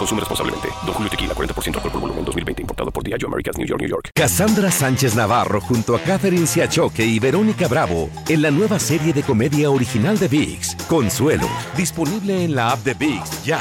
Consume 0.00 0.20
responsablemente. 0.20 0.68
Don 0.86 0.94
Julio 0.94 1.10
Tequila, 1.10 1.34
40% 1.34 1.76
alcohol 1.76 1.92
por 1.92 2.00
volumen, 2.00 2.24
2020. 2.24 2.62
Importado 2.62 2.90
por 2.90 3.04
Diageo 3.04 3.28
Americas, 3.28 3.58
New 3.58 3.66
York, 3.66 3.80
New 3.82 3.90
York. 3.90 4.10
Cassandra 4.14 4.70
Sánchez 4.70 5.14
Navarro 5.14 5.60
junto 5.60 5.94
a 5.94 6.00
Catherine 6.00 6.46
Siachoque 6.46 7.04
y 7.04 7.18
Verónica 7.18 7.68
Bravo 7.68 8.08
en 8.26 8.40
la 8.40 8.50
nueva 8.50 8.78
serie 8.78 9.12
de 9.12 9.22
comedia 9.22 9.70
original 9.70 10.18
de 10.18 10.28
VIX, 10.28 10.74
Consuelo, 10.88 11.46
disponible 11.76 12.44
en 12.44 12.54
la 12.54 12.70
app 12.70 12.82
de 12.82 12.94
VIX 12.94 13.44
ya. 13.44 13.60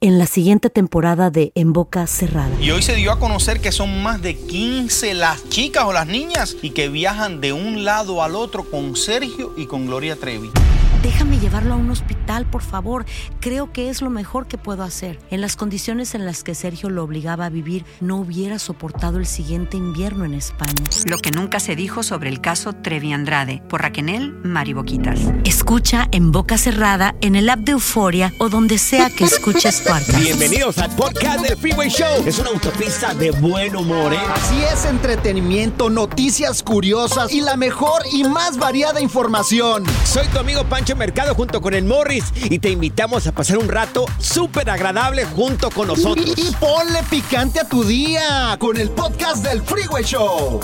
En 0.00 0.18
la 0.18 0.26
siguiente 0.26 0.70
temporada 0.70 1.30
de 1.30 1.52
En 1.54 1.72
Boca 1.72 2.06
Cerrada. 2.06 2.48
Y 2.60 2.70
hoy 2.70 2.80
se 2.80 2.94
dio 2.94 3.12
a 3.12 3.18
conocer 3.18 3.60
que 3.60 3.72
son 3.72 4.02
más 4.02 4.22
de 4.22 4.36
15 4.36 5.12
las 5.14 5.46
chicas 5.50 5.84
o 5.84 5.92
las 5.92 6.06
niñas 6.06 6.56
y 6.62 6.70
que 6.70 6.88
viajan 6.88 7.42
de 7.42 7.52
un 7.52 7.84
lado 7.84 8.22
al 8.22 8.36
otro 8.36 8.64
con 8.70 8.96
Sergio 8.96 9.52
y 9.56 9.66
con 9.66 9.86
Gloria 9.86 10.16
Trevi. 10.16 10.50
Déjame 11.02 11.38
llevarlo 11.38 11.74
a 11.74 11.76
un 11.76 11.90
hospital, 11.90 12.17
por 12.50 12.62
favor. 12.62 13.06
Creo 13.40 13.72
que 13.72 13.88
es 13.88 14.02
lo 14.02 14.10
mejor 14.10 14.46
que 14.46 14.58
puedo 14.58 14.82
hacer. 14.82 15.18
En 15.30 15.40
las 15.40 15.56
condiciones 15.56 16.14
en 16.14 16.26
las 16.26 16.44
que 16.44 16.54
Sergio 16.54 16.90
lo 16.90 17.02
obligaba 17.02 17.46
a 17.46 17.48
vivir, 17.48 17.84
no 18.00 18.16
hubiera 18.16 18.58
soportado 18.58 19.18
el 19.18 19.26
siguiente 19.26 19.76
invierno 19.76 20.24
en 20.24 20.34
España. 20.34 20.74
Lo 21.06 21.18
que 21.18 21.30
nunca 21.30 21.58
se 21.58 21.74
dijo 21.74 22.02
sobre 22.02 22.28
el 22.28 22.40
caso 22.40 22.74
Trevi 22.74 23.12
Andrade, 23.12 23.62
por 23.68 23.82
Raquel 23.82 23.98
Mariboquitas. 24.44 25.20
Escucha 25.44 26.06
en 26.12 26.30
boca 26.30 26.58
cerrada, 26.58 27.14
en 27.20 27.34
el 27.34 27.48
app 27.48 27.60
de 27.60 27.72
Euforia 27.72 28.32
o 28.38 28.48
donde 28.48 28.78
sea 28.78 29.10
que 29.10 29.24
escuches 29.24 29.80
podcast. 29.86 30.18
Bienvenidos 30.18 30.78
al 30.78 30.94
podcast 30.94 31.40
del 31.40 31.56
Freeway 31.56 31.88
Show. 31.88 32.24
Es 32.26 32.38
una 32.38 32.50
autopista 32.50 33.14
de 33.14 33.30
buen 33.32 33.74
humor, 33.74 34.12
¿eh? 34.12 34.18
Así 34.34 34.62
es, 34.62 34.84
entretenimiento, 34.84 35.90
noticias 35.90 36.62
curiosas 36.62 37.32
y 37.32 37.40
la 37.40 37.56
mejor 37.56 38.02
y 38.12 38.24
más 38.24 38.58
variada 38.58 39.00
información. 39.00 39.84
Soy 40.04 40.26
tu 40.28 40.38
amigo 40.38 40.64
Pancho 40.64 40.94
Mercado 40.94 41.34
junto 41.34 41.60
con 41.60 41.74
el 41.74 41.84
Y 42.50 42.58
te 42.58 42.70
invitamos 42.70 43.26
a 43.26 43.32
pasar 43.32 43.58
un 43.58 43.68
rato 43.68 44.04
súper 44.18 44.70
agradable 44.70 45.24
junto 45.24 45.70
con 45.70 45.88
nosotros. 45.88 46.34
Y, 46.36 46.48
y 46.48 46.52
ponle 46.52 47.02
picante 47.10 47.60
a 47.60 47.68
tu 47.68 47.84
día 47.84 48.56
con 48.58 48.76
el 48.76 48.90
podcast 48.90 49.44
del 49.44 49.62
Freeway 49.62 50.04
Show. 50.04 50.60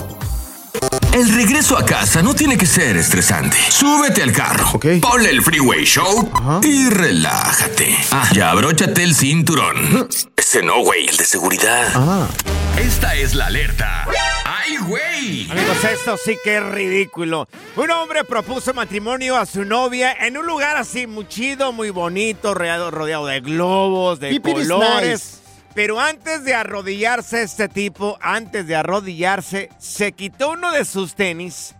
El 1.14 1.32
regreso 1.32 1.78
a 1.78 1.86
casa 1.86 2.22
no 2.22 2.34
tiene 2.34 2.58
que 2.58 2.66
ser 2.66 2.96
estresante. 2.96 3.56
Súbete 3.68 4.20
al 4.20 4.32
carro, 4.32 4.80
ponle 5.00 5.30
el 5.30 5.42
Freeway 5.42 5.84
Show 5.84 6.28
y 6.60 6.90
relájate. 6.90 7.96
Ah, 8.10 8.28
ya 8.32 8.50
abróchate 8.50 9.04
el 9.04 9.14
cinturón. 9.14 10.08
Ese 10.36 10.60
no, 10.64 10.80
güey, 10.80 11.06
el 11.06 11.16
de 11.16 11.24
seguridad. 11.24 12.28
Esta 12.76 13.14
es 13.14 13.36
la 13.36 13.46
alerta. 13.46 14.08
¡Ay, 14.44 14.76
güey! 14.78 15.48
Amigos, 15.52 15.84
esto 15.84 16.16
sí 16.16 16.36
que 16.42 16.56
es 16.56 16.64
ridículo. 16.64 17.48
Un 17.76 17.92
hombre 17.92 18.24
propuso 18.24 18.74
matrimonio 18.74 19.36
a 19.36 19.46
su 19.46 19.64
novia 19.64 20.16
en 20.20 20.36
un 20.36 20.44
lugar 20.46 20.76
así 20.76 21.06
muy 21.06 21.28
chido, 21.28 21.70
muy 21.72 21.90
bonito, 21.90 22.54
rodeado, 22.54 22.90
rodeado 22.90 23.26
de 23.26 23.38
globos, 23.38 24.18
de 24.18 24.30
Pipiris 24.30 24.66
colores. 24.68 25.10
nice. 25.10 25.43
Pero 25.74 25.98
antes 26.00 26.44
de 26.44 26.54
arrodillarse 26.54 27.42
este 27.42 27.68
tipo, 27.68 28.16
antes 28.20 28.66
de 28.66 28.76
arrodillarse, 28.76 29.70
se 29.78 30.12
quitó 30.12 30.50
uno 30.52 30.70
de 30.72 30.84
sus 30.84 31.14
tenis, 31.14 31.74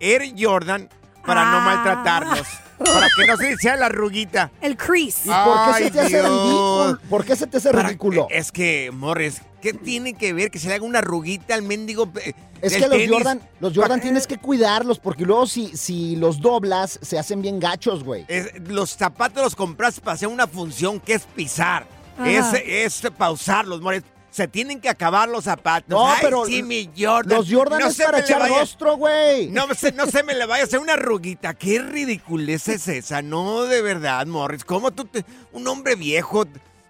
Air 0.00 0.32
Jordan, 0.38 0.88
para 1.26 1.44
no 1.50 1.58
Ah. 1.58 1.60
maltratarlos. 1.60 2.46
Para 2.78 3.06
que 3.16 3.26
no 3.26 3.36
se 3.36 3.52
hiciera 3.52 3.76
la 3.76 3.88
ruguita. 3.88 4.50
El 4.60 4.76
crease. 4.76 5.28
¿Y 5.28 5.32
por 5.32 5.54
qué 5.54 5.70
Ay, 5.74 5.84
se 5.84 5.90
te 5.92 6.00
hace 6.00 6.08
Dios. 6.20 6.24
ridículo? 6.28 6.98
¿Por 7.08 7.24
qué 7.24 7.36
se 7.36 7.46
te 7.46 7.56
hace 7.58 7.70
Para- 7.70 7.88
ridículo? 7.88 8.26
Es 8.30 8.50
que, 8.50 8.90
Morris, 8.92 9.40
¿qué 9.62 9.72
tiene 9.72 10.14
que 10.14 10.32
ver 10.32 10.50
que 10.50 10.58
se 10.58 10.68
le 10.68 10.74
haga 10.74 10.84
una 10.84 11.00
ruguita 11.00 11.54
al 11.54 11.62
mendigo? 11.62 12.10
eh, 12.22 12.34
Es 12.60 12.72
que 12.74 12.80
los 12.80 12.90
tenis? 12.90 13.10
Jordan, 13.10 13.40
los 13.60 13.74
Jordan 13.76 14.00
tienes 14.00 14.26
que 14.26 14.38
cuidarlos 14.38 14.98
porque 14.98 15.24
luego 15.24 15.46
si, 15.46 15.76
si 15.76 16.16
los 16.16 16.40
doblas 16.40 16.98
se 17.00 17.18
hacen 17.18 17.40
bien 17.42 17.60
gachos, 17.60 18.02
güey. 18.02 18.24
Es- 18.26 18.50
los 18.68 18.90
zapatos 18.90 19.42
los 19.44 19.54
compraste 19.54 20.00
para 20.00 20.14
hacer 20.14 20.28
una 20.28 20.46
función 20.48 20.98
que 20.98 21.14
es 21.14 21.22
pisar. 21.22 21.86
Es, 22.24 22.46
es 22.64 23.10
pausarlos, 23.16 23.80
Morris. 23.80 24.02
Se 24.30 24.48
tienen 24.48 24.80
que 24.80 24.88
acabar 24.88 25.28
los 25.28 25.44
zapatos. 25.44 25.88
No, 25.90 26.08
Ay, 26.10 26.18
pero 26.20 26.44
sí, 26.44 26.62
mi 26.64 26.90
Jordan. 26.98 27.38
los 27.38 27.48
Jordan 27.48 27.82
es 27.82 27.94
se 27.94 28.04
para 28.04 28.18
echar 28.18 28.40
vaya- 28.40 28.58
rostro, 28.58 28.96
güey. 28.96 29.46
No, 29.48 29.72
se, 29.74 29.92
no 29.92 30.06
se 30.06 30.24
me 30.24 30.34
le 30.34 30.44
vaya 30.44 30.64
a 30.64 30.66
hacer 30.66 30.80
una 30.80 30.96
ruguita. 30.96 31.54
Qué 31.54 31.78
ridiculez 31.80 32.66
es 32.66 32.88
esa. 32.88 33.22
No, 33.22 33.62
de 33.62 33.80
verdad, 33.80 34.26
Morris. 34.26 34.64
¿Cómo 34.64 34.90
tú, 34.90 35.04
te- 35.04 35.24
un 35.52 35.68
hombre 35.68 35.94
viejo, 35.94 36.46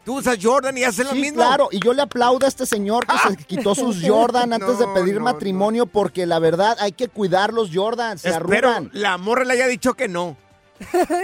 tú 0.07 0.19
usas 0.21 0.39
Jordan 0.43 0.79
y 0.79 0.85
haces 0.85 1.05
lo 1.05 1.13
Sí, 1.13 1.21
mismo? 1.21 1.37
claro, 1.43 1.69
y 1.71 1.81
yo 1.81 1.93
le 1.93 2.01
aplaudo 2.01 2.47
a 2.47 2.49
este 2.49 2.65
señor 2.65 3.07
que 3.07 3.19
se 3.29 3.37
quitó 3.47 3.75
sus 3.75 4.01
Jordan 4.03 4.55
antes 4.55 4.79
de 4.79 4.87
No, 4.87 4.95
pedir 4.95 5.17
no, 5.17 5.21
matrimonio 5.25 5.85
porque 5.85 6.25
la 6.25 6.39
verdad 6.39 6.79
hay 6.81 6.93
que 6.93 7.09
cuidar 7.09 7.53
los 7.53 7.69
Jordan, 7.75 8.17
se 8.19 8.31
Espero 8.31 8.71
arrugan. 8.71 8.91
la 8.95 9.19
morra 9.19 9.45
le 9.45 9.53
haya 9.53 9.67
dicho 9.67 9.93
que 9.93 10.09
no. 10.09 10.35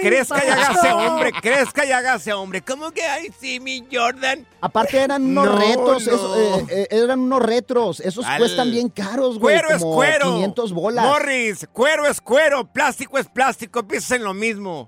Crezca 0.03 0.45
y 0.45 0.49
hágase 0.49 0.93
hombre, 0.93 1.33
crezca 1.33 1.85
y 1.85 1.93
hágase 1.93 2.33
hombre. 2.33 2.63
¿Cómo 2.63 2.91
que 2.93 3.03
ay 3.03 3.33
sí, 3.41 3.61
mi 3.61 3.85
Jordan? 3.93 4.47
Aparte 4.61 4.99
eran 4.99 5.25
unos 5.25 5.47
No, 5.47 5.59
retos, 5.59 6.07
no. 6.07 6.37
eh, 6.37 6.67
eh, 6.71 6.89
eran 6.91 7.21
unos 7.21 7.43
retros, 7.43 8.01
esos 8.01 8.25
Al- 8.27 8.39
cuestan 8.39 8.71
bien 8.71 8.89
caros, 8.89 9.39
güey, 9.39 9.57
Cuero 9.59 9.75
es 9.75 9.83
como 9.83 9.95
cuero. 9.97 10.25
500 10.35 10.73
bolas. 10.73 11.05
Morris, 11.05 11.69
cuero 11.73 12.07
es 12.07 12.21
cuero, 12.21 12.65
plástico 12.73 13.19
es 13.19 13.27
plástico, 13.29 13.83
piensa 13.87 14.17
en 14.17 14.25
lo 14.25 14.35
mismo. 14.35 14.87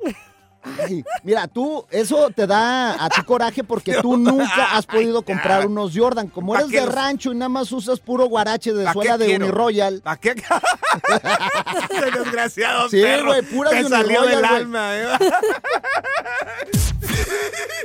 Ay, 0.80 1.04
mira, 1.24 1.48
tú, 1.48 1.84
eso 1.90 2.30
te 2.30 2.46
da 2.46 3.04
a 3.04 3.08
ti 3.08 3.22
coraje 3.22 3.64
porque 3.64 3.94
tú 4.00 4.16
nunca 4.18 4.76
has 4.76 4.86
podido 4.86 5.22
comprar 5.22 5.66
unos 5.66 5.92
Jordan. 5.94 6.28
Como 6.28 6.52
¿Pa' 6.52 6.60
eres 6.60 6.70
de 6.70 6.86
rancho 6.86 7.32
y 7.32 7.34
nada 7.36 7.48
más 7.48 7.70
usas 7.72 7.98
puro 8.00 8.26
guarache 8.26 8.72
de 8.72 8.84
¿Pa' 8.84 8.92
suela 8.92 9.18
de? 9.18 9.36
Uniroyal. 9.36 10.00
¿Para 10.02 10.16
qué? 10.18 10.34
Desgraciado 12.14 12.88
Sí, 12.88 13.00
perro. 13.02 13.26
güey, 13.26 13.42
puras 13.42 13.72
Te 13.72 13.82
de 13.84 13.88
salió 13.88 14.20
Uniroyal, 14.22 14.44
alma, 14.44 14.96
¿eh? 14.96 15.08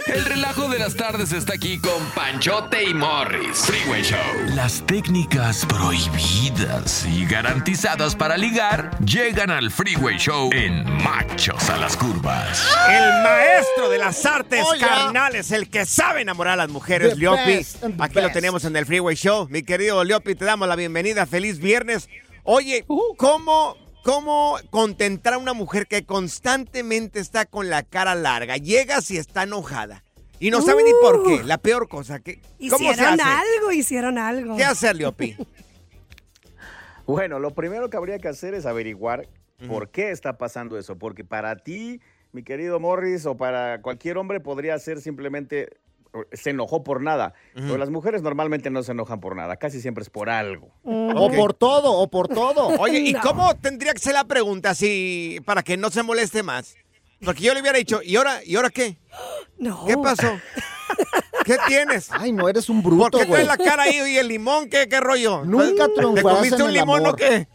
El 0.07 0.25
relajo 0.25 0.69
de 0.69 0.79
las 0.79 0.95
tardes 0.95 1.31
está 1.31 1.53
aquí 1.53 1.79
con 1.79 2.03
Panchote 2.15 2.83
y 2.83 2.93
Morris. 2.93 3.57
Freeway 3.65 4.01
Show. 4.03 4.17
Las 4.55 4.81
técnicas 4.85 5.65
prohibidas 5.65 7.05
y 7.05 7.25
garantizadas 7.25 8.15
para 8.15 8.37
ligar 8.37 8.97
llegan 9.03 9.51
al 9.51 9.69
Freeway 9.71 10.17
Show 10.17 10.49
en 10.53 10.83
Machos 11.03 11.69
a 11.69 11.77
las 11.77 11.97
Curvas. 11.97 12.66
El 12.89 13.23
maestro 13.23 13.89
de 13.89 13.97
las 13.97 14.25
artes 14.25 14.63
Oh, 14.65 14.73
carnales, 14.79 15.51
el 15.51 15.69
que 15.69 15.85
sabe 15.85 16.21
enamorar 16.21 16.53
a 16.53 16.57
las 16.57 16.69
mujeres, 16.69 17.15
The 17.17 17.27
best 17.29 17.81
the 17.81 17.93
Aquí 17.99 18.21
lo 18.21 18.31
tenemos 18.31 18.63
en 18.65 18.75
el 18.75 18.85
Freeway 18.85 19.15
Show. 19.15 19.47
Mi 19.49 19.63
querido 19.63 20.03
Liopi, 20.03 20.35
te 20.35 20.45
damos 20.45 20.67
la 20.67 20.75
bienvenida. 20.75 21.25
Feliz 21.25 21.59
viernes. 21.59 22.09
Oye, 22.43 22.85
¿cómo, 23.17 23.75
¿cómo 24.03 24.57
contentar 24.69 25.33
a 25.33 25.37
una 25.37 25.53
mujer 25.53 25.87
que 25.87 26.05
constantemente 26.05 27.19
está 27.19 27.45
con 27.45 27.69
la 27.69 27.83
cara 27.83 28.15
larga? 28.15 28.57
Llegas 28.57 29.11
y 29.11 29.17
está 29.17 29.43
enojada. 29.43 30.03
Y 30.39 30.51
no 30.51 30.61
sabe 30.61 30.83
ni 30.83 30.91
por 31.01 31.23
qué. 31.25 31.43
La 31.43 31.57
peor 31.57 31.87
cosa. 31.89 32.19
que 32.19 32.39
¿Cómo 32.69 32.77
se 32.77 32.91
Hicieron 32.91 33.19
hace? 33.19 33.23
algo, 33.23 33.71
hicieron 33.71 34.17
algo. 34.17 34.55
¿Qué 34.55 34.63
hacer, 34.63 34.95
Liopi? 34.95 35.35
Bueno, 37.05 37.39
lo 37.39 37.51
primero 37.51 37.89
que 37.89 37.97
habría 37.97 38.19
que 38.19 38.27
hacer 38.27 38.53
es 38.53 38.65
averiguar 38.65 39.27
por 39.67 39.89
qué 39.89 40.11
está 40.11 40.37
pasando 40.37 40.77
eso. 40.77 40.97
Porque 40.97 41.23
para 41.23 41.55
ti, 41.57 42.01
mi 42.31 42.43
querido 42.43 42.79
Morris, 42.79 43.25
o 43.25 43.37
para 43.37 43.81
cualquier 43.81 44.17
hombre 44.17 44.39
podría 44.39 44.77
ser 44.79 45.01
simplemente 45.01 45.69
se 46.31 46.51
enojó 46.51 46.83
por 46.83 47.01
nada. 47.01 47.33
Pero 47.53 47.77
las 47.77 47.89
mujeres 47.89 48.21
normalmente 48.21 48.69
no 48.69 48.83
se 48.83 48.91
enojan 48.91 49.19
por 49.19 49.35
nada, 49.35 49.57
casi 49.57 49.81
siempre 49.81 50.01
es 50.03 50.09
por 50.09 50.29
algo. 50.29 50.71
O 50.83 51.31
por 51.31 51.53
todo, 51.53 51.93
o 51.93 52.09
por 52.09 52.27
todo. 52.27 52.67
Oye, 52.79 52.99
¿y 52.99 53.13
cómo 53.13 53.55
tendría 53.55 53.93
que 53.93 53.99
ser 53.99 54.13
la 54.13 54.23
pregunta 54.23 54.73
si 54.73 55.39
para 55.45 55.63
que 55.63 55.77
no 55.77 55.89
se 55.89 56.03
moleste 56.03 56.43
más? 56.43 56.75
Porque 57.23 57.43
yo 57.43 57.53
le 57.53 57.61
hubiera 57.61 57.77
dicho, 57.77 58.01
¿y 58.03 58.15
ahora, 58.15 58.41
¿y 58.45 58.55
ahora 58.55 58.69
qué? 58.69 58.97
No. 59.59 59.85
¿Qué 59.87 59.97
pasó? 59.97 60.27
¿Qué 61.47 61.57
tienes? 61.67 62.09
Ay, 62.11 62.31
no, 62.33 62.49
eres 62.49 62.69
un 62.69 62.83
bruto, 62.83 63.11
¿Por 63.17 63.21
qué 63.21 63.25
traes 63.31 63.47
la 63.47 63.57
cara 63.57 63.83
ahí 63.83 63.99
y 64.13 64.17
el 64.17 64.27
limón? 64.27 64.69
¿Qué, 64.69 64.87
qué 64.89 64.99
rollo? 64.99 65.45
Nunca 65.45 65.87
¿Te 65.87 65.93
triunfarás 65.93 66.37
comiste 66.39 66.55
en 66.57 66.61
un 66.63 66.67
el 66.67 66.73
limón 66.73 66.99
amor. 66.99 67.13
o 67.13 67.15
qué? 67.15 67.47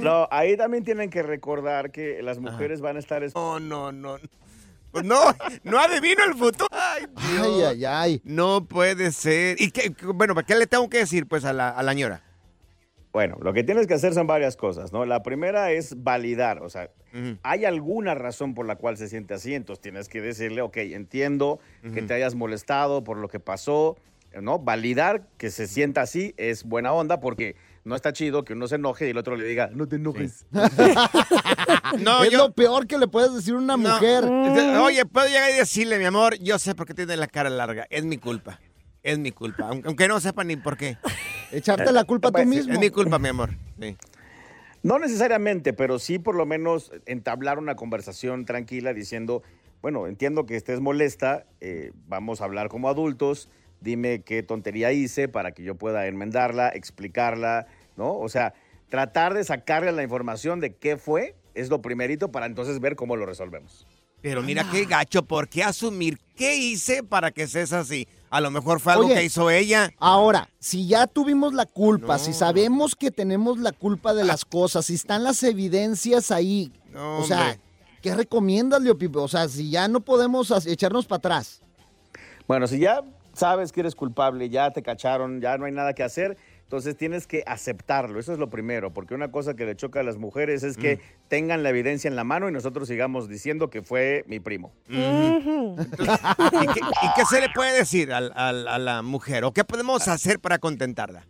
No, 0.00 0.28
ahí 0.30 0.56
también 0.56 0.84
tienen 0.84 1.10
que 1.10 1.22
recordar 1.22 1.90
que 1.90 2.22
las 2.22 2.38
mujeres 2.38 2.80
van 2.80 2.96
a 2.96 2.98
estar... 3.00 3.22
No, 3.34 3.58
no, 3.60 3.92
no. 3.92 4.16
Pues 4.90 5.04
no, 5.04 5.20
no 5.64 5.78
adivino 5.78 6.24
el 6.24 6.34
futuro. 6.34 6.68
Ay, 6.70 7.06
Dios. 7.06 7.42
Ay, 7.46 7.62
ay, 7.64 7.84
ay. 7.84 8.20
No 8.24 8.64
puede 8.64 9.12
ser. 9.12 9.60
¿Y 9.60 9.70
qué, 9.70 9.92
bueno, 10.14 10.34
¿qué 10.46 10.54
le 10.54 10.66
tengo 10.66 10.88
que 10.88 10.98
decir 10.98 11.26
pues 11.26 11.44
a 11.44 11.52
la, 11.52 11.68
a 11.68 11.82
la 11.82 11.92
ñora? 11.92 12.22
Bueno, 13.18 13.36
lo 13.42 13.52
que 13.52 13.64
tienes 13.64 13.88
que 13.88 13.94
hacer 13.94 14.14
son 14.14 14.28
varias 14.28 14.56
cosas, 14.56 14.92
¿no? 14.92 15.04
La 15.04 15.24
primera 15.24 15.72
es 15.72 16.04
validar, 16.04 16.62
o 16.62 16.70
sea, 16.70 16.88
hay 17.42 17.64
alguna 17.64 18.14
razón 18.14 18.54
por 18.54 18.64
la 18.64 18.76
cual 18.76 18.96
se 18.96 19.08
siente 19.08 19.34
así, 19.34 19.54
entonces 19.56 19.82
tienes 19.82 20.08
que 20.08 20.20
decirle, 20.20 20.62
ok, 20.62 20.76
entiendo 20.76 21.58
que 21.92 22.00
te 22.02 22.14
hayas 22.14 22.36
molestado 22.36 23.02
por 23.02 23.16
lo 23.16 23.26
que 23.26 23.40
pasó, 23.40 23.96
¿no? 24.40 24.60
Validar 24.60 25.26
que 25.36 25.50
se 25.50 25.66
sienta 25.66 26.02
así 26.02 26.32
es 26.36 26.62
buena 26.62 26.92
onda 26.92 27.18
porque 27.18 27.56
no 27.82 27.96
está 27.96 28.12
chido 28.12 28.44
que 28.44 28.52
uno 28.52 28.68
se 28.68 28.76
enoje 28.76 29.08
y 29.08 29.10
el 29.10 29.18
otro 29.18 29.34
le 29.34 29.44
diga, 29.46 29.68
no 29.74 29.88
te 29.88 29.96
enojes. 29.96 30.46
No, 32.00 32.22
es 32.22 32.30
yo- 32.30 32.38
lo 32.38 32.52
peor 32.52 32.86
que 32.86 32.98
le 32.98 33.08
puedes 33.08 33.34
decir 33.34 33.54
a 33.54 33.58
una 33.58 33.76
No. 33.76 33.94
mujer. 33.94 34.24
Oye, 34.24 35.04
puedo 35.06 35.26
llegar 35.26 35.50
y 35.50 35.54
decirle, 35.56 35.98
mi 35.98 36.04
amor, 36.04 36.38
yo 36.38 36.56
sé 36.60 36.74
por 36.76 36.86
qué 36.86 36.94
tiene 36.94 37.16
la 37.16 37.26
cara 37.26 37.50
larga. 37.50 37.86
Es 37.90 38.04
mi 38.04 38.18
culpa. 38.18 38.60
Es 39.02 39.18
mi 39.18 39.32
culpa. 39.32 39.70
Aunque 39.84 40.06
no 40.06 40.20
sepa 40.20 40.44
ni 40.44 40.56
por 40.56 40.76
qué. 40.76 40.98
Echarte 41.52 41.92
la 41.92 42.04
culpa 42.04 42.30
tú 42.30 42.44
mismo. 42.44 42.72
Es 42.72 42.78
mi 42.78 42.90
culpa, 42.90 43.18
mi 43.18 43.28
amor. 43.28 43.50
Sí. 43.80 43.96
No 44.82 44.98
necesariamente, 44.98 45.72
pero 45.72 45.98
sí 45.98 46.18
por 46.18 46.34
lo 46.34 46.46
menos 46.46 46.92
entablar 47.06 47.58
una 47.58 47.74
conversación 47.74 48.44
tranquila 48.44 48.94
diciendo, 48.94 49.42
bueno, 49.82 50.06
entiendo 50.06 50.46
que 50.46 50.56
estés 50.56 50.80
molesta, 50.80 51.46
eh, 51.60 51.92
vamos 52.06 52.40
a 52.40 52.44
hablar 52.44 52.68
como 52.68 52.88
adultos, 52.88 53.48
dime 53.80 54.22
qué 54.22 54.42
tontería 54.42 54.92
hice 54.92 55.28
para 55.28 55.52
que 55.52 55.62
yo 55.62 55.74
pueda 55.74 56.06
enmendarla, 56.06 56.68
explicarla, 56.68 57.66
¿no? 57.96 58.16
O 58.16 58.28
sea, 58.28 58.54
tratar 58.88 59.34
de 59.34 59.44
sacarle 59.44 59.92
la 59.92 60.02
información 60.02 60.60
de 60.60 60.74
qué 60.74 60.96
fue 60.96 61.34
es 61.54 61.68
lo 61.68 61.82
primerito 61.82 62.30
para 62.30 62.46
entonces 62.46 62.80
ver 62.80 62.94
cómo 62.94 63.16
lo 63.16 63.26
resolvemos. 63.26 63.86
Pero 64.20 64.42
mira 64.42 64.66
qué 64.70 64.84
gacho, 64.84 65.24
¿por 65.24 65.48
qué 65.48 65.62
asumir 65.62 66.18
qué 66.36 66.56
hice 66.56 67.02
para 67.02 67.30
que 67.30 67.46
seas 67.46 67.72
así? 67.72 68.08
A 68.30 68.40
lo 68.40 68.50
mejor 68.50 68.80
fue 68.80 68.92
algo 68.92 69.06
Oye, 69.06 69.14
que 69.14 69.24
hizo 69.24 69.50
ella. 69.50 69.90
Ahora, 69.98 70.48
si 70.58 70.86
ya 70.86 71.06
tuvimos 71.06 71.54
la 71.54 71.64
culpa, 71.66 72.18
si 72.18 72.32
sabemos 72.32 72.94
que 72.94 73.10
tenemos 73.10 73.58
la 73.58 73.72
culpa 73.72 74.12
de 74.12 74.24
las 74.24 74.44
cosas, 74.44 74.86
si 74.86 74.94
están 74.94 75.24
las 75.24 75.42
evidencias 75.42 76.30
ahí, 76.30 76.72
No, 76.92 77.18
o 77.18 77.24
sea, 77.24 77.40
hombre. 77.40 77.60
¿qué 78.02 78.14
recomiendas, 78.14 78.82
Leo 78.82 78.98
Pipe? 78.98 79.18
O 79.18 79.28
sea, 79.28 79.48
si 79.48 79.70
ya 79.70 79.88
no 79.88 80.00
podemos 80.00 80.50
echarnos 80.66 81.06
para 81.06 81.18
atrás. 81.18 81.62
Bueno, 82.46 82.66
si 82.66 82.78
ya 82.78 83.02
sabes 83.32 83.72
que 83.72 83.80
eres 83.80 83.94
culpable, 83.94 84.48
ya 84.48 84.70
te 84.70 84.82
cacharon, 84.82 85.40
ya 85.40 85.56
no 85.56 85.64
hay 85.66 85.72
nada 85.72 85.92
que 85.94 86.02
hacer, 86.02 86.36
entonces 86.68 86.98
tienes 86.98 87.26
que 87.26 87.42
aceptarlo. 87.46 88.20
Eso 88.20 88.34
es 88.34 88.38
lo 88.38 88.50
primero, 88.50 88.92
porque 88.92 89.14
una 89.14 89.30
cosa 89.32 89.54
que 89.56 89.64
le 89.64 89.74
choca 89.74 90.00
a 90.00 90.02
las 90.02 90.18
mujeres 90.18 90.62
es 90.62 90.76
que 90.76 91.00
tengan 91.28 91.62
la 91.62 91.70
evidencia 91.70 92.08
en 92.08 92.14
la 92.14 92.24
mano 92.24 92.46
y 92.46 92.52
nosotros 92.52 92.86
sigamos 92.88 93.26
diciendo 93.26 93.70
que 93.70 93.80
fue 93.80 94.22
mi 94.26 94.38
primo. 94.38 94.70
¿Y 94.86 94.92
qué, 96.66 96.80
y 96.80 97.08
qué 97.16 97.24
se 97.28 97.40
le 97.40 97.48
puede 97.54 97.78
decir 97.78 98.12
al- 98.12 98.32
a 98.36 98.78
la 98.78 99.00
mujer? 99.00 99.44
¿O 99.44 99.52
qué 99.52 99.64
podemos 99.64 100.08
hacer 100.08 100.40
para 100.40 100.58
contentarla? 100.58 101.24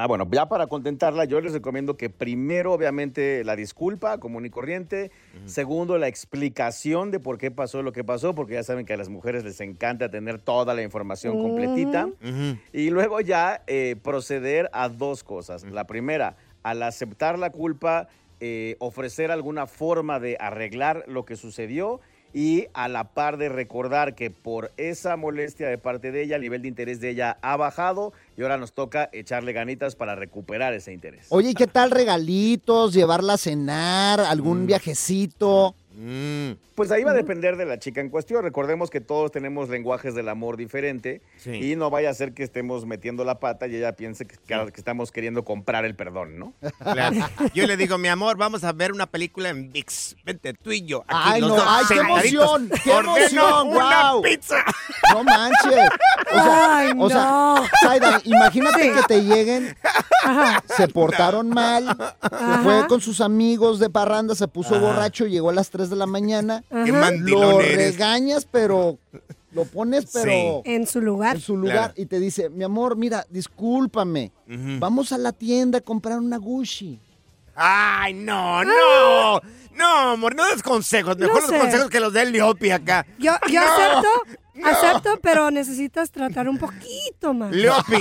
Ah, 0.00 0.06
bueno, 0.06 0.28
ya 0.30 0.46
para 0.46 0.68
contentarla, 0.68 1.24
yo 1.24 1.40
les 1.40 1.52
recomiendo 1.52 1.96
que 1.96 2.08
primero, 2.08 2.72
obviamente, 2.72 3.42
la 3.42 3.56
disculpa 3.56 4.18
común 4.18 4.46
y 4.46 4.50
corriente. 4.50 5.10
Segundo, 5.46 5.98
la 5.98 6.06
explicación 6.06 7.10
de 7.10 7.18
por 7.18 7.36
qué 7.36 7.50
pasó 7.50 7.82
lo 7.82 7.90
que 7.90 8.04
pasó, 8.04 8.32
porque 8.32 8.54
ya 8.54 8.62
saben 8.62 8.86
que 8.86 8.92
a 8.92 8.96
las 8.96 9.08
mujeres 9.08 9.42
les 9.42 9.60
encanta 9.60 10.08
tener 10.08 10.38
toda 10.38 10.72
la 10.74 10.84
información 10.84 11.42
completita. 11.42 12.08
Y 12.72 12.90
luego 12.90 13.20
ya 13.20 13.64
eh, 13.66 13.96
proceder 14.00 14.70
a 14.72 14.88
dos 14.88 15.24
cosas. 15.24 15.64
La 15.64 15.88
primera, 15.88 16.36
al 16.62 16.84
aceptar 16.84 17.36
la 17.36 17.50
culpa, 17.50 18.06
eh, 18.38 18.76
ofrecer 18.78 19.32
alguna 19.32 19.66
forma 19.66 20.20
de 20.20 20.36
arreglar 20.38 21.02
lo 21.08 21.24
que 21.24 21.34
sucedió 21.34 22.00
y 22.32 22.66
a 22.74 22.88
la 22.88 23.04
par 23.04 23.38
de 23.38 23.48
recordar 23.48 24.14
que 24.14 24.30
por 24.30 24.70
esa 24.76 25.16
molestia 25.16 25.68
de 25.68 25.78
parte 25.78 26.12
de 26.12 26.22
ella, 26.22 26.36
el 26.36 26.42
nivel 26.42 26.62
de 26.62 26.68
interés 26.68 27.00
de 27.00 27.10
ella 27.10 27.38
ha 27.42 27.56
bajado 27.56 28.12
y 28.36 28.42
ahora 28.42 28.56
nos 28.58 28.72
toca 28.72 29.08
echarle 29.12 29.52
ganitas 29.52 29.96
para 29.96 30.14
recuperar 30.14 30.74
ese 30.74 30.92
interés. 30.92 31.26
Oye, 31.30 31.50
¿y 31.50 31.54
qué 31.54 31.66
tal 31.66 31.90
regalitos, 31.90 32.92
llevarla 32.92 33.34
a 33.34 33.38
cenar, 33.38 34.20
algún 34.20 34.66
viajecito? 34.66 35.74
Pues 36.74 36.92
ahí 36.92 37.02
va 37.02 37.10
a 37.10 37.14
depender 37.14 37.56
de 37.56 37.66
la 37.66 37.78
chica 37.78 38.00
en 38.00 38.08
cuestión. 38.08 38.42
Recordemos 38.44 38.88
que 38.88 39.00
todos 39.00 39.32
tenemos 39.32 39.68
lenguajes 39.68 40.14
del 40.14 40.28
amor 40.28 40.56
diferente 40.56 41.20
Sí. 41.38 41.72
y 41.72 41.76
no 41.76 41.90
vaya 41.90 42.10
a 42.10 42.14
ser 42.14 42.32
que 42.34 42.44
estemos 42.44 42.86
metiendo 42.86 43.24
la 43.24 43.40
pata 43.40 43.66
y 43.66 43.74
ella 43.76 43.92
piense 43.96 44.24
que, 44.26 44.36
que- 44.36 44.72
que 44.72 44.80
estamos 44.80 45.10
queriendo 45.10 45.44
comprar 45.44 45.84
el 45.84 45.94
perdón, 45.96 46.38
¿no? 46.38 46.52
Claro. 46.78 47.16
Yo 47.54 47.66
le 47.66 47.76
digo, 47.76 47.98
mi 47.98 48.08
amor, 48.08 48.36
vamos 48.36 48.62
a 48.64 48.72
ver 48.72 48.92
una 48.92 49.06
película 49.06 49.48
en 49.48 49.72
VIX. 49.72 50.16
Vente 50.24 50.54
tú 50.54 50.70
y 50.70 50.82
yo. 50.82 51.02
Aquí 51.08 51.30
Ay, 51.34 51.40
los 51.40 51.50
no, 51.50 51.56
dos 51.56 51.64
ay, 51.66 51.84
qué 51.88 51.94
emoción, 52.00 52.70
qué 52.84 52.90
emoción, 52.92 53.68
una 53.68 53.74
guau. 54.10 54.22
pizza. 54.22 54.56
No 55.12 55.24
manches. 55.24 55.88
O 56.30 56.34
sea, 56.34 56.76
Ay, 56.78 56.92
o 56.96 57.08
sea, 57.08 57.24
no. 57.24 58.20
Imagínate 58.24 58.92
que 58.92 59.02
te 59.08 59.22
lleguen, 59.24 59.76
se 60.76 60.88
portaron 60.88 61.48
mal, 61.48 61.86
se 62.22 62.58
fue 62.62 62.86
con 62.86 63.00
sus 63.00 63.20
amigos 63.20 63.78
de 63.78 63.88
parranda, 63.90 64.34
se 64.34 64.46
puso 64.48 64.74
Ajá. 64.76 64.84
borracho, 64.84 65.26
llegó 65.26 65.50
a 65.50 65.54
las 65.54 65.70
3 65.70 65.87
de 65.90 65.96
la 65.96 66.06
mañana. 66.06 66.62
Qué 66.70 66.92
Lo 67.20 67.60
eres. 67.60 67.76
regañas, 67.94 68.46
pero 68.50 68.98
lo 69.52 69.64
pones, 69.64 70.10
pero 70.12 70.62
En 70.64 70.86
su 70.86 71.00
lugar. 71.00 71.36
en 71.36 71.42
su 71.42 71.56
lugar 71.56 71.76
Claro. 71.76 71.94
y 71.96 72.06
te 72.06 72.20
dice, 72.20 72.48
mi 72.50 72.64
amor, 72.64 72.96
mira, 72.96 73.24
discúlpame, 73.30 74.32
vamos 74.78 75.12
a 75.12 75.18
la 75.18 75.32
tienda 75.32 75.78
a 75.78 75.80
comprar 75.80 76.18
una 76.18 76.36
Gucci. 76.36 76.98
Ay, 77.54 78.14
no, 78.14 78.62
no. 78.64 79.40
No, 79.74 80.10
amor, 80.10 80.34
no 80.34 80.44
des 80.46 80.62
consejos. 80.62 81.16
Mejor 81.18 81.40
No 81.42 81.48
los 81.52 81.60
consejos 81.60 81.88
que 81.90 82.00
los 82.00 82.12
de 82.12 82.24
Leopi 82.26 82.70
acá. 82.70 83.06
Yo, 83.18 83.32
yo 83.48 83.60
No, 83.60 83.66
acepto, 83.72 84.08
no. 84.54 84.66
acepto, 84.68 85.18
pero 85.22 85.50
necesitas 85.52 86.10
tratar 86.10 86.48
un 86.48 86.58
poquito 86.58 87.32
más. 87.34 87.52
Leopi, 87.52 87.96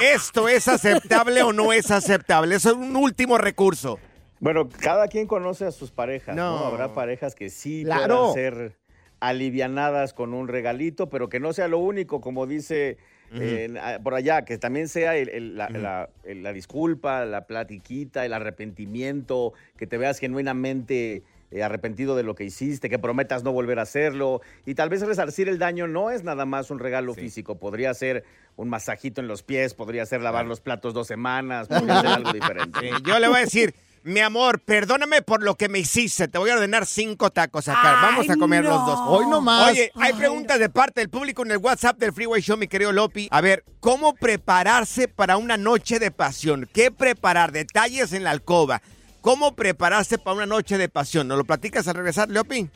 ¿esto 0.00 0.48
es 0.48 0.66
aceptable 0.68 1.42
o 1.42 1.52
no 1.52 1.72
es 1.72 1.90
aceptable? 1.92 2.56
Eso 2.56 2.70
es 2.70 2.76
un 2.76 2.94
último 2.96 3.38
recurso. 3.38 3.98
Bueno, 4.42 4.68
cada 4.68 5.06
quien 5.06 5.28
conoce 5.28 5.64
a 5.66 5.70
sus 5.70 5.92
parejas, 5.92 6.34
¿no? 6.34 6.58
No. 6.58 6.64
Habrá 6.66 6.92
parejas 6.92 7.36
que 7.36 7.48
sí 7.48 7.84
Claro. 7.84 8.32
puedan 8.32 8.34
ser 8.34 8.76
alivianadas 9.20 10.14
con 10.14 10.34
un 10.34 10.48
regalito, 10.48 11.08
pero 11.08 11.28
que 11.28 11.38
no 11.38 11.52
sea 11.52 11.68
lo 11.68 11.78
único, 11.78 12.20
como 12.20 12.46
dice 12.48 12.98
eh, 13.34 13.64
en- 13.70 13.78
a- 13.78 13.98
por 14.00 14.12
allá, 14.14 14.44
que 14.44 14.58
también 14.58 14.88
sea 14.88 15.16
el- 15.16 15.28
el- 15.30 15.56
la, 15.56 15.70
la- 15.70 16.10
el- 16.24 16.42
la 16.42 16.52
disculpa, 16.52 17.24
la 17.24 17.46
platiquita, 17.46 18.26
el 18.26 18.32
arrepentimiento, 18.34 19.52
que 19.78 19.86
te 19.86 19.96
veas 19.96 20.18
genuinamente 20.18 21.22
eh, 21.52 21.62
arrepentido 21.62 22.16
de 22.16 22.22
lo 22.24 22.34
que 22.34 22.44
hiciste, 22.44 22.88
que 22.90 22.98
prometas 22.98 23.44
no 23.44 23.52
volver 23.52 23.78
a 23.78 23.82
hacerlo. 23.82 24.40
Y 24.66 24.74
tal 24.74 24.88
vez 24.88 25.02
resarcir 25.02 25.48
el 25.50 25.58
daño 25.58 25.86
no 25.86 26.10
es 26.10 26.24
nada 26.24 26.46
más 26.46 26.70
un 26.70 26.78
regalo 26.78 27.12
físico, 27.14 27.58
podría 27.58 27.92
ser 27.94 28.24
un 28.56 28.68
masajito 28.70 29.20
en 29.20 29.28
los 29.28 29.42
pies, 29.42 29.74
podría 29.74 30.04
ser 30.06 30.20
lavar 30.22 30.46
los 30.46 30.60
platos 30.62 30.94
dos 30.94 31.06
semanas, 31.06 31.68
podría 31.68 32.00
ser 32.00 32.10
algo 32.10 32.32
diferente. 32.32 32.80
Sí, 32.80 32.88
yo 33.06 33.18
le 33.18 33.28
voy 33.28 33.36
a 33.36 33.40
decir, 33.40 33.74
mi 34.04 34.20
amor, 34.20 34.60
perdóname 34.60 35.22
por 35.22 35.42
lo 35.42 35.54
que 35.56 35.68
me 35.68 35.78
hiciste. 35.78 36.28
Te 36.28 36.38
voy 36.38 36.50
a 36.50 36.54
ordenar 36.54 36.86
cinco 36.86 37.30
tacos 37.30 37.68
acá. 37.68 37.98
Vamos 38.02 38.28
a 38.28 38.36
comer 38.36 38.64
los 38.64 38.84
dos. 38.86 38.98
Hoy 39.06 39.26
no 39.26 39.40
más. 39.40 39.70
Oye, 39.70 39.92
hay 39.94 40.12
preguntas 40.14 40.58
de 40.58 40.68
parte 40.68 41.00
del 41.00 41.10
público 41.10 41.42
en 41.42 41.52
el 41.52 41.58
WhatsApp 41.58 41.98
del 41.98 42.12
Freeway 42.12 42.42
Show, 42.42 42.56
mi 42.56 42.68
querido 42.68 42.92
Lopi. 42.92 43.28
A 43.30 43.40
ver, 43.40 43.64
¿cómo 43.80 44.14
prepararse 44.14 45.08
para 45.08 45.36
una 45.36 45.56
noche 45.56 45.98
de 45.98 46.10
pasión? 46.10 46.68
¿Qué 46.72 46.90
preparar? 46.90 47.52
Detalles 47.52 48.12
en 48.12 48.24
la 48.24 48.30
alcoba. 48.30 48.82
¿Cómo 49.20 49.54
prepararse 49.54 50.18
para 50.18 50.34
una 50.36 50.46
noche 50.46 50.78
de 50.78 50.88
pasión? 50.88 51.28
¿Nos 51.28 51.38
lo 51.38 51.44
platicas 51.44 51.86
al 51.86 51.94
regresar, 51.94 52.28
Lopi? 52.28 52.68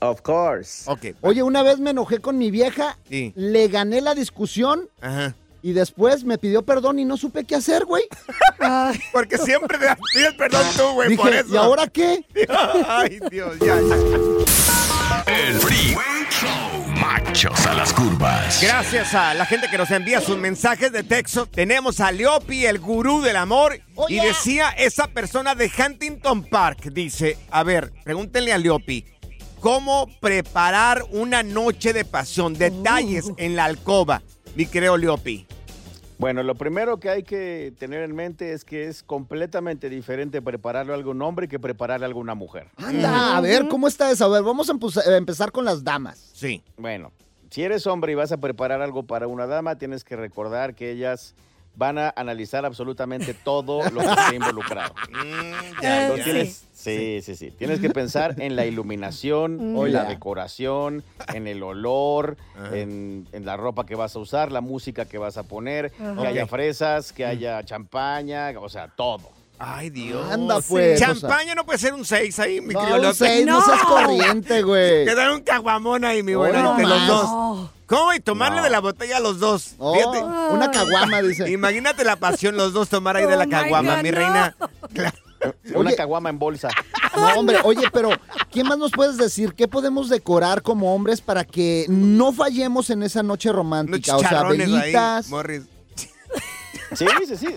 Of 0.00 0.20
course. 0.20 0.82
Ok. 0.88 1.16
Oye, 1.22 1.42
una 1.42 1.62
vez 1.62 1.78
me 1.80 1.90
enojé 1.90 2.20
con 2.20 2.38
mi 2.38 2.50
vieja, 2.50 2.98
Sí. 3.08 3.32
le 3.34 3.68
gané 3.68 4.00
la 4.00 4.14
discusión 4.14 4.88
Ajá. 5.00 5.34
Y 5.62 5.72
después 5.72 6.24
me 6.24 6.38
pidió 6.38 6.62
perdón 6.62 6.98
y 6.98 7.04
no 7.04 7.16
supe 7.16 7.44
qué 7.44 7.56
hacer, 7.56 7.84
güey. 7.84 8.04
Porque 9.12 9.38
siempre 9.38 9.78
te 9.78 9.86
pides 10.14 10.34
perdón 10.34 10.66
tú, 10.76 10.92
güey, 10.94 11.16
por 11.16 11.32
eso. 11.32 11.52
¿y 11.52 11.56
ahora 11.56 11.86
qué? 11.86 12.24
Ay, 12.88 13.18
Dios, 13.30 13.56
ya. 13.60 13.78
El 15.26 15.54
Freeway 15.58 16.26
Show. 16.30 16.86
Machos 17.00 17.66
a 17.66 17.74
las 17.74 17.92
curvas. 17.92 18.60
Gracias 18.62 19.14
a 19.14 19.34
la 19.34 19.44
gente 19.46 19.68
que 19.70 19.78
nos 19.78 19.90
envía 19.90 20.20
sus 20.20 20.36
mensajes 20.36 20.90
de 20.92 21.02
texto. 21.02 21.46
Tenemos 21.46 22.00
a 22.00 22.10
Leopi, 22.12 22.66
el 22.66 22.78
gurú 22.78 23.20
del 23.22 23.36
amor. 23.36 23.78
Oh, 23.94 24.06
y 24.08 24.14
yeah. 24.14 24.24
decía 24.24 24.68
esa 24.70 25.08
persona 25.08 25.54
de 25.54 25.70
Huntington 25.76 26.44
Park, 26.44 26.90
dice, 26.92 27.38
a 27.50 27.62
ver, 27.62 27.92
pregúntenle 28.04 28.52
a 28.52 28.58
Leopi, 28.58 29.04
¿cómo 29.60 30.08
preparar 30.20 31.04
una 31.10 31.42
noche 31.42 31.92
de 31.92 32.04
pasión? 32.04 32.54
Detalles 32.54 33.26
Uh. 33.26 33.34
en 33.38 33.56
la 33.56 33.64
alcoba, 33.64 34.22
mi 34.54 34.66
querido 34.66 34.96
Leopi. 34.96 35.46
Bueno, 36.18 36.42
lo 36.42 36.56
primero 36.56 36.98
que 36.98 37.10
hay 37.10 37.22
que 37.22 37.72
tener 37.78 38.02
en 38.02 38.14
mente 38.14 38.52
es 38.52 38.64
que 38.64 38.88
es 38.88 39.04
completamente 39.04 39.88
diferente 39.88 40.42
prepararle 40.42 40.92
algo 40.92 41.10
a 41.10 41.14
un 41.14 41.22
hombre 41.22 41.46
que 41.46 41.60
prepararle 41.60 42.06
algo 42.06 42.18
a 42.18 42.22
una 42.22 42.34
mujer. 42.34 42.66
Anda, 42.76 43.36
a 43.36 43.40
ver, 43.40 43.68
¿cómo 43.68 43.86
está 43.86 44.10
eso? 44.10 44.24
A 44.24 44.28
ver, 44.28 44.42
vamos 44.42 44.68
a 44.68 45.16
empezar 45.16 45.52
con 45.52 45.64
las 45.64 45.84
damas. 45.84 46.30
Sí. 46.32 46.64
Bueno, 46.76 47.12
si 47.50 47.62
eres 47.62 47.86
hombre 47.86 48.12
y 48.12 48.14
vas 48.16 48.32
a 48.32 48.36
preparar 48.38 48.82
algo 48.82 49.04
para 49.04 49.28
una 49.28 49.46
dama, 49.46 49.76
tienes 49.78 50.02
que 50.02 50.16
recordar 50.16 50.74
que 50.74 50.90
ellas 50.90 51.36
van 51.78 51.96
a 51.96 52.12
analizar 52.16 52.66
absolutamente 52.66 53.34
todo 53.34 53.88
lo 53.90 54.00
que 54.00 54.06
esté 54.08 54.34
involucrado. 54.36 54.92
ya, 55.82 56.08
Lo 56.08 56.16
ya. 56.16 56.24
tienes- 56.24 56.64
sí, 56.72 57.20
sí, 57.22 57.36
sí. 57.36 57.52
Tienes 57.52 57.78
que 57.78 57.88
pensar 57.90 58.34
en 58.38 58.56
la 58.56 58.66
iluminación, 58.66 59.76
Oh, 59.76 59.86
en 59.86 59.92
la 59.92 60.04
decoración, 60.04 61.04
en 61.32 61.46
el 61.46 61.62
olor, 61.62 62.36
en, 62.72 63.28
en 63.32 63.46
la 63.46 63.56
ropa 63.56 63.86
que 63.86 63.94
vas 63.94 64.16
a 64.16 64.18
usar, 64.18 64.50
la 64.50 64.60
música 64.60 65.04
que 65.04 65.18
vas 65.18 65.38
a 65.38 65.44
poner, 65.44 65.92
Ajá. 66.00 66.20
que 66.20 66.26
haya 66.26 66.46
fresas, 66.48 67.12
que 67.12 67.24
haya 67.24 67.62
champaña, 67.64 68.52
o 68.60 68.68
sea, 68.68 68.88
todo. 68.88 69.30
Ay, 69.60 69.90
Dios. 69.90 70.30
Anda, 70.30 70.60
pues, 70.60 70.94
o 70.94 70.98
sea. 70.98 71.08
Champaña 71.14 71.54
no 71.54 71.64
puede 71.66 71.78
ser 71.78 71.92
un 71.94 72.04
6 72.04 72.38
ahí, 72.38 72.60
mi 72.60 72.74
No, 72.74 72.80
querido 72.80 72.96
un 72.98 73.02
López. 73.02 73.18
seis, 73.18 73.44
no 73.46 73.58
No. 73.58 73.64
seas 73.66 73.82
corriente, 73.82 74.62
güey. 74.62 75.04
Dan 75.04 75.32
un 75.32 75.40
caguamón 75.40 76.04
ahí, 76.04 76.22
mi 76.22 76.34
bueno, 76.34 76.62
no 76.62 76.70
entre 76.72 76.86
los 76.86 77.06
dos. 77.08 77.24
Oh. 77.28 77.70
¿Cómo? 77.86 78.12
Y 78.12 78.20
tomarle 78.20 78.58
No. 78.58 78.64
de 78.64 78.70
la 78.70 78.80
botella 78.80 79.16
a 79.16 79.20
los 79.20 79.40
dos. 79.40 79.74
Oh, 79.78 79.94
Fíjate. 79.94 80.22
una 80.22 80.70
caguama, 80.70 81.22
dice. 81.22 81.50
Imagínate 81.50 82.04
la 82.04 82.16
pasión, 82.16 82.56
los 82.56 82.72
dos 82.72 82.88
tomar 82.88 83.16
ahí 83.16 83.26
de 83.26 83.36
la 83.36 83.44
Oh, 83.44 83.46
my 83.46 83.50
caguama, 83.50 83.96
God, 83.96 84.02
mi 84.02 84.10
reina. 84.12 84.56
Claro. 84.92 85.16
Una 85.74 85.92
caguama 85.94 86.30
en 86.30 86.38
bolsa. 86.38 86.68
No, 87.16 87.26
hombre, 87.34 87.58
oye, 87.64 87.88
pero 87.92 88.10
¿qué 88.50 88.62
más 88.64 88.76
nos 88.78 88.90
puedes 88.92 89.16
decir? 89.16 89.54
¿Qué 89.54 89.66
podemos 89.68 90.08
decorar 90.08 90.62
como 90.62 90.94
hombres 90.94 91.20
para 91.20 91.44
que 91.44 91.86
no 91.88 92.32
fallemos 92.32 92.90
en 92.90 93.02
esa 93.02 93.22
noche 93.22 93.50
romántica? 93.52 94.16
O 94.16 94.20
sea, 94.20 94.28
chicharrones 94.28 94.66
ahí, 94.66 94.72
velitas. 94.80 95.28
Morris. 95.28 95.62
Sí, 96.94 97.06
sí, 97.26 97.36
sí. 97.36 97.48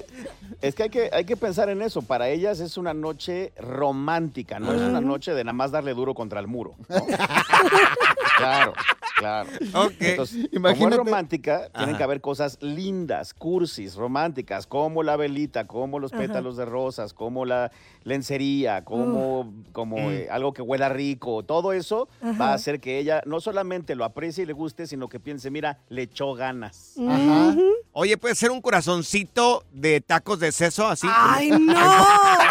Es 0.61 0.75
que 0.75 0.83
hay, 0.83 0.89
que 0.89 1.09
hay 1.11 1.25
que 1.25 1.35
pensar 1.35 1.69
en 1.69 1.81
eso. 1.81 2.01
Para 2.03 2.29
ellas 2.29 2.59
es 2.59 2.77
una 2.77 2.93
noche 2.93 3.51
romántica, 3.57 4.59
no 4.59 4.71
es 4.73 4.81
una 4.81 5.01
noche 5.01 5.33
de 5.33 5.43
nada 5.43 5.53
más 5.53 5.71
darle 5.71 5.93
duro 5.93 6.13
contra 6.13 6.39
el 6.39 6.47
muro. 6.47 6.75
¿no? 6.87 7.05
claro, 8.37 8.73
claro. 9.21 9.49
Ok. 9.85 9.93
Entonces, 9.99 10.35
como 10.47 10.49
Imagínate. 10.69 10.95
es 10.95 10.97
romántica, 10.97 11.69
tienen 11.77 11.95
que 11.97 12.03
haber 12.03 12.21
cosas 12.21 12.57
lindas, 12.61 13.33
cursis, 13.33 13.95
románticas, 13.95 14.67
como 14.67 15.03
la 15.03 15.15
velita, 15.15 15.67
como 15.67 15.99
los 15.99 16.11
Ajá. 16.11 16.21
pétalos 16.23 16.57
de 16.57 16.65
rosas, 16.65 17.13
como 17.13 17.45
la 17.45 17.71
lencería, 18.03 18.83
como, 18.83 19.53
como 19.71 19.97
Mm. 19.97 20.11
eh, 20.11 20.27
algo 20.31 20.53
que 20.53 20.61
huela 20.61 20.89
rico. 20.89 21.43
Todo 21.43 21.73
eso 21.73 22.09
va 22.39 22.49
a 22.49 22.53
hacer 22.55 22.79
que 22.79 22.97
ella 22.99 23.21
no 23.25 23.39
solamente 23.39 23.95
lo 23.95 24.05
aprecie 24.05 24.43
y 24.43 24.47
le 24.47 24.53
guste, 24.53 24.87
sino 24.87 25.07
que 25.07 25.19
piense, 25.19 25.51
mira, 25.51 25.79
le 25.89 26.01
echó 26.03 26.33
ganas. 26.33 26.95
Ajá. 27.07 27.55
Oye, 27.93 28.17
puede 28.17 28.35
ser 28.35 28.51
un 28.51 28.61
corazoncito 28.61 29.63
de 29.71 30.01
tacos 30.01 30.39
de 30.39 30.51
seso 30.51 30.87
así. 30.87 31.07
¡Ay, 31.11 31.51
no! 31.51 31.73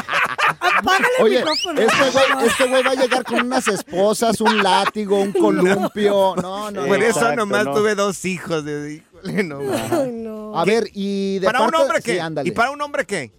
Apágale 0.58 1.06
el 1.18 1.24
Oye, 1.24 1.36
micrófono. 1.38 1.80
este 1.80 1.96
por 1.96 2.12
güey, 2.34 2.46
este 2.48 2.66
güey 2.68 2.82
va 2.82 2.90
a 2.90 2.94
llegar 2.94 3.24
con 3.24 3.40
unas 3.46 3.68
esposas, 3.68 4.40
un 4.40 4.62
látigo, 4.62 5.20
un 5.20 5.32
columpio. 5.40 6.34
No, 6.40 6.70
no. 6.70 6.86
Por 6.86 6.98
no. 6.98 7.04
eso 7.04 7.18
Exacto, 7.20 7.36
nomás 7.36 7.64
no. 7.66 7.74
tuve 7.74 7.94
dos 7.94 8.24
hijos. 8.24 8.64
de- 8.64 8.94
híjole, 8.94 9.42
no. 9.44 9.60
Ay, 9.90 10.12
no. 10.12 10.58
A 10.58 10.64
ver, 10.64 10.88
y 10.94 11.38
de 11.38 11.46
¿Para 11.46 11.62
un 11.62 11.74
hombre 11.74 12.00
qué? 12.02 12.20
¿Y 12.44 12.50
para 12.50 12.70
un 12.70 12.80
hombre 12.82 13.04
qué? 13.06 13.32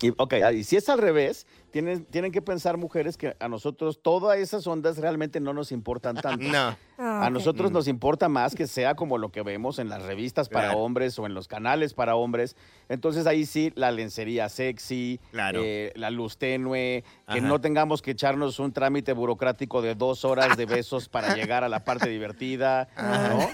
Y, 0.00 0.10
ok, 0.16 0.34
ah, 0.44 0.52
y 0.52 0.64
si 0.64 0.76
es 0.76 0.88
al 0.88 0.98
revés, 0.98 1.46
tienen, 1.74 2.04
tienen 2.04 2.30
que 2.30 2.40
pensar 2.40 2.76
mujeres 2.76 3.16
que 3.16 3.34
a 3.40 3.48
nosotros 3.48 3.98
todas 4.00 4.38
esas 4.38 4.64
ondas 4.68 4.96
realmente 4.98 5.40
no 5.40 5.52
nos 5.52 5.72
importan 5.72 6.14
tanto. 6.14 6.46
No. 6.46 6.76
Ah, 6.96 7.26
A 7.26 7.30
nosotros 7.30 7.72
nos 7.72 7.88
importa 7.88 8.28
más 8.28 8.54
que 8.54 8.68
sea 8.68 8.94
como 8.94 9.18
lo 9.18 9.30
que 9.32 9.42
vemos 9.42 9.80
en 9.80 9.88
las 9.88 10.04
revistas 10.04 10.48
para 10.48 10.66
Claro. 10.68 10.78
hombres 10.78 11.18
o 11.18 11.26
en 11.26 11.34
los 11.34 11.48
canales 11.48 11.92
para 11.92 12.14
hombres. 12.14 12.54
Entonces 12.88 13.26
ahí 13.26 13.44
sí, 13.44 13.72
la 13.74 13.90
lencería 13.90 14.48
sexy, 14.48 15.18
Claro. 15.32 15.62
eh, 15.64 15.90
la 15.96 16.10
luz 16.10 16.38
tenue, 16.38 17.02
que 17.26 17.38
Ajá. 17.38 17.40
no 17.40 17.60
tengamos 17.60 18.02
que 18.02 18.12
echarnos 18.12 18.60
un 18.60 18.72
trámite 18.72 19.12
burocrático 19.12 19.82
de 19.82 19.96
dos 19.96 20.24
horas 20.24 20.56
de 20.56 20.66
besos 20.66 21.08
para 21.08 21.34
llegar 21.34 21.64
a 21.64 21.68
la 21.68 21.82
parte 21.82 22.08
divertida, 22.08 22.86
¿no? 22.96 23.48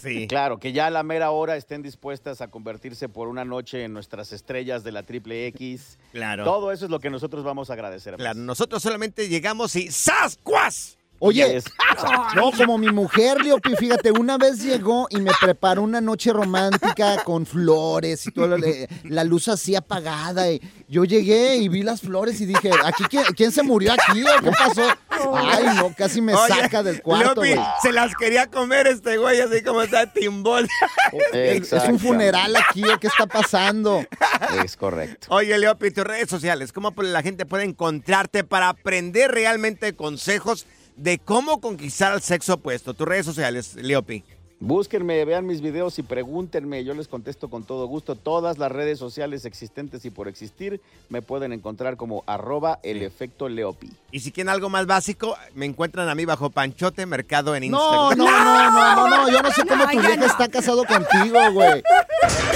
Sí. 0.00 0.26
Claro, 0.26 0.58
que 0.58 0.72
ya 0.72 0.86
a 0.86 0.90
la 0.90 1.02
mera 1.02 1.30
hora 1.30 1.56
estén 1.56 1.82
dispuestas 1.82 2.40
a 2.40 2.48
convertirse 2.48 3.10
por 3.10 3.28
una 3.28 3.44
noche 3.44 3.84
en 3.84 3.92
nuestras 3.92 4.32
estrellas 4.32 4.82
de 4.82 4.92
la 4.92 5.02
triple 5.02 5.46
X. 5.48 5.98
Claro. 6.12 6.44
Todo 6.44 6.72
eso 6.72 6.86
es 6.86 6.90
lo 6.90 7.00
que 7.00 7.10
nosotros 7.10 7.44
vamos 7.44 7.65
agradecer. 7.70 8.16
Claro, 8.16 8.38
nosotros 8.38 8.82
solamente 8.82 9.28
llegamos 9.28 9.76
y 9.76 9.90
¡Sascuas! 9.90 10.98
Oye, 11.18 11.54
Yes. 11.54 11.64
no, 12.36 12.50
como 12.52 12.78
mi 12.78 12.88
mujer, 12.88 13.42
Leopi, 13.42 13.74
fíjate, 13.76 14.10
una 14.10 14.36
vez 14.38 14.62
llegó 14.62 15.06
y 15.10 15.16
me 15.20 15.30
preparó 15.40 15.82
una 15.82 16.00
noche 16.00 16.32
romántica 16.32 17.22
con 17.24 17.46
flores 17.46 18.26
y 18.26 18.32
toda 18.32 18.58
la, 18.58 18.66
la 19.04 19.24
luz 19.24 19.48
así 19.48 19.74
apagada. 19.74 20.50
Y 20.50 20.60
yo 20.88 21.04
llegué 21.04 21.56
y 21.56 21.68
vi 21.68 21.82
las 21.82 22.00
flores 22.00 22.40
y 22.40 22.46
dije, 22.46 22.70
¿aquí 22.84 23.04
quién, 23.08 23.24
quién 23.36 23.52
se 23.52 23.62
murió 23.62 23.92
aquí 23.92 24.22
o 24.22 24.42
qué 24.42 24.50
pasó? 24.50 24.86
Ay, 25.34 25.64
no, 25.76 25.94
casi 25.96 26.20
me 26.20 26.34
Oye, 26.34 26.54
saca 26.54 26.82
del 26.82 27.00
cuarto, 27.02 27.42
Leopi, 27.42 27.60
güey. 27.60 27.68
se 27.82 27.92
las 27.92 28.14
quería 28.14 28.46
comer 28.50 28.86
este 28.86 29.16
güey, 29.16 29.40
así 29.40 29.62
como 29.62 29.82
está 29.82 30.12
timbol. 30.12 30.68
Es 31.32 31.72
un 31.88 31.98
funeral 31.98 32.54
aquí, 32.56 32.84
¿o 32.84 32.98
qué 33.00 33.06
está 33.06 33.26
pasando? 33.26 34.04
Es 34.62 34.76
correcto. 34.76 35.28
Oye, 35.30 35.56
Leopi, 35.58 35.90
tus 35.90 36.04
redes 36.04 36.28
sociales, 36.28 36.72
¿cómo 36.72 36.92
la 36.96 37.22
gente 37.22 37.46
puede 37.46 37.64
encontrarte 37.64 38.44
para 38.44 38.68
aprender 38.68 39.30
realmente 39.30 39.94
consejos 39.94 40.66
de 40.96 41.18
cómo 41.18 41.60
conquistar 41.60 42.12
al 42.12 42.22
sexo 42.22 42.54
opuesto? 42.54 42.94
Tus 42.94 43.06
redes 43.06 43.26
sociales, 43.26 43.74
Leopi. 43.76 44.24
Búsquenme, 44.58 45.22
vean 45.26 45.46
mis 45.46 45.60
videos 45.60 45.98
y 45.98 46.02
pregúntenme, 46.02 46.82
yo 46.82 46.94
les 46.94 47.08
contesto 47.08 47.50
con 47.50 47.64
todo 47.64 47.86
gusto. 47.88 48.14
Todas 48.16 48.56
las 48.56 48.72
redes 48.72 48.98
sociales 48.98 49.44
existentes 49.44 50.06
y 50.06 50.10
por 50.10 50.28
existir 50.28 50.80
me 51.10 51.20
pueden 51.20 51.52
encontrar 51.52 51.98
como 51.98 52.24
arroba 52.26 52.78
el 52.82 53.02
efecto 53.02 53.50
Leopi. 53.50 53.90
Y 54.12 54.20
si 54.20 54.32
quieren 54.32 54.48
algo 54.48 54.70
más 54.70 54.86
básico, 54.86 55.36
me 55.54 55.66
encuentran 55.66 56.08
a 56.08 56.14
mí 56.14 56.24
bajo 56.24 56.48
Panchote 56.48 57.04
Mercado 57.04 57.54
en 57.54 57.70
No, 57.70 58.12
Instagram. 58.12 58.18
no, 58.18 58.44
no, 58.44 58.70
no, 58.70 58.96
no, 59.10 59.24
no, 59.26 59.30
yo 59.30 59.42
no 59.42 59.50
sé 59.52 59.62
cómo 59.68 59.84
tu 59.90 60.00
vieja 60.00 60.24
está 60.24 60.48
casado 60.48 60.84
contigo, 60.86 61.38
güey. 61.52 61.82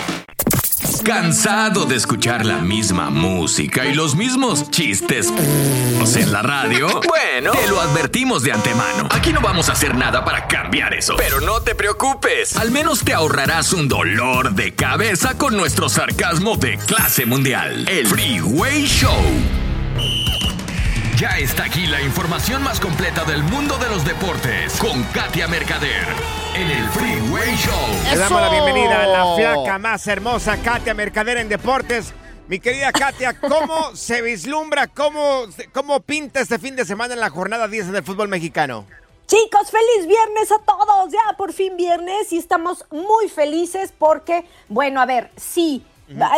¿Cansado 1.03 1.85
de 1.85 1.95
escuchar 1.95 2.45
la 2.45 2.57
misma 2.57 3.09
música 3.09 3.85
y 3.85 3.93
los 3.95 4.15
mismos 4.15 4.69
chistes 4.69 5.33
en 6.15 6.31
la 6.31 6.41
radio? 6.41 6.87
Bueno, 7.07 7.51
te 7.51 7.67
lo 7.67 7.81
advertimos 7.81 8.43
de 8.43 8.51
antemano. 8.51 9.07
Aquí 9.09 9.33
no 9.33 9.41
vamos 9.41 9.69
a 9.69 9.71
hacer 9.71 9.95
nada 9.95 10.23
para 10.23 10.47
cambiar 10.47 10.93
eso. 10.93 11.15
Pero 11.17 11.41
no 11.41 11.61
te 11.61 11.73
preocupes. 11.73 12.55
Al 12.55 12.71
menos 12.71 13.03
te 13.03 13.13
ahorrarás 13.13 13.73
un 13.73 13.87
dolor 13.87 14.53
de 14.53 14.73
cabeza 14.73 15.37
con 15.37 15.57
nuestro 15.57 15.89
sarcasmo 15.89 16.55
de 16.57 16.77
clase 16.77 17.25
mundial. 17.25 17.87
El 17.87 18.05
Freeway 18.07 18.85
Show. 18.85 19.11
Ya 21.21 21.37
está 21.37 21.65
aquí 21.65 21.85
la 21.85 22.01
información 22.01 22.63
más 22.63 22.79
completa 22.79 23.23
del 23.25 23.43
mundo 23.43 23.77
de 23.77 23.87
los 23.89 24.03
deportes 24.03 24.75
con 24.79 25.03
Katia 25.13 25.47
Mercader 25.47 26.07
en 26.55 26.67
el 26.67 26.89
Freeway 26.89 27.55
Show. 27.57 28.11
Le 28.11 28.17
damos 28.17 28.41
la 28.41 28.49
bienvenida 28.49 29.03
a 29.03 29.05
la 29.05 29.35
flaca 29.35 29.77
más 29.77 30.07
hermosa, 30.07 30.57
Katia 30.63 30.95
Mercader 30.95 31.37
en 31.37 31.47
Deportes. 31.47 32.11
Mi 32.47 32.59
querida 32.59 32.91
Katia, 32.91 33.39
¿cómo 33.39 33.91
se 33.95 34.23
vislumbra, 34.23 34.87
cómo, 34.87 35.43
cómo 35.71 35.99
pinta 35.99 36.39
este 36.39 36.57
fin 36.57 36.75
de 36.75 36.85
semana 36.85 37.13
en 37.13 37.19
la 37.19 37.29
jornada 37.29 37.67
10 37.67 37.91
del 37.91 38.03
fútbol 38.03 38.27
mexicano? 38.27 38.87
Chicos, 39.27 39.69
feliz 39.69 40.07
viernes 40.07 40.51
a 40.51 40.57
todos. 40.65 41.11
Ya 41.11 41.37
por 41.37 41.53
fin 41.53 41.77
viernes 41.77 42.33
y 42.33 42.39
estamos 42.39 42.83
muy 42.89 43.29
felices 43.29 43.93
porque, 43.95 44.43
bueno, 44.69 44.99
a 44.99 45.05
ver, 45.05 45.29
sí, 45.37 45.85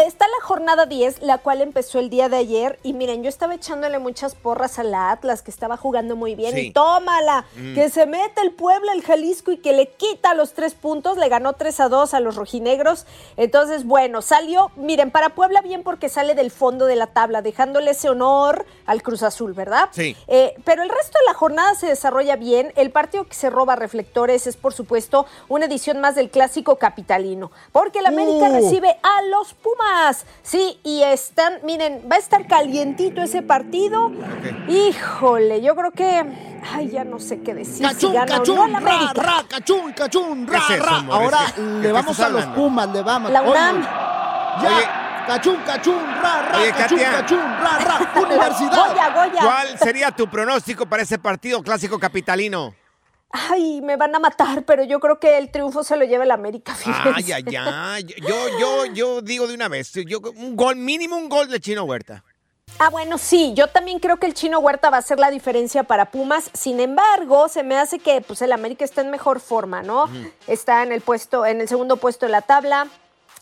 Está 0.06 0.28
la 0.28 0.46
jornada 0.46 0.86
10, 0.86 1.22
la 1.22 1.38
cual 1.40 1.62
empezó 1.62 2.00
el 2.00 2.10
día 2.10 2.30
de 2.30 2.38
ayer. 2.38 2.80
Y 2.84 2.94
miren, 2.94 3.24
yo 3.24 3.30
estaba 3.30 3.56
echándole 3.56 4.00
muchas 4.00 4.36
porras 4.36 4.78
a 4.80 4.84
la 4.84 5.12
Atlas, 5.12 5.42
que 5.42 5.52
estaba 5.52 5.78
jugando 5.78 6.16
muy 6.16 6.36
bien. 6.36 6.54
Sí. 6.54 6.68
Y 6.68 6.72
tómala, 6.72 7.46
Mm. 7.56 7.74
que 7.76 7.90
se 7.90 8.06
mete 8.06 8.42
el 8.42 8.52
Puebla, 8.52 8.94
el 8.94 9.02
Jalisco 9.04 9.52
y 9.52 9.58
que 9.58 9.74
le 9.74 9.88
quita 9.90 10.34
los 10.34 10.54
tres 10.54 10.74
puntos. 10.74 11.18
Le 11.18 11.30
ganó 11.30 11.54
3 11.54 11.80
a 11.80 11.90
2 11.90 12.14
a 12.14 12.20
los 12.20 12.36
rojinegros. 12.36 13.06
Entonces, 13.38 13.86
bueno, 13.86 14.22
salió, 14.22 14.72
miren, 14.76 15.12
para 15.12 15.30
Puebla 15.30 15.62
bien 15.62 15.84
porque 15.84 16.10
sale 16.10 16.36
del 16.36 16.52
fondo 16.52 16.86
de 16.86 16.96
la 16.96 17.08
tabla, 17.08 17.42
dejándole 17.42 17.92
ese 17.92 18.10
honor 18.10 18.66
al 18.86 19.02
Cruz 19.02 19.24
Azul, 19.24 19.54
¿verdad? 19.54 19.90
Sí. 19.92 20.16
Eh, 20.28 20.56
pero 20.66 20.84
el 20.84 20.90
resto 20.90 21.18
de 21.20 21.26
la 21.26 21.34
jornada 21.34 21.74
se 21.76 21.88
desarrolla 21.88 22.36
bien. 22.36 22.72
El 22.76 22.92
partido 22.92 23.26
que 23.26 23.34
se 23.36 23.50
roba 23.50 23.76
reflectores 23.76 24.48
es, 24.48 24.56
por 24.58 24.74
supuesto, 24.74 25.26
una 25.50 25.66
edición 25.66 26.00
más 26.02 26.16
del 26.16 26.30
clásico 26.30 26.76
capitalino. 26.78 27.52
Porque 27.72 28.00
el 28.00 28.06
América 28.06 28.50
Uh. 28.50 28.54
recibe 28.54 28.98
a 29.04 29.22
los 29.24 29.54
Pumas. 29.64 30.26
Sí, 30.44 30.80
y 30.84 31.04
están, 31.04 31.60
miren, 31.64 32.04
va 32.12 32.18
a 32.18 32.20
estar 32.20 32.46
calientito 32.48 33.22
ese 33.22 33.42
partido. 33.42 34.12
Híjole, 34.68 35.62
yo 35.62 35.76
creo 35.76 35.92
que. 35.92 36.24
Ay, 36.74 36.90
ya 36.90 37.04
no 37.04 37.20
sé 37.20 37.42
qué 37.42 37.54
decir. 37.54 37.88
si 37.98 38.06
o 38.06 38.14
cachún, 38.26 38.72
no 38.72 38.78
el 38.78 38.84
ra, 38.86 39.12
ra, 39.14 39.44
cachún, 39.48 39.92
cachún, 39.94 40.48
ra, 40.48 40.62
¿Qué 40.68 40.74
es 40.76 40.80
eso, 40.82 40.90
ra. 40.90 40.98
amor? 40.98 41.16
Ahora 41.16 41.40
¿Qué- 41.56 41.62
le 41.62 41.82
qué 41.82 41.92
vamos 41.92 42.20
a 42.20 42.30
los? 42.30 42.46
Pumas, 42.48 42.90
le 42.90 43.02
vamos. 43.02 43.32
La 43.32 43.42
Oye, 43.42 43.52
UNAM. 43.52 43.82
Ya, 44.62 45.24
cachún, 45.28 45.58
cachún, 45.66 46.04
ra, 46.22 46.42
ra, 46.44 46.58
Oye, 46.60 46.72
cachún, 46.72 46.98
Katia. 47.00 47.12
cachún, 47.22 47.40
ra, 47.40 47.80
ra, 47.80 48.12
universidad. 48.22 48.88
Goya, 48.90 49.10
Goya. 49.10 49.42
¿Cuál 49.44 49.80
sería 49.80 50.12
tu 50.12 50.28
pronóstico 50.28 50.86
para 50.86 51.04
ese 51.04 51.18
partido 51.20 51.62
clásico 51.64 52.00
capitalino? 52.00 52.74
Ay, 53.36 53.82
me 53.82 53.98
van 53.98 54.16
a 54.16 54.20
matar, 54.20 54.64
pero 54.64 54.84
yo 54.84 55.00
creo 55.00 55.20
que 55.20 55.40
el 55.40 55.50
triunfo 55.50 55.84
se 55.84 55.98
lo 55.98 56.06
lleva 56.06 56.24
el 56.24 56.30
América. 56.30 56.76
Ay, 56.86 57.24
fíjense. 57.24 57.34
ay, 57.34 57.56
ay. 57.58 58.06
Yo, 58.22 58.60
yo, 58.60 58.86
yo 58.86 59.22
digo 59.22 59.48
de 59.48 59.56
una 59.56 59.68
vez, 59.68 59.92
yo, 60.06 60.20
un 60.36 60.56
gol, 60.56 60.76
mínimo 60.76 61.18
un 61.18 61.30
gol 61.30 61.50
de 61.50 61.60
Chino 61.60 61.84
Huerta. 61.84 62.24
Ah, 62.78 62.90
bueno, 62.90 63.18
sí, 63.18 63.54
yo 63.56 63.68
también 63.68 64.00
creo 64.00 64.18
que 64.18 64.26
el 64.26 64.34
chino 64.34 64.60
Huerta 64.60 64.90
va 64.90 64.98
a 64.98 65.02
ser 65.02 65.20
la 65.20 65.30
diferencia 65.30 65.84
para 65.84 66.10
Pumas. 66.12 66.50
Sin 66.54 66.80
embargo, 66.80 67.48
se 67.48 67.62
me 67.62 67.78
hace 67.78 68.00
que 68.00 68.22
pues 68.22 68.42
el 68.42 68.52
América 68.52 68.84
está 68.84 69.02
en 69.02 69.12
mejor 69.12 69.40
forma, 69.40 69.84
¿no? 69.84 70.10
Está 70.48 70.82
en 70.82 70.92
el 70.92 71.02
puesto, 71.02 71.46
en 71.46 71.62
el 71.62 71.68
segundo 71.68 71.98
puesto 71.98 72.26
de 72.26 72.32
la 72.32 72.42
tabla, 72.42 72.88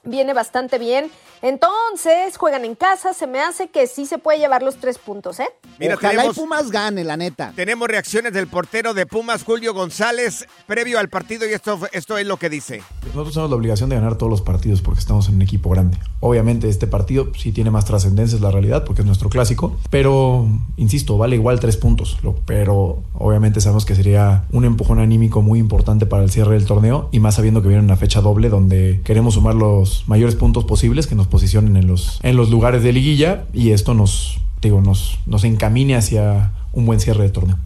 viene 0.04 0.34
bastante 0.34 0.78
bien. 0.80 1.10
Entonces, 1.56 2.38
juegan 2.38 2.66
en 2.66 2.76
casa, 2.76 3.14
se 3.14 3.28
me 3.28 3.40
hace 3.40 3.68
que 3.70 3.88
sí 3.88 4.06
se 4.06 4.18
puede 4.18 4.38
llevar 4.40 4.64
los 4.64 4.78
tres 4.78 4.98
puntos, 4.98 5.40
¿eh? 5.40 5.48
Mira, 5.80 5.96
Ojalá 5.96 6.12
tenemos- 6.14 6.38
y 6.38 6.40
Pumas 6.40 6.72
gane, 6.72 7.04
la 7.04 7.18
neta. 7.18 7.52
Tenemos 7.56 7.88
reacciones 7.88 8.32
del 8.34 8.48
portero 8.48 8.94
de 8.94 9.06
Pumas, 9.06 9.44
Julio 9.44 9.74
González, 9.74 10.46
previo 10.68 11.00
al 11.00 11.10
partido, 11.10 11.48
y 11.48 11.54
esto, 11.54 11.80
esto 11.92 12.18
es 12.18 12.26
lo 12.28 12.38
que 12.38 12.50
dice. 12.50 12.82
Nosotros 13.08 13.34
tenemos 13.34 13.50
la 13.50 13.56
obligación 13.58 13.90
de 13.90 13.96
ganar 13.96 14.16
todos 14.18 14.30
los 14.30 14.42
partidos 14.42 14.82
porque 14.82 15.00
estamos 15.00 15.28
en 15.30 15.36
un 15.36 15.42
equipo 15.42 15.70
grande. 15.72 15.98
Obviamente 16.20 16.70
este 16.70 16.88
partido 16.88 17.32
sí 17.38 17.52
tiene 17.52 17.72
más 17.72 17.86
trascendencia, 17.86 18.36
es 18.36 18.42
la 18.42 18.52
realidad, 18.52 18.86
porque 18.86 19.02
es 19.02 19.08
nuestro 19.08 19.30
clásico, 19.30 19.78
pero 19.90 20.48
insisto, 20.78 21.18
vale 21.18 21.36
igual 21.36 21.60
tres 21.60 21.78
puntos, 21.78 22.18
lo- 22.24 22.36
pero 22.46 23.04
obviamente 23.16 23.62
sabemos 23.62 23.86
que 23.86 23.96
sería 23.96 24.46
un 24.52 24.66
empujón 24.66 25.00
anímico 25.00 25.42
muy 25.42 25.60
importante 25.60 26.06
para 26.06 26.24
el 26.24 26.30
cierre 26.32 26.54
del 26.54 26.66
torneo 26.66 27.10
y 27.12 27.20
más 27.20 27.36
sabiendo 27.36 27.62
que 27.62 27.68
viene 27.68 27.84
una 27.84 27.98
fecha 27.98 28.22
doble 28.22 28.50
donde 28.50 29.02
queremos 29.04 29.34
sumar 29.34 29.56
los 29.56 29.91
mayores 30.08 30.36
puntos 30.36 30.66
posibles 30.66 31.08
que 31.08 31.16
nos 31.16 31.28
posicionen 31.28 31.76
en 31.78 31.88
los, 31.88 32.20
en 32.24 32.36
los 32.36 32.50
lugares 32.50 32.84
de 32.84 32.92
liguilla 32.94 33.46
y 33.54 33.72
esto 33.72 33.94
nos, 33.94 34.40
digo, 34.62 34.82
nos, 34.82 35.20
nos 35.26 35.44
encamine 35.44 35.96
hacia 35.96 36.52
un 36.74 36.86
buen 36.86 37.00
cierre 37.00 37.24
de 37.24 37.30
torneo. 37.30 37.58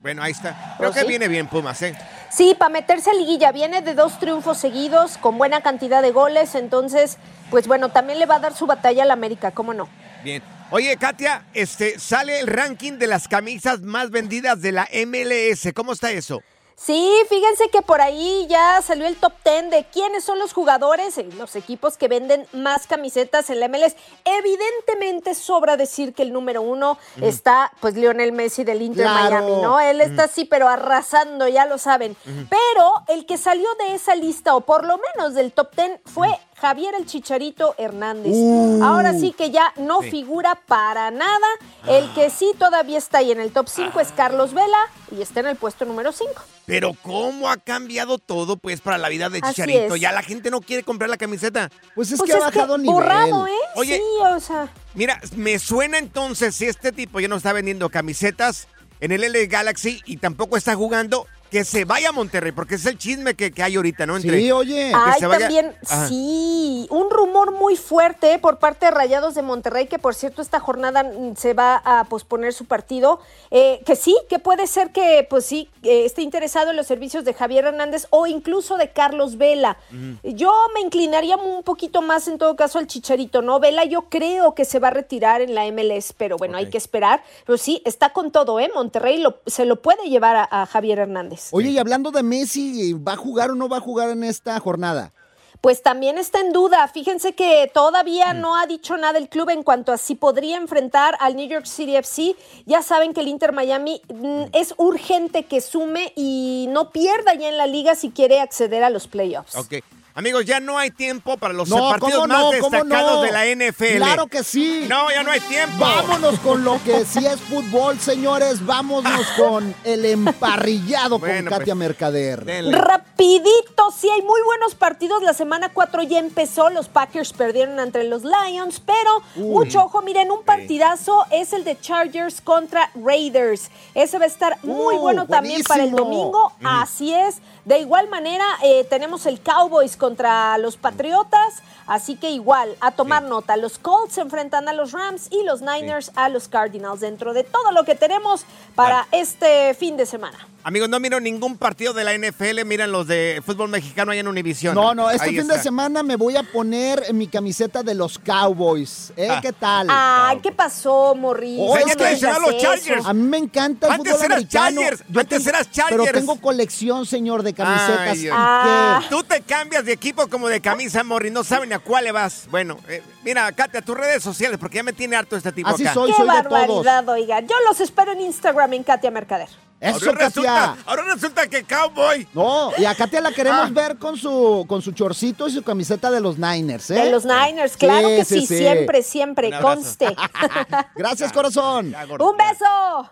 Bueno, 0.00 0.22
ahí 0.22 0.32
está. 0.32 0.76
Creo 0.78 0.90
Pues 0.90 0.94
que 0.94 1.00
sí. 1.02 1.08
viene 1.08 1.28
bien 1.28 1.46
Pumas, 1.46 1.82
¿eh? 1.82 1.94
Sí, 2.30 2.54
para 2.58 2.70
meterse 2.70 3.10
a 3.10 3.14
liguilla 3.14 3.52
viene 3.52 3.82
de 3.82 3.94
dos 3.94 4.18
triunfos 4.18 4.56
seguidos 4.58 5.18
con 5.18 5.36
buena 5.36 5.60
cantidad 5.60 6.00
de 6.00 6.10
goles, 6.12 6.54
entonces, 6.54 7.18
pues 7.50 7.66
bueno, 7.66 7.90
también 7.90 8.18
le 8.18 8.26
va 8.26 8.36
a 8.36 8.38
dar 8.40 8.54
su 8.54 8.66
batalla 8.66 9.02
al 9.02 9.10
América, 9.10 9.50
¿cómo 9.50 9.74
no? 9.74 9.88
Bien. 10.24 10.42
Oye, 10.70 10.96
Katia, 10.96 11.42
este, 11.52 11.98
sale 11.98 12.38
el 12.40 12.46
ranking 12.46 12.92
de 12.92 13.08
las 13.08 13.26
camisas 13.26 13.80
más 13.82 14.10
vendidas 14.10 14.62
de 14.62 14.70
la 14.72 14.88
MLS. 15.06 15.72
¿Cómo 15.74 15.92
está 15.92 16.12
eso? 16.12 16.40
Sí, 16.82 17.12
fíjense 17.28 17.68
que 17.68 17.82
por 17.82 18.00
ahí 18.00 18.46
ya 18.48 18.80
salió 18.80 19.06
el 19.06 19.16
top 19.16 19.34
10 19.44 19.70
de 19.70 19.84
quiénes 19.92 20.24
son 20.24 20.38
los 20.38 20.54
jugadores 20.54 21.18
y 21.18 21.24
los 21.32 21.54
equipos 21.54 21.98
que 21.98 22.08
venden 22.08 22.46
más 22.52 22.86
camisetas 22.86 23.50
en 23.50 23.60
la 23.60 23.68
MLS. 23.68 23.96
Evidentemente 24.24 25.34
sobra 25.34 25.76
decir 25.76 26.14
que 26.14 26.22
el 26.22 26.32
número 26.32 26.62
uno 26.62 26.96
está 27.20 27.70
pues 27.80 27.96
Lionel 27.96 28.32
Messi 28.32 28.64
del 28.64 28.80
Inter 28.80 29.04
Claro. 29.04 29.42
Miami, 29.42 29.62
¿no? 29.62 29.78
Él 29.78 30.00
está 30.00 30.24
así 30.24 30.46
pero 30.46 30.68
arrasando, 30.68 31.46
ya 31.48 31.66
lo 31.66 31.76
saben. 31.76 32.16
Pero 32.24 32.94
el 33.08 33.26
que 33.26 33.36
salió 33.36 33.68
de 33.74 33.94
esa 33.94 34.14
lista 34.14 34.56
o 34.56 34.62
por 34.62 34.86
lo 34.86 34.98
menos 35.14 35.34
del 35.34 35.52
top 35.52 35.74
10 35.76 36.00
fue 36.06 36.30
Javier 36.60 36.94
el 36.98 37.06
Chicharito 37.06 37.74
Hernández. 37.78 38.32
Uh. 38.34 38.82
Ahora 38.84 39.14
sí 39.14 39.32
que 39.36 39.50
ya 39.50 39.72
no 39.76 40.02
Sí. 40.02 40.10
figura 40.10 40.60
para 40.66 41.10
nada. 41.10 41.46
El 41.86 42.12
que 42.12 42.28
sí 42.30 42.52
todavía 42.58 42.98
está 42.98 43.18
ahí 43.18 43.32
en 43.32 43.40
el 43.40 43.50
top 43.50 43.68
5 43.68 43.98
es 44.00 44.12
Carlos 44.12 44.52
Vela 44.52 44.78
y 45.10 45.22
está 45.22 45.40
en 45.40 45.46
el 45.46 45.56
puesto 45.56 45.84
número 45.84 46.12
5. 46.12 46.30
Pero 46.66 46.92
cómo 47.02 47.48
ha 47.50 47.56
cambiado 47.56 48.18
todo, 48.18 48.56
pues, 48.56 48.80
para 48.80 48.98
la 48.98 49.08
vida 49.08 49.28
de 49.30 49.40
Chicharito. 49.40 49.94
es. 49.94 50.00
Ya 50.00 50.12
la 50.12 50.22
gente 50.22 50.50
no 50.50 50.60
quiere 50.60 50.82
comprar 50.82 51.08
la 51.10 51.16
camiseta. 51.16 51.70
Pues 51.94 52.14
Pues 52.16 52.30
es 52.30 52.50
que 52.52 52.64
borrado, 52.84 53.46
¿eh? 53.46 53.52
Oye, 53.76 53.96
sí, 53.96 54.02
o 54.34 54.38
sea. 54.40 54.68
mira, 54.94 55.20
me 55.36 55.58
suena 55.58 55.98
entonces 55.98 56.54
si 56.54 56.66
este 56.66 56.92
tipo 56.92 57.20
ya 57.20 57.28
no 57.28 57.36
está 57.36 57.52
vendiendo 57.52 57.88
camisetas 57.88 58.68
en 59.00 59.12
el 59.12 59.24
L 59.24 59.46
Galaxy 59.46 60.02
y 60.04 60.18
tampoco 60.18 60.56
está 60.56 60.74
jugando, 60.74 61.26
que 61.50 61.64
se 61.64 61.84
vaya 61.84 62.10
a 62.10 62.12
Monterrey, 62.12 62.52
porque 62.52 62.76
es 62.76 62.86
el 62.86 62.96
chisme 62.98 63.34
que, 63.34 63.50
que 63.52 63.62
hay 63.62 63.76
ahorita, 63.76 64.06
¿no? 64.06 64.16
Entre, 64.16 64.38
Sí, 64.38 64.52
oye. 64.52 64.90
que 64.90 64.92
Ay, 64.94 65.20
se 65.20 65.26
vaya- 65.26 65.40
también, 65.40 65.74
Ajá. 65.88 66.08
sí, 66.08 66.86
un 66.90 67.10
rumor 67.10 67.52
muy 67.52 67.76
fuerte 67.76 68.38
por 68.38 68.58
parte 68.58 68.86
de 68.86 68.92
Rayados 68.92 69.34
de 69.34 69.42
Monterrey, 69.42 69.86
que 69.86 69.98
por 69.98 70.14
cierto 70.14 70.42
esta 70.42 70.60
jornada 70.60 71.02
mm, 71.02 71.36
se 71.36 71.54
va 71.54 71.76
a 71.84 72.04
posponer 72.04 72.52
su 72.52 72.64
partido, 72.66 73.20
eh, 73.50 73.80
que 73.84 73.96
sí, 73.96 74.16
que 74.28 74.38
puede 74.38 74.66
ser 74.66 74.90
que, 74.92 75.26
pues 75.28 75.44
sí, 75.44 75.68
eh, 75.82 76.04
esté 76.04 76.22
interesado 76.22 76.70
en 76.70 76.76
los 76.76 76.86
servicios 76.86 77.24
de 77.24 77.34
Javier 77.34 77.64
Hernández 77.66 78.06
o 78.10 78.26
incluso 78.26 78.76
de 78.76 78.90
Carlos 78.90 79.36
Vela. 79.36 79.76
Yo 80.22 80.52
me 80.74 80.80
inclinaría 80.80 81.36
un 81.36 81.62
poquito 81.62 82.02
más 82.02 82.28
en 82.28 82.38
todo 82.38 82.54
caso 82.56 82.78
al 82.78 82.86
Chicharito, 82.86 83.42
¿no? 83.42 83.58
Vela 83.60 83.84
yo 83.84 84.02
creo 84.02 84.54
que 84.54 84.64
se 84.64 84.78
va 84.78 84.88
a 84.88 84.92
retirar 84.92 85.40
en 85.42 85.54
la 85.54 85.64
MLS, 85.66 86.12
pero 86.16 86.36
bueno, 86.36 86.56
hay 86.58 86.70
que 86.70 86.78
esperar. 86.78 87.22
Pero 87.46 87.58
sí, 87.58 87.82
está 87.84 88.12
con 88.12 88.30
todo, 88.30 88.60
¿eh? 88.60 88.70
Monterrey 88.74 89.18
lo- 89.18 89.38
se 89.46 89.64
lo 89.64 89.82
puede 89.82 90.08
llevar 90.08 90.36
a, 90.36 90.48
a 90.50 90.66
Javier 90.66 90.98
Hernández. 91.00 91.39
Oye, 91.50 91.70
y 91.70 91.78
hablando 91.78 92.10
de 92.10 92.22
Messi, 92.22 92.92
¿va 92.92 93.12
a 93.12 93.16
jugar 93.16 93.50
o 93.50 93.54
no 93.54 93.68
va 93.68 93.78
a 93.78 93.80
jugar 93.80 94.10
en 94.10 94.24
esta 94.24 94.58
jornada? 94.60 95.12
Pues 95.60 95.82
también 95.82 96.16
está 96.16 96.40
en 96.40 96.52
duda. 96.52 96.88
Fíjense 96.88 97.34
que 97.34 97.70
todavía 97.72 98.32
no 98.32 98.56
ha 98.56 98.66
dicho 98.66 98.96
nada 98.96 99.18
el 99.18 99.28
club 99.28 99.50
en 99.50 99.62
cuanto 99.62 99.92
a 99.92 99.98
si 99.98 100.14
podría 100.14 100.56
enfrentar 100.56 101.16
al 101.20 101.36
New 101.36 101.46
York 101.46 101.66
City 101.66 101.96
FC. 101.96 102.34
Ya 102.64 102.82
saben 102.82 103.12
que 103.12 103.20
el 103.20 103.28
Inter 103.28 103.52
Miami 103.52 104.00
mm, 104.08 104.44
es 104.52 104.74
urgente 104.78 105.44
que 105.44 105.60
sume 105.60 106.14
y 106.16 106.66
no 106.70 106.90
pierda 106.90 107.34
ya 107.34 107.48
en 107.48 107.58
la 107.58 107.66
liga 107.66 107.94
si 107.94 108.10
quiere 108.10 108.40
acceder 108.40 108.82
a 108.84 108.90
los 108.90 109.06
playoffs. 109.06 109.54
Ok. 109.56 109.74
Amigos, 110.14 110.44
ya 110.44 110.58
no 110.60 110.76
hay 110.76 110.90
tiempo 110.90 111.36
para 111.36 111.54
los 111.54 111.68
No, 111.68 111.90
partidos 111.90 112.20
¿cómo 112.22 112.26
más 112.26 112.50
destacados 112.50 113.14
no? 113.16 113.22
de 113.22 113.30
la 113.32 113.46
NFL. 113.46 113.96
Claro 113.96 114.26
que 114.26 114.42
sí. 114.42 114.86
No, 114.88 115.10
ya 115.10 115.22
no 115.22 115.30
hay 115.30 115.40
tiempo. 115.40 115.76
Vámonos 115.78 116.38
con 116.40 116.64
lo 116.64 116.82
que 116.82 117.04
sí 117.04 117.24
es 117.24 117.40
fútbol, 117.40 117.98
señores. 118.00 118.64
Vámonos 118.66 119.26
con 119.36 119.74
el 119.84 120.04
emparrillado 120.04 121.18
Bueno, 121.18 121.36
con 121.36 121.44
pues, 121.46 121.58
Katia 121.60 121.74
Mercader. 121.74 122.44
Rapidito, 122.72 123.90
sí, 123.96 124.08
hay 124.10 124.22
muy 124.22 124.40
buenos 124.42 124.74
partidos. 124.74 125.22
La 125.22 125.32
semana 125.32 125.70
4 125.72 126.02
ya 126.02 126.18
empezó. 126.18 126.70
Los 126.70 126.88
Packers 126.88 127.32
perdieron 127.32 127.78
ante 127.78 128.02
los 128.04 128.22
Lions, 128.24 128.80
pero 128.84 129.22
Uy. 129.36 129.44
mucho 129.64 129.84
ojo, 129.84 130.02
miren, 130.02 130.30
un 130.30 130.42
partidazo 130.42 131.24
es 131.30 131.52
el 131.52 131.64
de 131.64 131.78
Chargers 131.80 132.40
contra 132.40 132.90
Raiders. 132.94 133.70
Ese 133.94 134.18
va 134.18 134.24
a 134.24 134.28
estar 134.28 134.58
muy 134.64 134.96
Uh, 134.96 135.00
bueno 135.00 135.26
también 135.26 135.62
para 135.62 135.84
el 135.84 135.92
domingo. 135.92 136.52
Así 136.64 137.14
es. 137.14 137.36
De 137.64 137.78
igual 137.78 138.08
manera, 138.08 138.44
eh, 138.64 138.84
tenemos 138.90 139.26
el 139.26 139.40
Cowboys 139.40 139.96
contra 140.00 140.58
los 140.58 140.76
Patriotas. 140.76 141.62
Así 141.86 142.16
que 142.16 142.30
igual, 142.30 142.76
a 142.80 142.90
tomar 142.90 143.22
nota, 143.22 143.56
los 143.56 143.78
Colts 143.78 144.14
se 144.14 144.20
enfrentan 144.20 144.68
a 144.68 144.72
los 144.72 144.90
Rams 144.90 145.28
y 145.30 145.44
los 145.44 145.60
Niners 145.60 146.10
a 146.16 146.28
los 146.28 146.48
Cardinals. 146.48 146.98
Dentro 146.98 147.32
de 147.32 147.44
todo 147.44 147.70
lo 147.70 147.84
que 147.84 147.94
tenemos 147.94 148.44
para 148.74 149.06
este 149.12 149.74
fin 149.74 149.96
de 149.96 150.06
semana. 150.06 150.38
Amigos, 150.62 150.90
no 150.90 151.00
miro 151.00 151.20
ningún 151.20 151.56
partido 151.56 151.94
de 151.94 152.04
la 152.04 152.12
NFL, 152.12 152.64
miran 152.66 152.92
los 152.92 153.06
de 153.06 153.42
fútbol 153.46 153.70
mexicano 153.70 154.12
ahí 154.12 154.18
en 154.18 154.28
Univisión. 154.28 154.74
No, 154.74 154.94
no, 154.94 155.10
este 155.10 155.28
Ahí 155.30 155.36
fin 155.38 155.48
de 155.48 155.58
semana 155.58 156.02
me 156.02 156.16
voy 156.16 156.36
a 156.36 156.42
poner 156.42 157.14
mi 157.14 157.28
camiseta 157.28 157.82
de 157.82 157.94
los 157.94 158.18
Cowboys. 158.18 159.10
¿Eh? 159.16 159.28
Ah. 159.30 159.38
¿Qué 159.40 159.52
tal? 159.54 159.86
Ay, 159.90 160.38
¿qué 160.42 160.52
pasó, 160.52 161.14
Morris? 161.14 161.56
Oh, 161.58 161.76
es 161.78 161.96
que- 161.96 162.14
digas 162.14 162.86
eso. 162.86 163.08
A 163.08 163.14
mí 163.14 163.22
me 163.22 163.38
encanta 163.38 163.86
el 163.86 163.92
Antes 163.94 164.12
fútbol 164.12 164.24
eras 164.26 164.36
americano. 164.36 164.80
Chargers, 164.82 165.04
Yo 165.08 165.20
antes 165.20 165.38
tengo- 165.44 165.48
eras 165.56 165.70
Chargers. 165.70 166.02
Pero 166.02 166.18
tengo 166.18 166.40
colección, 166.40 167.06
señor, 167.06 167.42
de 167.42 167.54
camisetas. 167.54 168.08
Ay, 168.10 168.18
¿Y 168.18 168.22
Dios. 168.24 168.36
qué? 168.36 169.06
Tú 169.08 169.22
te 169.22 169.40
cambias 169.40 169.84
de 169.86 169.92
equipo 169.92 170.26
como 170.28 170.48
de 170.48 170.60
camisa, 170.60 171.02
Morri, 171.04 171.30
no 171.30 171.42
saben 171.42 171.72
a 171.72 171.78
cuál 171.78 172.04
le 172.04 172.12
vas. 172.12 172.46
Bueno, 172.50 172.76
eh, 172.86 173.02
mira, 173.24 173.50
Katia, 173.52 173.80
tus 173.80 173.96
redes 173.96 174.22
sociales, 174.22 174.58
porque 174.58 174.76
ya 174.76 174.82
me 174.82 174.92
tiene 174.92 175.16
harto 175.16 175.36
este 175.36 175.52
tipo 175.52 175.68
Así 175.70 175.84
acá. 175.84 175.94
soy, 175.94 176.10
Qué 176.10 176.16
soy 176.18 176.28
de 176.28 176.42
todos. 176.42 176.50
barbaridad, 176.84 177.08
oiga. 177.08 177.40
Yo 177.40 177.54
los 177.66 177.80
espero 177.80 178.12
en 178.12 178.20
Instagram 178.20 178.74
en 178.74 178.82
Katia 178.82 179.10
Mercader. 179.10 179.48
Eso, 179.80 180.10
ahora, 180.10 180.26
resulta, 180.26 180.76
ahora 180.84 181.02
resulta 181.14 181.46
que 181.48 181.64
Cowboy. 181.64 182.28
No, 182.34 182.70
y 182.76 182.84
a 182.84 182.94
Katia 182.94 183.20
la 183.22 183.32
queremos 183.32 183.62
Ah. 183.68 183.70
ver 183.72 183.96
con 183.96 184.16
su, 184.16 184.66
con 184.68 184.82
su 184.82 184.92
chorcito 184.92 185.48
y 185.48 185.52
su 185.52 185.62
camiseta 185.62 186.10
de 186.10 186.20
los 186.20 186.36
Niners, 186.38 186.90
¿eh? 186.90 186.94
De 186.94 187.10
los 187.10 187.24
Niners, 187.24 187.76
claro 187.78 188.08
Sí, 188.08 188.16
que 188.16 188.24
sí, 188.26 188.40
sí, 188.40 188.46
sí. 188.46 188.58
siempre, 188.58 189.02
siempre, 189.02 189.50
conste. 189.60 190.14
Gracias, 190.96 191.32
corazón. 191.32 191.94
¡Un 192.18 192.36
beso! 192.36 193.10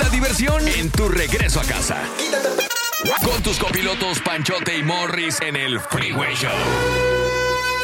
La 0.00 0.08
diversión 0.10 0.66
en 0.68 0.90
tu 0.90 1.08
regreso 1.08 1.60
a 1.60 1.64
casa. 1.64 1.98
Con 3.24 3.42
tus 3.42 3.58
copilotos 3.58 4.20
Panchote 4.20 4.78
y 4.78 4.82
Morris 4.82 5.40
en 5.42 5.56
el 5.56 5.80
Freeway 5.80 6.34
Show. 6.34 7.19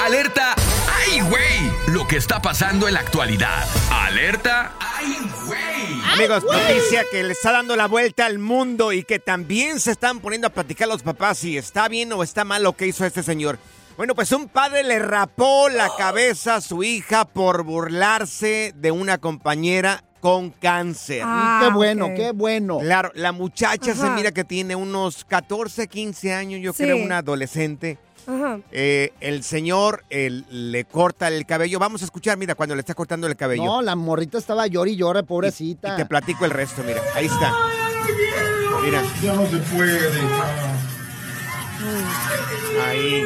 Alerta. 0.06 0.54
¡Ay, 0.88 1.20
güey! 1.20 1.72
Lo 1.88 2.06
que 2.06 2.16
está 2.16 2.40
pasando 2.40 2.86
en 2.86 2.94
la 2.94 3.00
actualidad. 3.00 3.64
Alerta. 3.90 4.72
¡Ay, 4.78 5.18
güey! 5.46 6.00
Amigos, 6.14 6.44
noticia 6.44 7.02
que 7.10 7.24
le 7.24 7.32
está 7.32 7.50
dando 7.50 7.74
la 7.74 7.88
vuelta 7.88 8.24
al 8.24 8.38
mundo 8.38 8.92
y 8.92 9.02
que 9.02 9.18
también 9.18 9.80
se 9.80 9.90
están 9.90 10.20
poniendo 10.20 10.46
a 10.46 10.50
platicar 10.50 10.86
los 10.86 11.02
papás 11.02 11.38
si 11.38 11.58
está 11.58 11.88
bien 11.88 12.12
o 12.12 12.22
está 12.22 12.44
mal 12.44 12.62
lo 12.62 12.74
que 12.76 12.86
hizo 12.86 13.04
este 13.04 13.24
señor. 13.24 13.58
Bueno, 13.96 14.14
pues 14.14 14.30
un 14.30 14.46
padre 14.48 14.84
le 14.84 15.00
rapó 15.00 15.68
la 15.68 15.90
cabeza 15.98 16.54
a 16.56 16.60
su 16.60 16.84
hija 16.84 17.24
por 17.24 17.64
burlarse 17.64 18.74
de 18.76 18.92
una 18.92 19.18
compañera 19.18 20.04
con 20.20 20.50
cáncer. 20.50 21.22
Ah, 21.24 21.62
qué 21.64 21.70
bueno, 21.74 22.10
qué 22.14 22.30
bueno. 22.30 22.78
Claro, 22.78 23.10
la 23.16 23.32
muchacha 23.32 23.92
se 23.96 24.08
mira 24.10 24.30
que 24.30 24.44
tiene 24.44 24.76
unos 24.76 25.24
14, 25.24 25.88
15 25.88 26.32
años, 26.32 26.60
yo 26.62 26.72
Sí. 26.72 26.84
creo, 26.84 26.96
una 26.96 27.18
adolescente. 27.18 27.98
Ajá. 28.26 28.60
Eh, 28.72 29.12
el 29.20 29.42
señor 29.44 30.04
le 30.10 30.84
corta 30.84 31.28
el 31.28 31.46
cabello. 31.46 31.78
Vamos 31.78 32.02
a 32.02 32.04
escuchar, 32.04 32.36
mira, 32.36 32.54
cuando 32.54 32.74
le 32.74 32.80
está 32.80 32.94
cortando 32.94 33.26
el 33.26 33.36
cabello. 33.36 33.64
No, 33.64 33.82
la 33.82 33.94
morrita 33.94 34.38
estaba 34.38 34.66
llori 34.66 34.92
y 34.92 34.96
llora, 34.96 35.22
pobrecita. 35.22 35.94
Y 35.94 35.96
te 35.98 36.06
platico 36.06 36.44
el 36.44 36.50
resto, 36.50 36.82
mira, 36.84 37.00
ahí 37.14 37.26
está. 37.26 37.52
Mira. 38.84 39.02
Ya 39.22 39.34
no 39.34 39.46
se 39.46 39.56
puede. 39.58 40.00
Ahí. 42.84 43.24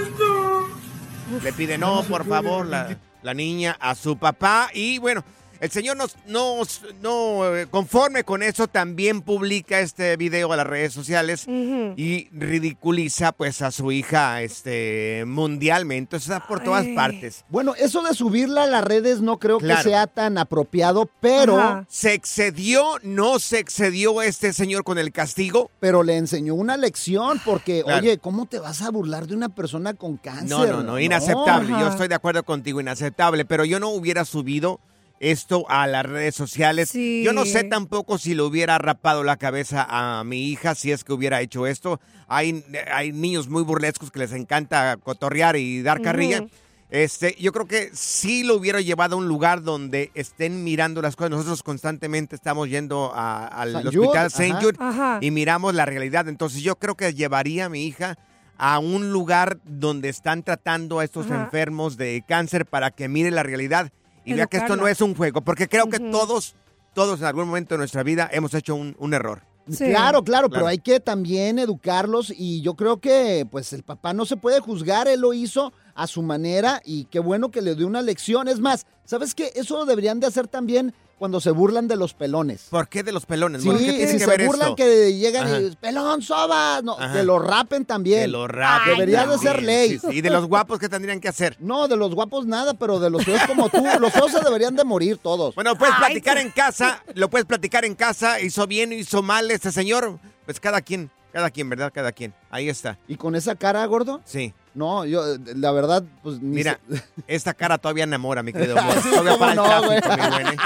Le 1.42 1.52
pide 1.52 1.78
no, 1.78 2.02
por 2.04 2.26
favor, 2.26 2.66
la, 2.66 2.96
la 3.22 3.34
niña 3.34 3.76
a 3.80 3.94
su 3.94 4.16
papá. 4.16 4.70
Y 4.74 4.98
bueno, 4.98 5.24
el 5.60 5.70
señor 5.70 5.96
no, 5.96 6.06
no, 6.26 6.62
no 7.02 7.56
eh, 7.56 7.66
conforme 7.70 8.24
con 8.24 8.42
eso, 8.42 8.66
también 8.66 9.20
publica 9.22 9.80
este 9.80 10.16
video 10.16 10.52
a 10.52 10.56
las 10.56 10.66
redes 10.66 10.92
sociales 10.92 11.46
y 11.46 12.28
ridiculiza 12.32 13.32
pues 13.32 13.62
a 13.62 13.70
su 13.70 13.92
hija 13.92 14.42
este 14.42 15.24
mundialmente. 15.26 16.16
Eso 16.16 16.32
está 16.32 16.46
por 16.46 16.62
todas 16.62 16.86
Ay. 16.86 16.94
partes. 16.94 17.44
Bueno, 17.48 17.74
eso 17.76 18.02
de 18.02 18.14
subirla 18.14 18.64
a 18.64 18.66
las 18.66 18.84
redes 18.84 19.20
no 19.20 19.38
creo 19.38 19.58
Claro. 19.58 19.82
que 19.82 19.88
sea 19.90 20.06
tan 20.06 20.38
apropiado, 20.38 21.08
pero... 21.20 21.58
Ajá. 21.58 21.84
¿Se 21.88 22.14
excedió? 22.14 22.84
¿No 23.02 23.38
se 23.38 23.58
excedió 23.58 24.22
este 24.22 24.52
señor 24.52 24.84
con 24.84 24.98
el 24.98 25.12
castigo? 25.12 25.70
Pero 25.80 26.02
le 26.02 26.16
enseñó 26.16 26.54
una 26.54 26.76
lección 26.76 27.40
porque, 27.44 27.82
Claro. 27.84 27.98
oye, 28.00 28.18
¿cómo 28.18 28.46
te 28.46 28.58
vas 28.58 28.82
a 28.82 28.90
burlar 28.90 29.26
de 29.26 29.34
una 29.36 29.48
persona 29.50 29.94
con 29.94 30.16
cáncer? 30.16 30.48
No, 30.48 30.66
no, 30.66 30.82
no, 30.82 30.98
inaceptable. 30.98 31.68
Yo 31.70 31.88
estoy 31.88 32.08
de 32.08 32.14
acuerdo 32.14 32.42
contigo, 32.44 32.80
inaceptable. 32.80 33.44
Pero 33.44 33.64
yo 33.64 33.78
no 33.80 33.90
hubiera 33.90 34.24
subido 34.24 34.80
esto 35.20 35.66
a 35.68 35.86
las 35.86 36.04
redes 36.04 36.34
sociales. 36.34 36.88
Sí. 36.88 37.22
Yo 37.22 37.32
no 37.32 37.44
sé 37.44 37.62
tampoco 37.64 38.18
si 38.18 38.34
le 38.34 38.42
hubiera 38.42 38.78
rapado 38.78 39.22
la 39.22 39.36
cabeza 39.36 39.86
a 39.88 40.24
mi 40.24 40.48
hija 40.48 40.74
si 40.74 40.90
es 40.90 41.04
que 41.04 41.12
hubiera 41.12 41.40
hecho 41.42 41.66
esto. 41.66 42.00
Hay, 42.26 42.64
hay 42.92 43.12
niños 43.12 43.48
muy 43.48 43.62
burlescos 43.62 44.10
que 44.10 44.18
les 44.18 44.32
encanta 44.32 44.96
cotorrear 44.96 45.56
y 45.56 45.82
dar 45.82 46.00
carrilla. 46.00 46.46
Este, 46.88 47.36
yo 47.38 47.52
creo 47.52 47.66
que 47.66 47.90
sí 47.92 48.42
lo 48.42 48.56
hubiera 48.56 48.80
llevado 48.80 49.14
a 49.14 49.18
un 49.18 49.28
lugar 49.28 49.62
donde 49.62 50.10
estén 50.14 50.64
mirando 50.64 51.02
las 51.02 51.14
cosas. 51.14 51.30
Nosotros 51.30 51.62
constantemente 51.62 52.34
estamos 52.34 52.68
yendo 52.68 53.12
al 53.14 53.76
hospital 53.76 54.26
St. 54.26 54.54
Jude 54.54 54.76
Ajá. 54.78 55.18
y 55.20 55.30
miramos 55.30 55.74
la 55.74 55.84
realidad. 55.84 56.28
Entonces 56.28 56.62
yo 56.62 56.76
creo 56.76 56.96
que 56.96 57.14
llevaría 57.14 57.66
a 57.66 57.68
mi 57.68 57.84
hija 57.84 58.18
a 58.56 58.78
un 58.78 59.12
lugar 59.12 59.58
donde 59.64 60.08
están 60.08 60.42
tratando 60.42 60.98
a 60.98 61.04
estos 61.04 61.26
Ajá. 61.26 61.44
enfermos 61.44 61.96
de 61.96 62.24
cáncer 62.26 62.66
para 62.66 62.90
que 62.90 63.08
mire 63.08 63.30
la 63.30 63.42
realidad 63.42 63.92
y 64.24 64.34
vea 64.34 64.46
que 64.46 64.58
esto 64.58 64.76
no 64.76 64.88
es 64.88 65.00
un 65.00 65.14
juego, 65.14 65.40
porque 65.40 65.68
creo 65.68 65.88
que 65.88 65.98
todos, 65.98 66.54
todos 66.94 67.20
en 67.20 67.26
algún 67.26 67.46
momento 67.46 67.74
de 67.74 67.78
nuestra 67.78 68.02
vida 68.02 68.28
hemos 68.32 68.54
hecho 68.54 68.74
un, 68.74 68.96
un 68.98 69.14
error. 69.14 69.42
Claro, 69.76 70.24
claro, 70.24 70.50
pero 70.50 70.66
hay 70.66 70.78
que 70.78 71.00
también 71.00 71.58
educarlos 71.58 72.32
y 72.36 72.60
yo 72.60 72.74
creo 72.74 72.98
que 72.98 73.46
pues 73.50 73.72
el 73.72 73.82
papá 73.82 74.12
no 74.12 74.24
se 74.24 74.36
puede 74.36 74.60
juzgar, 74.60 75.06
él 75.06 75.20
lo 75.20 75.32
hizo 75.32 75.72
a 75.94 76.06
su 76.06 76.22
manera 76.22 76.80
y 76.84 77.04
qué 77.04 77.20
bueno 77.20 77.50
que 77.50 77.62
le 77.62 77.74
dio 77.74 77.86
una 77.86 78.02
lección. 78.02 78.48
Es 78.48 78.58
más, 78.58 78.86
¿sabes 79.04 79.34
qué? 79.34 79.52
Eso 79.54 79.78
lo 79.78 79.84
deberían 79.84 80.18
de 80.18 80.26
hacer 80.26 80.48
también 80.48 80.92
cuando 81.20 81.38
se 81.38 81.50
burlan 81.50 81.86
de 81.86 81.96
los 81.96 82.14
pelones. 82.14 82.68
¿Por 82.70 82.88
qué 82.88 83.02
de 83.02 83.12
los 83.12 83.26
pelones? 83.26 83.62
Sí, 83.62 83.68
¿qué 83.68 83.76
tiene 83.92 84.06
si 84.06 84.12
que 84.14 84.18
se 84.20 84.26
ver 84.26 84.46
burlan 84.46 84.68
esto? 84.68 84.76
que 84.76 85.14
llegan 85.18 85.46
Ajá. 85.48 85.60
y 85.60 85.76
pelón, 85.76 86.22
soba, 86.22 86.80
no, 86.82 86.94
Ajá. 86.98 87.12
que 87.12 87.22
lo 87.24 87.38
rapen 87.38 87.84
también. 87.84 88.22
Que 88.22 88.28
lo 88.28 88.48
rapen 88.48 88.94
Debería 88.94 89.26
de 89.26 89.36
ser 89.36 89.62
ley. 89.62 89.90
sí, 89.90 89.98
sí. 89.98 90.16
¿Y 90.16 90.20
de 90.22 90.30
los 90.30 90.46
guapos 90.46 90.78
qué 90.78 90.88
tendrían 90.88 91.20
que 91.20 91.28
hacer? 91.28 91.58
No, 91.60 91.88
de 91.88 91.98
los 91.98 92.14
guapos 92.14 92.46
nada, 92.46 92.72
pero 92.72 92.98
de 92.98 93.10
los 93.10 93.22
feos 93.22 93.42
como 93.46 93.68
tú, 93.68 93.84
los 94.00 94.12
feos 94.14 94.32
se 94.32 94.40
deberían 94.40 94.74
de 94.76 94.84
morir 94.84 95.18
todos. 95.18 95.54
Bueno, 95.54 95.76
puedes 95.76 95.94
platicar 95.96 96.38
en 96.38 96.50
casa, 96.50 97.04
lo 97.14 97.28
puedes 97.28 97.44
platicar 97.44 97.84
en 97.84 97.94
casa, 97.94 98.40
hizo 98.40 98.66
bien, 98.66 98.90
hizo 98.94 99.22
mal 99.22 99.50
este 99.50 99.70
señor, 99.72 100.18
pues 100.46 100.58
cada 100.58 100.80
quien, 100.80 101.10
cada 101.34 101.50
quien, 101.50 101.68
¿verdad? 101.68 101.92
Cada 101.94 102.12
quien. 102.12 102.32
Ahí 102.50 102.70
está. 102.70 102.96
¿Y 103.06 103.16
con 103.16 103.34
esa 103.34 103.54
cara, 103.56 103.84
gordo? 103.84 104.22
Sí. 104.24 104.54
No, 104.72 105.04
yo, 105.04 105.24
la 105.56 105.72
verdad, 105.72 106.04
pues 106.22 106.40
ni 106.40 106.54
Mira, 106.56 106.78
sé- 106.88 107.02
esta 107.26 107.54
cara 107.54 107.76
todavía 107.78 108.04
enamora, 108.04 108.42
mi 108.42 108.52
querido 108.52 108.78
amor. 108.78 108.94
Todavía 109.02 109.36
para 109.36 109.50
el 109.52 109.56
no, 109.56 109.64
tráfico, 109.64 109.86
güey. 109.86 110.00
mi 110.20 110.28
buen, 110.30 110.46
¿eh? 110.46 110.56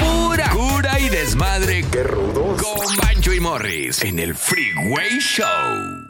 Pura 0.00 0.50
cura 0.50 1.00
y 1.00 1.08
desmadre. 1.08 1.84
¡Qué 1.90 2.02
rudos! 2.02 2.62
Con 2.62 2.96
Bancho 2.96 3.32
y 3.32 3.40
Morris 3.40 4.02
en 4.02 4.18
el 4.18 4.34
Freeway 4.34 5.18
Show. 5.18 6.09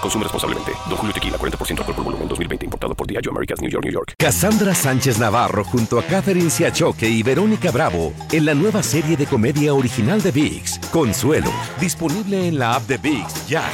Consume 0.00 0.24
responsablemente. 0.24 0.72
Don 0.88 0.96
Julio 0.96 1.12
Tequila, 1.12 1.38
40% 1.38 1.78
alcohol 1.78 1.94
por 1.94 2.04
volumen, 2.04 2.28
2020. 2.28 2.64
Importado 2.64 2.94
por 2.94 3.06
Diageo 3.06 3.30
Americas, 3.32 3.60
New 3.60 3.70
York, 3.70 3.84
New 3.84 3.92
York. 3.92 4.14
Cassandra 4.18 4.74
Sánchez 4.74 5.18
Navarro 5.18 5.64
junto 5.64 5.98
a 5.98 6.02
Catherine 6.02 6.50
Siachoque 6.50 7.08
y 7.08 7.22
Verónica 7.22 7.70
Bravo 7.70 8.12
en 8.32 8.44
la 8.44 8.54
nueva 8.54 8.82
serie 8.82 9.16
de 9.16 9.26
comedia 9.26 9.74
original 9.74 10.22
de 10.22 10.30
VIX, 10.30 10.78
Consuelo, 10.90 11.50
disponible 11.80 12.48
en 12.48 12.58
la 12.58 12.74
app 12.74 12.82
de 12.86 12.98
VIX 12.98 13.46
ya. 13.46 13.64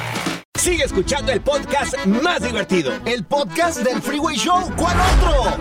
Sigue 0.58 0.84
escuchando 0.84 1.32
el 1.32 1.40
podcast 1.40 2.06
más 2.06 2.40
divertido. 2.42 2.92
El 3.04 3.24
podcast 3.24 3.78
del 3.78 4.00
Freeway 4.00 4.36
Show. 4.36 4.70
¿Cuál 4.76 4.96
otro? 5.16 5.56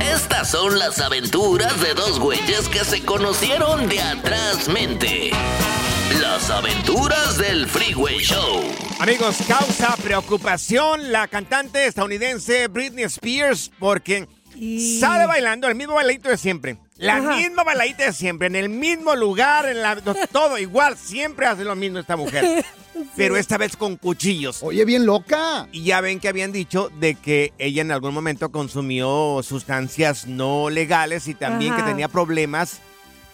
Estas 0.00 0.52
son 0.52 0.78
las 0.78 1.00
aventuras 1.00 1.80
de 1.80 1.94
dos 1.94 2.20
güeyes 2.20 2.68
que 2.68 2.84
se 2.84 3.04
conocieron 3.04 3.88
de 3.88 4.00
atrás 4.00 4.68
mente. 4.68 5.32
Las 6.14 6.48
aventuras 6.50 7.36
del 7.38 7.66
Freeway 7.68 8.18
Show. 8.18 8.62
Amigos, 8.98 9.36
causa 9.46 9.94
preocupación 10.02 11.12
la 11.12 11.28
cantante 11.28 11.86
estadounidense 11.86 12.66
Britney 12.68 13.04
Spears 13.04 13.70
porque 13.78 14.26
sale 15.00 15.26
bailando 15.26 15.68
el 15.68 15.74
mismo 15.74 15.94
bailadito 15.94 16.30
de 16.30 16.38
siempre. 16.38 16.78
La 16.96 17.16
Ajá. 17.16 17.36
misma 17.36 17.62
bailadita 17.62 18.06
de 18.06 18.12
siempre, 18.12 18.48
en 18.48 18.56
el 18.56 18.68
mismo 18.70 19.14
lugar, 19.14 19.66
en 19.68 19.82
la, 19.82 19.96
todo 20.32 20.58
igual, 20.58 20.96
siempre 20.96 21.46
hace 21.46 21.64
lo 21.64 21.76
mismo 21.76 21.98
esta 21.98 22.16
mujer. 22.16 22.64
Pero 23.16 23.36
esta 23.36 23.58
vez 23.58 23.76
con 23.76 23.96
cuchillos. 23.96 24.62
Oye, 24.62 24.84
bien 24.84 25.06
loca. 25.06 25.68
Y 25.70 25.84
ya 25.84 26.00
ven 26.00 26.18
que 26.18 26.28
habían 26.28 26.50
dicho 26.50 26.90
de 26.98 27.14
que 27.14 27.52
ella 27.58 27.82
en 27.82 27.92
algún 27.92 28.12
momento 28.12 28.50
consumió 28.50 29.40
sustancias 29.44 30.26
no 30.26 30.68
legales 30.70 31.28
y 31.28 31.34
también 31.34 31.74
Ajá. 31.74 31.84
que 31.84 31.90
tenía 31.90 32.08
problemas 32.08 32.80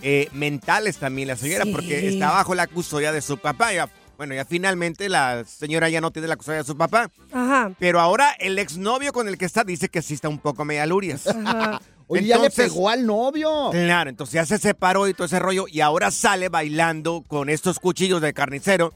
eh, 0.04 0.28
mentales 0.32 0.98
también 0.98 1.28
la 1.28 1.36
señora, 1.36 1.64
Sí. 1.64 1.72
porque 1.72 2.08
está 2.08 2.30
bajo 2.30 2.54
la 2.54 2.66
custodia 2.68 3.10
de 3.10 3.20
su 3.22 3.38
papá. 3.38 3.72
Ya, 3.72 3.88
bueno, 4.18 4.34
ya 4.34 4.44
finalmente 4.44 5.08
la 5.08 5.44
señora 5.44 5.88
ya 5.88 6.00
no 6.00 6.10
tiene 6.12 6.28
la 6.28 6.36
custodia 6.36 6.58
de 6.58 6.64
su 6.64 6.76
papá. 6.76 7.10
Ajá. 7.32 7.72
Pero 7.78 8.00
ahora 8.00 8.30
el 8.38 8.58
exnovio 8.58 9.12
con 9.12 9.26
el 9.28 9.36
que 9.38 9.44
está 9.46 9.64
dice 9.64 9.88
que 9.88 10.02
sí 10.02 10.14
está 10.14 10.28
un 10.28 10.38
poco 10.38 10.64
media 10.64 10.86
lurias. 10.86 11.26
Ajá. 11.26 11.80
Oye, 12.06 12.26
ya 12.26 12.36
le 12.38 12.50
pegó 12.50 12.90
al 12.90 13.06
novio. 13.06 13.70
Claro, 13.72 14.10
entonces 14.10 14.34
ya 14.34 14.44
se 14.46 14.58
separó 14.58 15.08
y 15.08 15.14
todo 15.14 15.24
ese 15.26 15.38
rollo 15.38 15.64
y 15.68 15.80
ahora 15.80 16.10
sale 16.10 16.48
bailando 16.50 17.24
con 17.26 17.48
estos 17.48 17.78
cuchillos 17.80 18.20
de 18.20 18.34
carnicero 18.34 18.92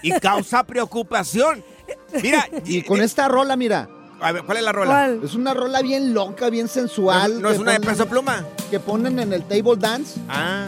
y 0.00 0.12
causa 0.12 0.64
preocupación. 0.64 1.64
Mira, 2.22 2.48
Y 2.64 2.82
con 2.82 3.00
esta 3.02 3.26
rola, 3.28 3.56
mira. 3.56 3.88
A 4.20 4.32
ver, 4.32 4.42
¿cuál 4.44 4.58
es 4.58 4.64
la 4.64 4.72
rola? 4.72 4.90
¿Cuál? 4.90 5.20
Es 5.24 5.34
una 5.34 5.54
rola 5.54 5.82
bien 5.82 6.14
loca, 6.14 6.48
bien 6.50 6.68
sensual. 6.68 7.34
¿No, 7.34 7.40
no 7.40 7.50
es 7.50 7.58
una 7.58 7.72
de 7.72 7.78
ponen- 7.80 7.86
peso 7.86 8.06
pluma? 8.06 8.44
Que 8.70 8.80
ponen 8.80 9.18
en 9.18 9.32
el 9.32 9.42
table 9.44 9.76
dance. 9.78 10.18
Ah, 10.28 10.66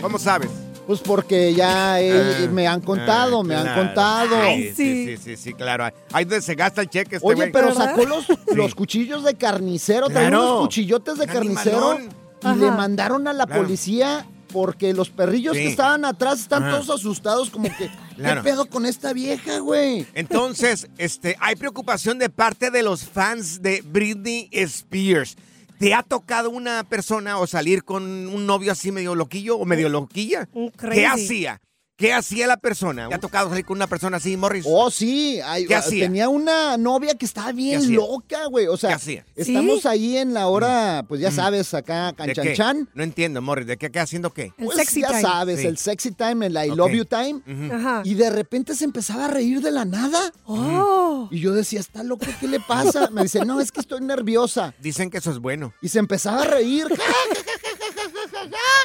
¿cómo 0.00 0.18
sabes? 0.18 0.50
Pues 0.86 1.00
porque 1.00 1.54
ya 1.54 1.98
eh, 2.00 2.44
Ah, 2.44 2.50
me 2.52 2.66
han 2.68 2.82
contado, 2.82 3.40
ah, 3.40 3.44
me 3.44 3.54
han 3.56 3.74
contado. 3.74 4.36
Sí, 4.54 4.72
sí, 4.76 5.06
sí, 5.06 5.16
sí, 5.16 5.36
sí, 5.38 5.54
claro. 5.54 5.86
Ahí 6.12 6.24
donde 6.26 6.42
se 6.42 6.54
gasta 6.54 6.82
el 6.82 6.90
cheque 6.90 7.16
este 7.16 7.26
Oye, 7.26 7.36
güey. 7.36 7.52
pero 7.52 7.74
sacó 7.74 8.04
los, 8.04 8.26
los 8.54 8.74
cuchillos 8.74 9.24
de 9.24 9.34
carnicero, 9.34 10.08
traía 10.08 10.28
Claro. 10.28 10.44
unos 10.44 10.60
cuchillotes 10.66 11.16
de 11.18 11.26
carnicero 11.26 11.92
animalón. 11.92 12.14
y 12.42 12.46
Ajá. 12.46 12.56
le 12.56 12.70
mandaron 12.70 13.26
a 13.28 13.32
la 13.32 13.46
Claro. 13.46 13.62
policía 13.62 14.26
porque 14.52 14.92
los 14.92 15.08
perrillos 15.08 15.56
Sí. 15.56 15.62
que 15.62 15.68
estaban 15.70 16.04
atrás 16.04 16.40
están 16.40 16.62
Ajá. 16.64 16.78
todos 16.80 17.00
asustados 17.00 17.48
como 17.48 17.64
que, 17.76 17.90
Claro. 18.16 18.42
¿qué 18.42 18.50
pedo 18.50 18.66
con 18.66 18.86
esta 18.86 19.12
vieja, 19.12 19.58
güey? 19.58 20.06
Entonces, 20.14 20.88
este, 20.98 21.36
hay 21.40 21.56
preocupación 21.56 22.18
de 22.18 22.30
parte 22.30 22.70
de 22.70 22.82
los 22.82 23.04
fans 23.04 23.62
de 23.62 23.82
Britney 23.84 24.48
Spears. 24.52 25.36
¿Te 25.78 25.92
ha 25.92 26.02
tocado 26.02 26.50
una 26.50 26.84
persona 26.84 27.38
o 27.38 27.46
salir 27.46 27.84
con 27.84 28.04
un 28.04 28.46
novio 28.46 28.72
así 28.72 28.92
medio 28.92 29.14
loquillo 29.14 29.56
o 29.56 29.64
medio 29.64 29.88
loquilla? 29.88 30.48
Un 30.52 30.70
crazy. 30.70 31.00
¿Qué 31.00 31.06
hacía? 31.06 31.60
¿Qué 31.96 32.12
hacía 32.12 32.48
la 32.48 32.56
persona? 32.56 33.08
¿Te 33.08 33.14
ha 33.14 33.20
tocado 33.20 33.48
salir 33.50 33.64
con 33.64 33.76
una 33.78 33.86
persona 33.86 34.16
así, 34.16 34.36
Morris? 34.36 34.64
Oh, 34.66 34.90
sí. 34.90 35.38
ay, 35.44 35.64
¿Qué 35.66 35.76
hacía? 35.76 36.06
Tenía 36.06 36.28
una 36.28 36.76
novia 36.76 37.14
que 37.14 37.24
estaba 37.24 37.52
bien 37.52 37.94
loca, 37.94 38.46
güey. 38.46 38.66
O 38.66 38.76
sea, 38.76 38.90
¿Qué 38.90 38.94
hacía? 38.96 39.26
estamos 39.36 39.82
¿Sí? 39.82 39.88
ahí 39.88 40.16
en 40.16 40.34
la 40.34 40.48
hora, 40.48 41.04
pues 41.06 41.20
ya 41.20 41.30
sabes, 41.30 41.72
acá, 41.72 42.12
canchanchan. 42.16 42.88
No 42.94 43.04
entiendo, 43.04 43.40
Morris. 43.42 43.68
¿De 43.68 43.76
qué, 43.76 43.92
qué 43.92 44.00
haciendo 44.00 44.32
qué? 44.34 44.52
El 44.58 44.64
Pues 44.66 44.76
sexy 44.78 45.02
ya 45.02 45.08
time. 45.08 45.20
sabes, 45.22 45.60
Sí. 45.60 45.66
el 45.68 45.78
sexy 45.78 46.10
time, 46.10 46.46
el 46.46 46.56
I 46.56 46.74
love 46.74 46.90
you 46.90 47.04
time. 47.04 47.40
Ajá. 47.72 48.02
Y 48.04 48.14
de 48.14 48.28
repente 48.28 48.74
se 48.74 48.84
empezaba 48.84 49.26
a 49.26 49.28
reír 49.28 49.60
de 49.60 49.70
la 49.70 49.84
nada. 49.84 50.32
Oh. 50.46 51.28
Y 51.30 51.38
yo 51.38 51.52
decía, 51.52 51.78
¿está 51.78 52.02
loco? 52.02 52.26
¿Qué 52.40 52.48
le 52.48 52.58
pasa? 52.58 53.08
Me 53.12 53.22
dice, 53.22 53.44
no, 53.44 53.60
es 53.60 53.70
que 53.70 53.78
estoy 53.78 54.00
nerviosa. 54.00 54.74
Dicen 54.80 55.10
que 55.10 55.18
eso 55.18 55.30
es 55.30 55.38
bueno. 55.38 55.72
Y 55.80 55.90
se 55.90 56.00
empezaba 56.00 56.42
a 56.42 56.46
reír. 56.46 56.88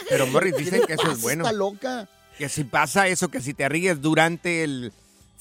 Pero 0.10 0.28
Morris, 0.28 0.56
dicen 0.58 0.82
que 0.86 0.94
eso 0.94 1.12
es 1.12 1.22
bueno. 1.22 1.44
Está 1.44 1.58
loca. 1.58 2.08
Que 2.40 2.50
si 2.50 2.64
pasa 2.64 3.08
eso, 3.08 3.28
que 3.28 3.42
si 3.42 3.54
te 3.54 3.70
ríes 3.70 4.02
durante 4.02 4.64
el, 4.64 4.92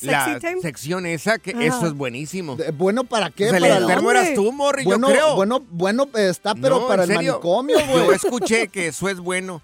la 0.02 0.38
time. 0.38 0.60
sección 0.60 1.06
esa, 1.06 1.38
que 1.38 1.52
Ajá. 1.52 1.64
eso 1.64 1.86
es 1.86 1.92
buenísimo. 1.94 2.56
De- 2.56 2.72
¿Bueno 2.72 3.04
para 3.04 3.30
qué? 3.30 3.44
Pues 3.48 3.54
el 3.54 3.62
Para 3.62 3.76
el- 3.76 3.82
enfermo 3.84 4.10
eras 4.10 4.34
tú, 4.34 4.52
Morris, 4.52 4.84
bueno, 4.84 5.08
yo 5.08 5.14
creo. 5.14 5.34
bueno, 5.36 5.64
bueno, 5.70 6.08
está, 6.14 6.54
pero 6.54 6.80
No, 6.80 6.88
para 6.88 7.04
el 7.04 7.08
serio. 7.08 7.32
manicomio, 7.34 7.78
Yo 7.80 8.04
güey. 8.04 8.16
escuché 8.16 8.68
que 8.68 8.88
eso 8.88 9.08
es 9.08 9.18
bueno. 9.18 9.62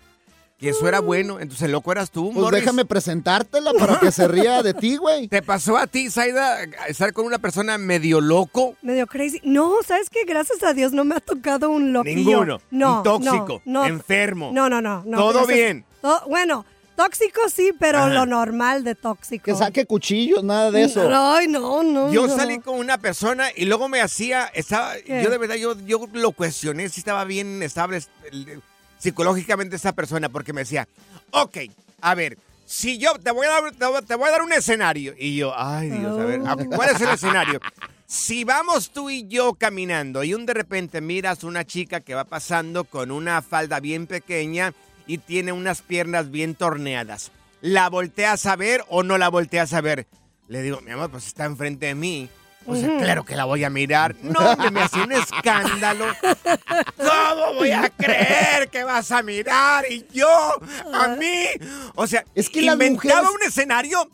Que 0.57 0.68
eso 0.68 0.87
era 0.87 1.01
bueno. 1.01 1.40
Entonces 1.40 1.62
el 1.64 1.73
loco 1.73 1.90
eras 1.90 2.12
tú, 2.12 2.31
Pues 2.33 2.37
Morris. 2.44 2.61
déjame 2.61 2.85
presentártela 2.85 3.73
para 3.75 3.99
que 3.99 4.12
se 4.12 4.29
ría 4.29 4.62
de 4.62 4.73
ti, 4.73 4.97
güey. 4.97 5.27
¿Te 5.29 5.42
pasó 5.42 5.77
a 5.77 5.88
ti, 5.88 6.09
Zaida, 6.09 6.62
estar 6.87 7.12
con 7.12 7.27
una 7.27 7.38
persona 7.40 7.77
medio 7.77 8.20
loco? 8.20 8.77
Medio 8.81 9.09
crazy. 9.09 9.40
No, 9.42 9.73
¿sabes 9.85 10.09
qué? 10.09 10.25
Gracias 10.25 10.62
a 10.62 10.73
Dios 10.73 10.92
no 10.92 11.05
me 11.05 11.16
ha 11.16 11.20
tocado 11.20 11.68
un 11.70 11.92
loquillo. 11.92 12.14
Ninguno. 12.16 12.61
No. 12.70 12.99
Un 12.99 13.03
tóxico. 13.03 13.62
no, 13.64 13.81
no. 13.83 13.87
Enfermo. 13.87 14.53
No, 14.55 14.70
no, 14.70 14.81
no. 14.81 15.03
no, 15.05 15.18
Todo 15.18 15.33
gracias- 15.44 15.57
bien. 15.57 15.85
bueno, 16.29 16.64
tóxico 16.96 17.40
sí, 17.48 17.72
pero 17.78 17.98
Ajá. 17.98 18.09
lo 18.09 18.26
normal 18.26 18.85
de 18.85 18.94
tóxico. 18.94 19.44
Que 19.44 19.54
saque 19.54 19.87
cuchillos, 19.87 20.42
nada 20.42 20.70
de 20.70 20.85
eso. 20.85 21.09
Ay, 21.12 21.48
no, 21.48 21.83
no. 21.83 22.12
Yo 22.12 22.26
no. 22.26 22.37
salí 22.37 22.59
con 22.59 22.78
una 22.78 22.98
persona 22.98 23.48
y 23.54 23.64
luego 23.64 23.88
me 23.88 24.00
hacía, 24.00 24.46
estaba, 24.54 24.94
¿Qué? 24.96 25.22
yo 25.22 25.30
de 25.30 25.38
verdad, 25.38 25.57
yo, 25.57 25.78
yo 25.87 26.07
lo 26.12 26.33
cuestioné 26.33 26.88
si 26.88 27.00
estaba 27.00 27.24
bien 27.24 27.62
estable 27.62 28.02
psicológicamente 28.98 29.76
esa 29.76 29.92
persona, 29.92 30.28
porque 30.28 30.52
me 30.52 30.62
decía, 30.62 30.88
ok, 31.30 31.59
a 32.00 32.14
ver, 32.14 32.38
si 32.66 32.98
yo 32.98 33.12
te 33.18 33.30
voy 33.30 33.46
a 33.46 33.50
dar, 33.50 33.72
te 33.72 33.87
voy, 33.87 34.02
te 34.02 34.14
voy 34.14 34.28
a 34.28 34.33
dar 34.33 34.42
un 34.42 34.52
escenario. 34.52 35.14
Y 35.18 35.37
yo, 35.37 35.52
ay 35.57 35.90
Dios, 35.90 36.18
a 36.18 36.24
ver, 36.24 36.68
¿cuál 36.68 36.90
es 36.90 37.00
el 37.00 37.09
escenario? 37.11 37.61
Si 38.07 38.44
vamos 38.44 38.90
tú 38.90 39.11
y 39.11 39.26
yo 39.26 39.54
caminando 39.54 40.24
y 40.24 40.35
un 40.35 40.46
de 40.46 40.54
repente 40.54 41.00
miras 41.00 41.42
una 41.42 41.64
chica 41.64 42.00
que 42.00 42.14
va 42.14 42.24
pasando 42.24 42.85
con 42.85 43.11
una 43.11 43.42
falda 43.42 43.80
bien 43.80 44.07
pequeña 44.07 44.72
y 45.07 45.19
tiene 45.19 45.53
unas 45.53 45.83
piernas 45.83 46.31
bien 46.31 46.55
torneadas, 46.55 47.31
¿la 47.61 47.88
volteas 47.88 48.47
a 48.47 48.57
ver 48.57 48.85
o 48.88 49.03
no 49.03 49.19
la 49.19 49.29
volteas 49.29 49.73
a 49.73 49.81
ver? 49.81 50.07
Le 50.49 50.62
digo, 50.62 50.81
mi 50.83 50.90
amor, 50.90 51.11
pues 51.11 51.27
está 51.27 51.45
enfrente 51.47 51.87
de 51.87 51.95
mí. 51.95 52.29
O 52.67 52.75
sea, 52.75 52.88
claro 52.97 53.25
que 53.27 53.37
la 53.37 53.45
voy 53.45 53.62
a 53.62 53.69
mirar. 53.69 54.14
No, 54.23 54.40
me 54.73 54.81
hacía 54.83 55.05
un 55.05 55.12
escándalo. 55.12 56.07
¿Cómo 56.97 57.55
voy 57.59 57.71
a 57.73 57.90
creer 57.90 58.69
que 58.71 58.85
vas 58.85 59.11
a 59.12 59.23
mirar? 59.23 59.85
Y 59.90 60.07
yo, 60.12 60.29
a 60.93 61.09
mí. 61.09 61.45
O 61.95 62.07
sea, 62.07 62.25
Es 62.35 62.49
que 62.49 62.62
inventaba 62.62 63.23
mujeres- 63.23 63.31
un 63.35 63.43
escenario 63.47 64.09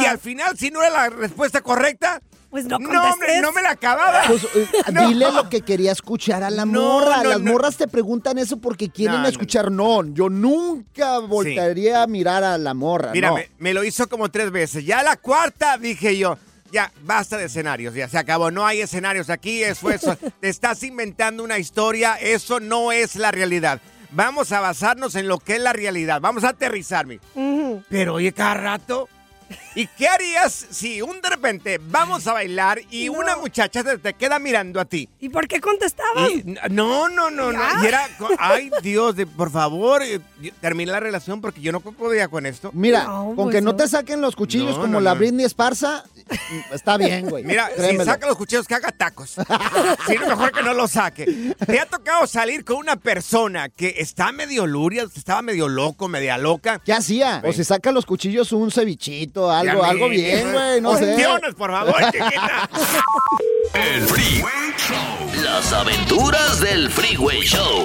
y 0.00 0.04
al 0.06 0.18
final, 0.18 0.56
si 0.56 0.70
no 0.70 0.82
era 0.82 0.90
la 0.90 1.08
respuesta 1.10 1.60
correcta, 1.60 2.20
Pues 2.50 2.64
no 2.66 2.78
no, 2.78 2.88
hombre, 2.88 2.98
contestes. 3.10 3.42
no 3.42 3.52
me 3.52 3.62
la 3.62 3.70
acababa. 3.70 4.22
Pues, 4.26 4.44
eh, 4.54 4.68
No. 4.92 5.08
Dile 5.08 5.30
lo 5.32 5.48
que 5.48 5.60
quería 5.62 5.92
escuchar 5.92 6.42
a 6.42 6.50
la 6.50 6.64
No, 6.64 6.82
morra. 7.00 7.22
no, 7.22 7.28
Las 7.30 7.40
no. 7.40 7.52
morras 7.52 7.76
te 7.76 7.88
preguntan 7.88 8.38
eso 8.38 8.58
porque 8.58 8.88
quieren 8.88 9.16
No, 9.16 9.22
no, 9.22 9.28
escuchar. 9.28 9.70
No, 9.70 10.04
yo 10.06 10.28
nunca 10.28 11.18
voltearía 11.18 12.02
a 12.02 12.06
mirar 12.06 12.44
a 12.44 12.56
la 12.58 12.72
morra. 12.74 13.12
Mira, 13.12 13.28
no. 13.30 13.34
me, 13.36 13.50
me 13.58 13.74
lo 13.74 13.84
hizo 13.84 14.08
como 14.08 14.30
tres 14.30 14.50
veces. 14.50 14.84
Ya 14.86 15.02
la 15.02 15.16
cuarta 15.16 15.76
dije 15.76 16.16
yo, 16.16 16.38
ya, 16.72 16.92
basta 17.02 17.36
de 17.36 17.44
escenarios, 17.46 17.94
ya 17.94 18.08
se 18.08 18.18
acabó. 18.18 18.50
No 18.50 18.66
hay 18.66 18.80
escenarios 18.80 19.28
aquí, 19.30 19.62
eso, 19.62 19.90
eso. 19.90 20.16
Te 20.40 20.48
estás 20.48 20.82
inventando 20.82 21.42
una 21.44 21.58
historia, 21.58 22.14
eso 22.14 22.60
no 22.60 22.92
es 22.92 23.16
la 23.16 23.30
realidad. 23.32 23.80
Vamos 24.12 24.52
a 24.52 24.60
basarnos 24.60 25.14
en 25.16 25.28
lo 25.28 25.38
que 25.38 25.56
es 25.56 25.60
la 25.60 25.72
realidad. 25.72 26.20
Vamos 26.20 26.44
a 26.44 26.50
aterrizarme. 26.50 27.20
Pero 27.90 28.14
oye, 28.14 28.32
cada 28.32 28.54
rato. 28.54 29.08
¿Y 29.74 29.86
qué 29.88 30.08
harías 30.08 30.52
si 30.70 31.02
un 31.02 31.20
de 31.20 31.28
repente 31.30 31.78
vamos 31.80 32.26
a 32.26 32.32
bailar 32.32 32.80
y 32.90 33.06
No. 33.06 33.12
una 33.18 33.36
muchacha 33.36 33.84
te, 33.84 33.98
te 33.98 34.14
queda 34.14 34.38
mirando 34.38 34.80
a 34.80 34.84
ti? 34.84 35.08
¿Y 35.20 35.28
por 35.28 35.46
qué 35.46 35.60
contestabas? 35.60 36.30
Y- 36.30 36.42
no, 36.70 37.08
no, 37.08 37.30
no, 37.30 37.52
no. 37.52 37.82
Y 37.82 37.86
era, 37.86 38.08
ay 38.38 38.70
Dios, 38.82 39.16
de- 39.16 39.26
por 39.26 39.50
favor, 39.50 40.02
eh, 40.02 40.20
termina 40.60 40.92
la 40.92 41.00
relación 41.00 41.40
porque 41.40 41.60
yo 41.60 41.72
no 41.72 41.80
podía 41.80 42.28
con 42.28 42.46
esto. 42.46 42.70
Mira, 42.72 43.04
No, 43.04 43.26
con 43.26 43.36
pues 43.36 43.54
que 43.56 43.60
no, 43.60 43.72
no. 43.72 43.76
te 43.76 43.86
saquen 43.88 44.20
los 44.20 44.34
cuchillos 44.34 44.70
No, 44.76 44.80
como 44.82 44.86
no, 44.94 45.00
la 45.00 45.12
no. 45.14 45.18
Britney 45.20 45.44
Esparza, 45.44 46.04
está 46.72 46.96
bien, 46.96 47.28
güey. 47.28 47.44
Mira, 47.44 47.68
Créemelo. 47.74 48.00
si 48.04 48.06
saca 48.10 48.26
los 48.26 48.36
cuchillos, 48.36 48.66
que 48.66 48.74
haga 48.74 48.92
tacos. 48.92 49.36
Si 50.06 50.14
no, 50.16 50.26
mejor 50.28 50.52
que 50.52 50.62
no 50.62 50.72
los 50.74 50.92
saque. 50.92 51.54
¿Te 51.66 51.80
ha 51.80 51.86
tocado 51.86 52.26
salir 52.26 52.64
con 52.64 52.76
una 52.76 52.96
persona 52.96 53.68
que 53.68 53.96
está 53.98 54.30
medio 54.32 54.66
luria, 54.66 55.04
estaba 55.14 55.42
medio 55.42 55.68
loco, 55.68 56.08
media 56.08 56.38
loca? 56.38 56.80
¿Qué 56.84 56.92
hacía? 56.92 57.42
O 57.44 57.52
si 57.52 57.64
saca 57.64 57.90
los 57.92 58.06
cuchillos 58.06 58.52
un 58.52 58.70
cevichito, 58.70 59.35
algo, 59.44 59.82
Ya, 59.82 59.88
algo 59.88 60.08
bien, 60.08 60.52
güey, 60.52 60.80
no 60.80 60.96
sé. 60.96 61.16
Por 61.56 61.70
favor, 61.70 61.96
chiquita. 62.12 62.68
El 63.74 64.02
Freeway 64.06 65.42
Las 65.42 65.72
aventuras 65.72 66.60
del 66.60 66.90
Freeway 66.90 67.42
Show. 67.42 67.84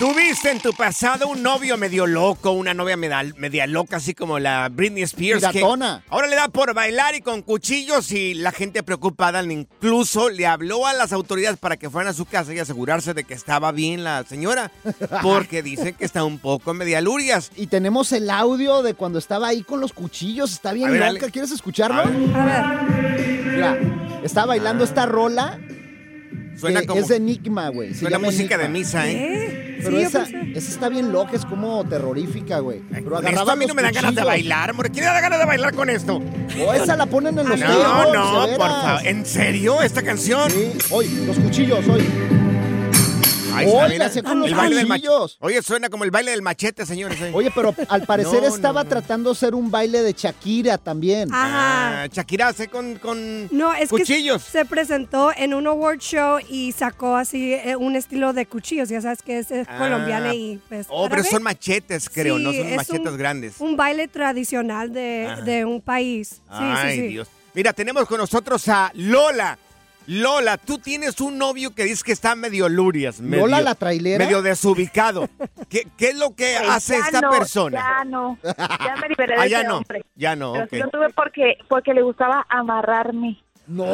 ¿Tuviste 0.00 0.50
en 0.50 0.60
tu 0.60 0.72
pasado 0.72 1.28
un 1.28 1.42
novio 1.42 1.76
medio 1.76 2.06
loco, 2.06 2.52
una 2.52 2.72
novia 2.72 2.96
media, 2.96 3.22
media 3.36 3.66
loca, 3.66 3.98
así 3.98 4.14
como 4.14 4.38
la 4.38 4.70
Britney 4.70 5.02
Spears? 5.02 5.46
que 5.52 5.62
ahora 5.62 6.26
le 6.26 6.36
da 6.36 6.48
por 6.48 6.72
bailar 6.72 7.14
y 7.14 7.20
con 7.20 7.42
cuchillos 7.42 8.10
y 8.10 8.32
la 8.32 8.50
gente 8.50 8.82
preocupada 8.82 9.42
incluso 9.42 10.30
le 10.30 10.46
habló 10.46 10.86
a 10.86 10.94
las 10.94 11.12
autoridades 11.12 11.58
para 11.58 11.76
que 11.76 11.90
fueran 11.90 12.10
a 12.10 12.14
su 12.14 12.24
casa 12.24 12.54
y 12.54 12.58
asegurarse 12.58 13.12
de 13.12 13.24
que 13.24 13.34
estaba 13.34 13.72
bien 13.72 14.02
la 14.02 14.24
señora, 14.24 14.72
porque 15.22 15.62
dicen 15.62 15.94
que 15.94 16.06
está 16.06 16.24
un 16.24 16.38
poco 16.38 16.72
media 16.72 17.02
lurias. 17.02 17.50
Y 17.54 17.66
tenemos 17.66 18.10
el 18.12 18.30
audio 18.30 18.82
de 18.82 18.94
cuando 18.94 19.18
estaba 19.18 19.48
ahí 19.48 19.62
con 19.62 19.82
los 19.82 19.92
cuchillos. 19.92 20.52
Está 20.52 20.72
bien 20.72 20.89
Ver, 20.98 21.12
loca. 21.14 21.28
¿Quieres 21.30 21.50
escucharlo? 21.50 22.02
A 22.02 22.04
ver. 22.06 22.36
A 22.36 22.84
ver. 22.86 23.44
Mira, 23.54 23.78
está 24.22 24.46
bailando 24.46 24.84
esta 24.84 25.06
rola. 25.06 25.58
Suena 26.56 26.80
que 26.80 26.86
como 26.88 27.00
es 27.00 27.08
de 27.08 27.16
Enigma, 27.16 27.68
güey. 27.70 27.94
suena 27.94 28.18
música 28.18 28.58
de 28.58 28.68
misa, 28.68 29.08
¿eh? 29.08 29.78
Pero 29.82 29.96
Sí, 29.96 30.02
esa, 30.02 30.24
esa 30.24 30.70
está 30.70 30.88
bien 30.90 31.10
loca, 31.10 31.34
es 31.34 31.46
como 31.46 31.82
terrorífica, 31.88 32.58
güey. 32.58 32.80
Pero 32.90 33.04
Con 33.04 33.14
esto 33.14 33.16
agarraba 33.28 33.52
a 33.54 33.56
mí 33.56 33.64
no 33.64 33.74
me 33.74 33.80
dan 33.82 33.94
ganas 33.94 34.14
de 34.14 34.22
bailar, 34.24 34.70
amor. 34.70 34.90
¿Quién 34.90 35.06
le 35.06 35.10
da 35.10 35.20
ganas 35.22 35.38
de 35.38 35.46
bailar 35.46 35.74
con 35.74 35.88
esto? 35.88 36.20
O 36.66 36.74
esa 36.74 36.96
la 36.96 37.06
ponen 37.06 37.38
en 37.38 37.48
los 37.48 37.58
No, 37.58 38.12
no, 38.12 38.46
por 38.58 38.68
favor. 38.68 39.06
¿En 39.06 39.24
serio 39.24 39.80
esta 39.80 40.02
canción? 40.02 40.50
Sí, 40.50 40.72
hoy, 40.90 41.08
los 41.26 41.38
cuchillos, 41.38 41.86
hoy. 41.88 42.06
Ahí 43.54 43.66
está, 43.66 43.78
Oye, 43.84 43.92
mira. 43.94 44.06
hacía 44.06 44.22
con 44.22 44.38
los 44.40 44.48
El 44.48 44.54
baile 44.54 44.76
del 44.76 44.86
cuchillos. 44.88 45.36
Oye, 45.40 45.62
suena 45.62 45.88
como 45.88 46.04
el 46.04 46.10
baile 46.10 46.30
del 46.32 46.42
machete, 46.42 46.86
señores. 46.86 47.20
eh. 47.20 47.30
Oye, 47.34 47.50
pero 47.54 47.74
al 47.88 48.02
parecer 48.02 48.42
No, 48.42 48.48
estaba 48.54 48.84
tratando 48.84 49.30
de 49.30 49.36
hacer 49.36 49.54
un 49.54 49.70
baile 49.70 50.02
de 50.02 50.12
Shakira 50.12 50.78
también. 50.78 51.28
Ah, 51.32 52.06
Shakira 52.10 52.48
hace 52.48 52.68
con, 52.68 52.96
con 52.96 53.48
No, 53.56 53.74
es 53.74 53.88
cuchillos. 53.90 54.44
que 54.44 54.50
se 54.50 54.64
presentó 54.64 55.32
en 55.36 55.54
un 55.54 55.66
award 55.66 55.98
show 56.00 56.38
y 56.48 56.72
sacó 56.72 57.16
así 57.16 57.54
eh, 57.54 57.76
un 57.76 57.96
estilo 57.96 58.32
de 58.32 58.46
cuchillos. 58.46 58.88
Ya 58.88 59.00
sabes 59.00 59.22
que 59.22 59.38
es, 59.38 59.50
es 59.50 59.66
Ah. 59.68 59.78
colombiana 59.78 60.34
y 60.34 60.60
pues. 60.68 60.86
Oh, 60.88 61.04
pero 61.08 61.22
árabe. 61.22 61.28
son 61.30 61.42
machetes, 61.42 62.08
creo, 62.08 62.36
Sí, 62.38 62.42
no 62.42 62.52
son 62.52 62.66
es 62.66 62.76
machetes 62.76 63.10
un- 63.12 63.18
grandes. 63.18 63.54
Un 63.60 63.76
baile 63.76 64.08
tradicional 64.08 64.92
de, 64.92 65.26
Ajá. 65.30 65.42
de 65.42 65.64
un 65.64 65.80
país. 65.80 66.28
Sí, 66.30 66.38
Ay, 66.50 66.94
sí, 66.96 67.00
sí. 67.02 67.08
Dios. 67.08 67.28
Mira, 67.54 67.72
tenemos 67.72 68.06
con 68.06 68.18
nosotros 68.18 68.66
a 68.68 68.92
Lola. 68.94 69.58
Lola, 70.06 70.56
tú 70.58 70.78
tienes 70.78 71.20
un 71.20 71.38
novio 71.38 71.74
que 71.74 71.84
dice 71.84 72.02
que 72.04 72.12
está 72.12 72.34
medio 72.34 72.68
lurias. 72.68 73.20
Medio, 73.20 73.44
¿Lola 73.46 73.60
la 73.60 73.74
trailera? 73.74 74.24
Medio 74.24 74.42
desubicado. 74.42 75.28
¿Qué, 75.68 75.86
qué 75.96 76.08
es 76.10 76.18
lo 76.18 76.34
que 76.34 76.56
Pues 76.58 76.70
hace 76.70 76.94
ya 76.98 77.04
esta 77.06 77.20
no, 77.20 77.30
persona? 77.30 77.78
Ya 77.98 78.04
no, 78.04 78.38
ya 78.42 78.96
me 79.00 79.08
liberé 79.08 79.34
de 79.36 79.40
Ah, 79.42 79.46
ya 79.46 79.58
ese 79.60 79.68
no, 79.68 79.76
hombre. 79.78 80.04
ya 80.16 80.34
no, 80.36 80.52
Pero 80.52 80.64
ok. 80.64 80.70
sí 80.70 80.78
lo 80.78 80.88
tuve 80.88 81.10
porque, 81.10 81.58
porque 81.68 81.94
le 81.94 82.02
gustaba 82.02 82.44
amarrarme. 82.48 83.40
¡No! 83.68 83.86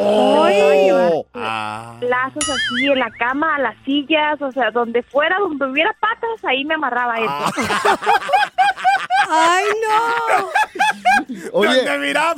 Ah. 1.35 1.97
Lazos 2.01 2.49
así 2.49 2.87
en 2.87 2.97
la 2.97 3.11
cama, 3.11 3.57
a 3.57 3.59
las 3.59 3.75
sillas, 3.85 4.41
o 4.41 4.51
sea, 4.51 4.71
donde 4.71 5.03
fuera, 5.03 5.37
donde 5.37 5.67
hubiera 5.67 5.93
patas, 5.99 6.43
ahí 6.47 6.65
me 6.65 6.73
amarraba 6.73 7.15
él. 7.17 7.27
Ah. 7.29 7.51
¡Ay, 9.29 9.65
no! 9.87 10.49
Oye, 11.53 11.75
¿Dónde 11.83 11.97
mira? 12.07 12.35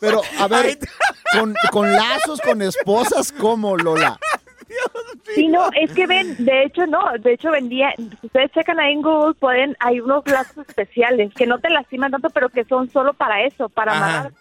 pero 0.00 0.22
a 0.38 0.48
ver, 0.48 0.78
con, 1.32 1.54
con 1.70 1.92
lazos, 1.92 2.40
con 2.40 2.62
esposas, 2.62 3.32
¿cómo, 3.32 3.76
Lola? 3.76 4.18
Sí, 5.34 5.48
no, 5.48 5.68
es 5.74 5.90
que 5.92 6.06
ven, 6.06 6.34
de 6.44 6.64
hecho 6.64 6.86
no, 6.86 7.00
de 7.20 7.34
hecho 7.34 7.50
vendía, 7.50 7.94
ustedes 8.22 8.50
checan 8.52 8.80
ahí 8.80 8.94
en 8.94 9.02
Google, 9.02 9.34
pueden, 9.34 9.76
hay 9.80 10.00
unos 10.00 10.26
lazos 10.26 10.66
especiales 10.68 11.32
que 11.34 11.46
no 11.46 11.58
te 11.60 11.70
lastiman 11.70 12.10
tanto, 12.10 12.30
pero 12.30 12.48
que 12.48 12.64
son 12.64 12.90
solo 12.90 13.12
para 13.14 13.42
eso, 13.44 13.68
para 13.68 13.92
Ajá. 13.92 14.04
amarrar. 14.04 14.32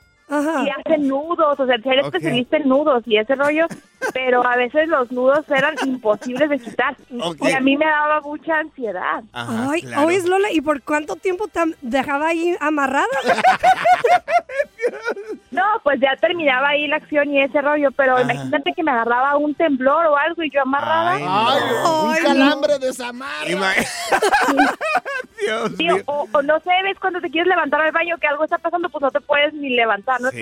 Y 0.66 0.70
hacen 0.70 1.08
nudos, 1.08 1.60
o 1.60 1.66
sea, 1.68 1.78
ser 1.80 2.00
Ok. 2.00 2.06
especialista 2.08 2.58
en 2.58 2.68
nudos 2.70 3.04
y 3.06 3.18
ese 3.18 3.36
rollo, 3.36 3.68
pero 4.14 4.46
a 4.46 4.56
veces 4.56 4.88
los 4.88 5.12
nudos 5.12 5.46
eran 5.50 5.76
imposibles 5.86 6.50
de 6.50 6.60
quitar. 6.60 6.96
Ok. 7.22 7.38
Y 7.42 7.52
a 7.52 7.60
mí 7.60 7.78
me 7.78 7.86
daba 7.86 8.22
mucha 8.22 8.60
ansiedad. 8.60 9.24
Ajá, 9.34 9.68
Ay, 9.72 9.82
claro. 9.82 10.08
oye, 10.08 10.22
Lola, 10.28 10.52
¿y 10.52 10.62
por 10.62 10.82
cuánto 10.82 11.16
tiempo 11.16 11.48
te 11.48 11.60
dejaba 11.82 12.28
ahí 12.28 12.56
amarrada? 12.60 13.08
No, 15.52 15.64
pues 15.84 16.00
ya 16.00 16.16
terminaba 16.18 16.70
ahí 16.70 16.88
la 16.88 16.98
acción 16.98 17.30
y 17.34 17.42
ese 17.42 17.62
rollo, 17.62 17.90
pero 17.92 18.20
imagínate 18.22 18.74
que 18.76 18.84
me 18.84 18.92
agarraba 18.92 19.38
un 19.38 19.56
temblor 19.56 20.06
o 20.06 20.18
algo 20.18 20.44
y 20.44 20.52
yo 20.52 20.62
amarrada. 20.62 21.14
Ay, 21.16 21.24
Ay, 21.26 21.62
un 22.04 22.14
Ay, 22.14 22.22
calambre 22.24 22.78
de 22.80 22.94
Samara. 22.94 23.46
Dios 25.42 25.72
Sí, 25.78 25.84
mío. 25.86 25.98
o, 26.06 26.28
o 26.32 26.42
no 26.42 26.60
sé, 26.60 26.70
ves 26.84 26.98
cuando 27.00 27.20
te 27.22 27.30
quieres 27.30 27.48
levantar 27.48 27.82
al 27.82 27.92
baño 27.92 28.18
que 28.18 28.28
algo 28.28 28.44
está 28.44 28.58
pasando, 28.58 28.90
pues 28.90 29.02
no 29.02 29.12
te 29.12 29.20
puedes 29.22 29.54
ni 29.54 29.70
levantar. 29.70 30.20
No 30.22 30.30
Sí. 30.32 30.38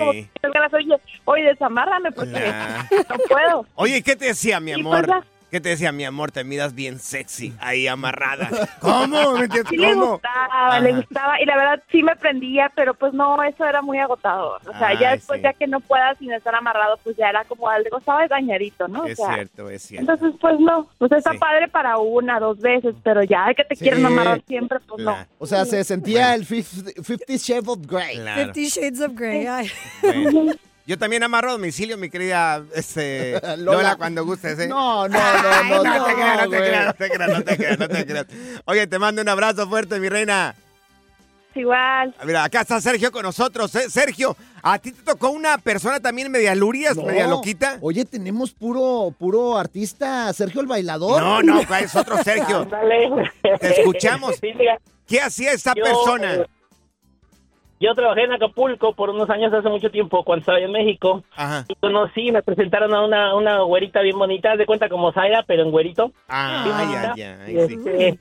como 0.52 0.68
que 0.68 0.76
oye, 0.76 0.96
oye, 1.24 1.42
desamárrame 1.44 2.12
porque 2.12 2.30
Nah. 2.40 2.84
no 3.08 3.16
puedo. 3.28 3.53
Oye, 3.74 4.02
¿qué 4.02 4.16
te 4.16 4.26
decía, 4.26 4.60
mi 4.60 4.72
amor? 4.72 5.06
pues 5.06 5.20
ya. 5.22 5.26
¿Qué 5.50 5.60
te 5.60 5.68
decía, 5.68 5.92
mi 5.92 6.04
amor? 6.04 6.32
Te 6.32 6.42
miras 6.42 6.74
bien 6.74 6.98
sexy, 6.98 7.54
ahí 7.60 7.86
amarrada. 7.86 8.48
¿Cómo? 8.80 9.34
¿Me 9.34 9.44
entiendes? 9.44 9.70
Sí 9.70 9.76
le 9.76 9.92
¿Cómo? 9.92 10.12
gustaba, 10.14 10.80
le 10.80 10.92
gustaba 10.96 11.40
y 11.40 11.44
la 11.46 11.56
verdad 11.56 11.82
sí 11.92 12.02
me 12.02 12.16
prendía, 12.16 12.72
pero 12.74 12.92
pues 12.94 13.12
no, 13.12 13.40
eso 13.40 13.64
era 13.64 13.80
muy 13.80 13.98
agotador. 14.00 14.60
O 14.68 14.76
sea, 14.76 14.98
ya 14.98 15.12
después 15.12 15.38
sí. 15.38 15.44
ya 15.44 15.52
que 15.52 15.68
no 15.68 15.78
puedas 15.78 16.18
sin 16.18 16.32
estar 16.32 16.56
amarrado, 16.56 16.98
pues 17.04 17.16
ya 17.16 17.28
era 17.28 17.44
como 17.44 17.68
algo, 17.68 17.98
estaba 17.98 18.26
dañadito, 18.26 18.88
¿no? 18.88 19.06
Es 19.06 19.16
o 19.20 19.26
sea, 19.26 19.34
cierto, 19.34 19.70
es 19.70 19.82
cierto. 19.84 20.12
entonces 20.12 20.40
pues 20.40 20.58
no, 20.58 20.88
pues 20.98 21.12
está 21.12 21.30
Sí. 21.30 21.38
padre 21.38 21.68
para 21.68 21.98
una, 21.98 22.40
dos 22.40 22.58
veces, 22.58 22.96
pero 23.04 23.22
ya 23.22 23.54
que 23.54 23.62
te 23.62 23.76
Sí. 23.76 23.84
quieren 23.84 24.04
amarrar 24.04 24.42
siempre, 24.48 24.80
pues 24.88 25.04
no. 25.04 25.16
O 25.38 25.46
sea, 25.46 25.64
se 25.66 25.84
sentía 25.84 26.34
el 26.34 26.44
50 26.46 27.00
50 27.00 27.24
Shades 27.36 27.68
of 27.68 27.78
Grey. 27.86 28.16
Claro. 28.16 28.42
Fifty 28.46 28.66
Shades 28.70 29.00
of 29.02 29.12
Grey. 29.14 29.46
Ay. 29.46 29.70
Bueno. 30.02 30.52
Yo 30.86 30.98
también 30.98 31.22
amarro 31.22 31.50
a 31.50 31.52
domicilio, 31.52 31.96
mi 31.96 32.10
querida 32.10 32.62
este, 32.74 33.40
Lola. 33.58 33.76
Lola. 33.78 33.96
cuando 33.96 34.24
gustes. 34.24 34.58
¿eh? 34.58 34.68
No, 34.68 35.08
no, 35.08 35.18
no, 35.18 35.64
no, 35.82 35.84
no, 35.84 36.04
te 36.04 36.14
creas, 36.14 36.44
no 36.44 36.50
te 36.50 36.56
creas, 36.58 36.86
no 36.86 36.94
te 36.94 37.08
creas, 37.08 37.28
no 37.38 37.44
te 37.44 37.56
creas, 37.56 37.78
no 37.78 37.88
te 37.88 38.06
creas. 38.06 38.26
Oye, 38.66 38.86
te 38.86 38.98
mando 38.98 39.22
un 39.22 39.28
abrazo 39.28 39.68
fuerte, 39.68 39.98
mi 39.98 40.08
reina. 40.08 40.54
Igual. 41.54 42.14
Mira, 42.24 42.44
acá 42.44 42.62
está 42.62 42.80
Sergio 42.80 43.12
con 43.12 43.22
nosotros. 43.22 43.72
¿eh? 43.76 43.88
Sergio, 43.88 44.36
¿a 44.60 44.78
ti 44.78 44.90
te 44.90 45.02
tocó 45.02 45.30
una 45.30 45.56
persona 45.56 46.00
también 46.00 46.30
media 46.30 46.54
lurias, 46.54 46.96
No. 46.96 47.04
media 47.04 47.28
loquita? 47.28 47.78
Oye, 47.80 48.04
tenemos 48.04 48.52
puro, 48.52 49.14
puro 49.16 49.56
artista, 49.56 50.32
Sergio 50.32 50.60
el 50.60 50.66
bailador. 50.66 51.22
No, 51.22 51.42
no, 51.42 51.60
es 51.60 51.94
otro 51.94 52.22
Sergio. 52.24 52.68
Te 53.60 53.80
escuchamos. 53.80 54.40
¿Qué 55.06 55.20
hacía 55.20 55.52
esta 55.52 55.74
Yo, 55.76 55.84
persona? 55.84 56.44
Yo 57.80 57.92
trabajé 57.94 58.22
en 58.22 58.32
Acapulco 58.32 58.94
por 58.94 59.10
unos 59.10 59.28
años 59.30 59.52
hace 59.52 59.68
mucho 59.68 59.90
tiempo, 59.90 60.22
cuando 60.24 60.40
estaba 60.40 60.58
en 60.60 60.70
México. 60.72 61.22
Ajá. 61.36 61.64
Y 61.68 61.74
conocí, 61.74 62.30
me 62.32 62.42
presentaron 62.42 62.94
a 62.94 63.04
una, 63.04 63.34
una 63.34 63.60
güerita 63.62 64.00
bien 64.00 64.18
bonita, 64.18 64.56
de 64.56 64.64
cuenta 64.66 64.88
como 64.88 65.12
Zaira, 65.12 65.42
pero 65.46 65.62
en 65.62 65.70
güerito. 65.70 66.12
Ay, 66.28 66.70
ay, 66.72 67.22
ay, 67.22 67.56
Y, 67.56 67.66
sí. 67.68 67.74
este, 67.74 68.18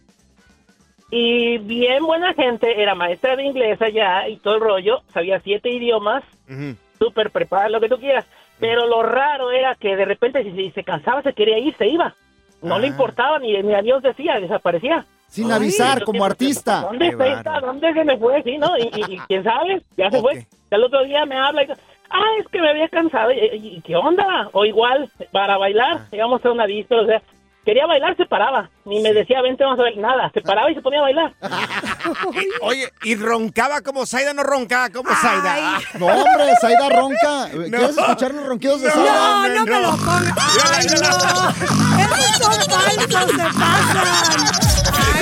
y 1.11 1.57
bien 1.59 2.03
buena 2.05 2.33
gente, 2.33 2.81
era 2.81 2.95
maestra 2.95 3.35
de 3.35 3.43
inglés 3.43 3.79
allá 3.81 4.27
y 4.27 4.37
todo 4.37 4.55
el 4.55 4.61
rollo, 4.61 5.01
sabía 5.13 5.39
siete 5.41 5.69
idiomas, 5.69 6.23
Ujú. 6.49 6.75
súper 6.97 7.29
preparada, 7.29 7.69
lo 7.69 7.79
que 7.79 7.89
tú 7.89 7.97
quieras. 7.99 8.25
Pero 8.59 8.87
lo 8.87 9.03
raro 9.03 9.51
era 9.51 9.75
que 9.75 9.95
de 9.95 10.05
repente 10.05 10.43
si, 10.43 10.51
si 10.51 10.71
se 10.71 10.83
cansaba, 10.83 11.21
se 11.21 11.33
quería 11.33 11.59
ir, 11.59 11.75
se 11.77 11.87
iba. 11.87 12.15
No 12.61 12.79
le 12.79 12.87
Ah. 12.87 12.89
importaba, 12.89 13.37
ni, 13.39 13.61
ni 13.61 13.73
adiós 13.75 14.01
decía, 14.01 14.39
desaparecía. 14.39 15.05
Sin 15.33 15.51
avisar, 15.51 16.03
como 16.03 16.23
artista. 16.23 16.81
¿Dónde 16.81 17.15
Qué 17.17 17.33
está. 17.33 17.59
¿Dónde 17.59 17.91
se 17.93 18.03
me 18.03 18.17
fue? 18.17 18.43
Sí, 18.43 18.57
¿no? 18.59 18.77
Y, 18.77 18.83
y- 18.83 19.13
y 19.15 19.19
quién 19.27 19.43
sabe, 19.43 19.81
ya 19.97 20.09
se 20.11 20.17
Ok. 20.17 20.21
fue. 20.23 20.47
El 20.69 20.83
otro 20.83 21.03
día 21.03 21.25
me 21.25 21.35
habla 21.37 21.63
y 21.63 21.67
dice, 21.67 21.79
ah, 22.11 22.21
es 22.39 22.47
que 22.49 22.61
me 22.61 22.69
había 22.69 22.87
cansado. 22.89 23.31
¿Y, 23.31 23.81
qué 23.81 23.95
onda? 23.95 24.49
O 24.53 24.63
igual, 24.65 25.09
para 25.31 25.55
Ah. 25.55 25.57
bailar, 25.57 26.01
íbamos 26.11 26.45
a 26.45 26.51
una 26.51 26.65
disco, 26.67 26.95
o 26.97 27.05
sea, 27.07 27.21
quería 27.65 27.85
bailar, 27.87 28.15
se 28.15 28.25
paraba. 28.25 28.69
Ni 28.85 29.01
me 29.01 29.11
decía, 29.13 29.41
vente, 29.41 29.63
vamos 29.63 29.79
a 29.79 29.83
ver, 29.83 29.97
nada. 29.97 30.29
Se 30.33 30.41
paraba 30.41 30.69
y 30.69 30.75
se 30.75 30.81
ponía 30.81 30.99
a 30.99 31.03
bailar. 31.03 31.33
Oye, 32.61 32.91
¿y 33.03 33.15
roncaba 33.15 33.81
como 33.81 34.05
Zaida 34.05 34.33
no 34.33 34.43
roncaba 34.43 34.89
como 34.89 35.09
Zaida? 35.15 35.79
No, 35.99 36.07
hombre, 36.07 36.45
Zaida 36.61 36.89
ronca. 36.89 37.49
¿Quieres 37.51 37.97
escuchar 37.97 38.33
los 38.35 38.45
ronquidos 38.45 38.81
de 38.81 38.87
No, 38.89 38.93
Zaida? 38.93 39.47
No, 39.47 39.55
no 39.55 39.65
me 39.65 39.81
lo 39.81 39.89
pongas. 39.91 40.33
¡Ay, 40.75 40.85
no! 40.89 42.03
Esos 42.03 42.55
son 42.55 42.69
falsos, 42.69 43.31
se 43.31 43.59
pasan. 43.59 44.62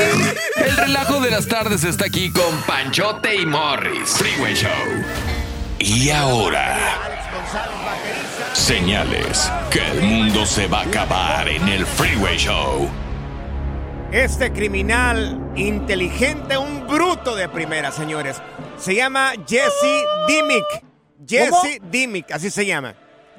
El 0.56 0.78
relajo 0.78 1.20
de 1.20 1.30
las 1.32 1.48
tardes 1.48 1.84
está 1.84 2.06
aquí 2.06 2.32
con 2.32 2.56
Panchote 2.68 3.36
y 3.36 3.46
Morris. 3.46 4.10
Freeway 4.10 4.54
Show. 4.56 4.70
Y 5.80 6.10
ahora, 6.12 6.78
señales 8.54 9.52
que 9.72 9.80
el 9.86 10.02
mundo 10.02 10.46
se 10.46 10.68
va 10.68 10.82
a 10.82 10.84
acabar 10.84 11.48
en 11.48 11.68
el 11.68 11.86
Freeway 11.86 12.38
Show. 12.38 12.90
Este 14.12 14.52
criminal 14.52 15.40
inteligente, 15.56 16.58
un 16.58 16.86
bruto 16.88 17.36
de 17.36 17.48
primera, 17.50 17.92
señores. 17.92 18.42
Se 18.78 18.94
llama 18.94 19.32
Jesse 19.48 20.04
Dimmick. 20.28 20.66
Jesse 21.28 21.80
Dimmick, 21.90 22.32
así 22.32 22.50
se 22.52 22.66
llama. 22.66 22.94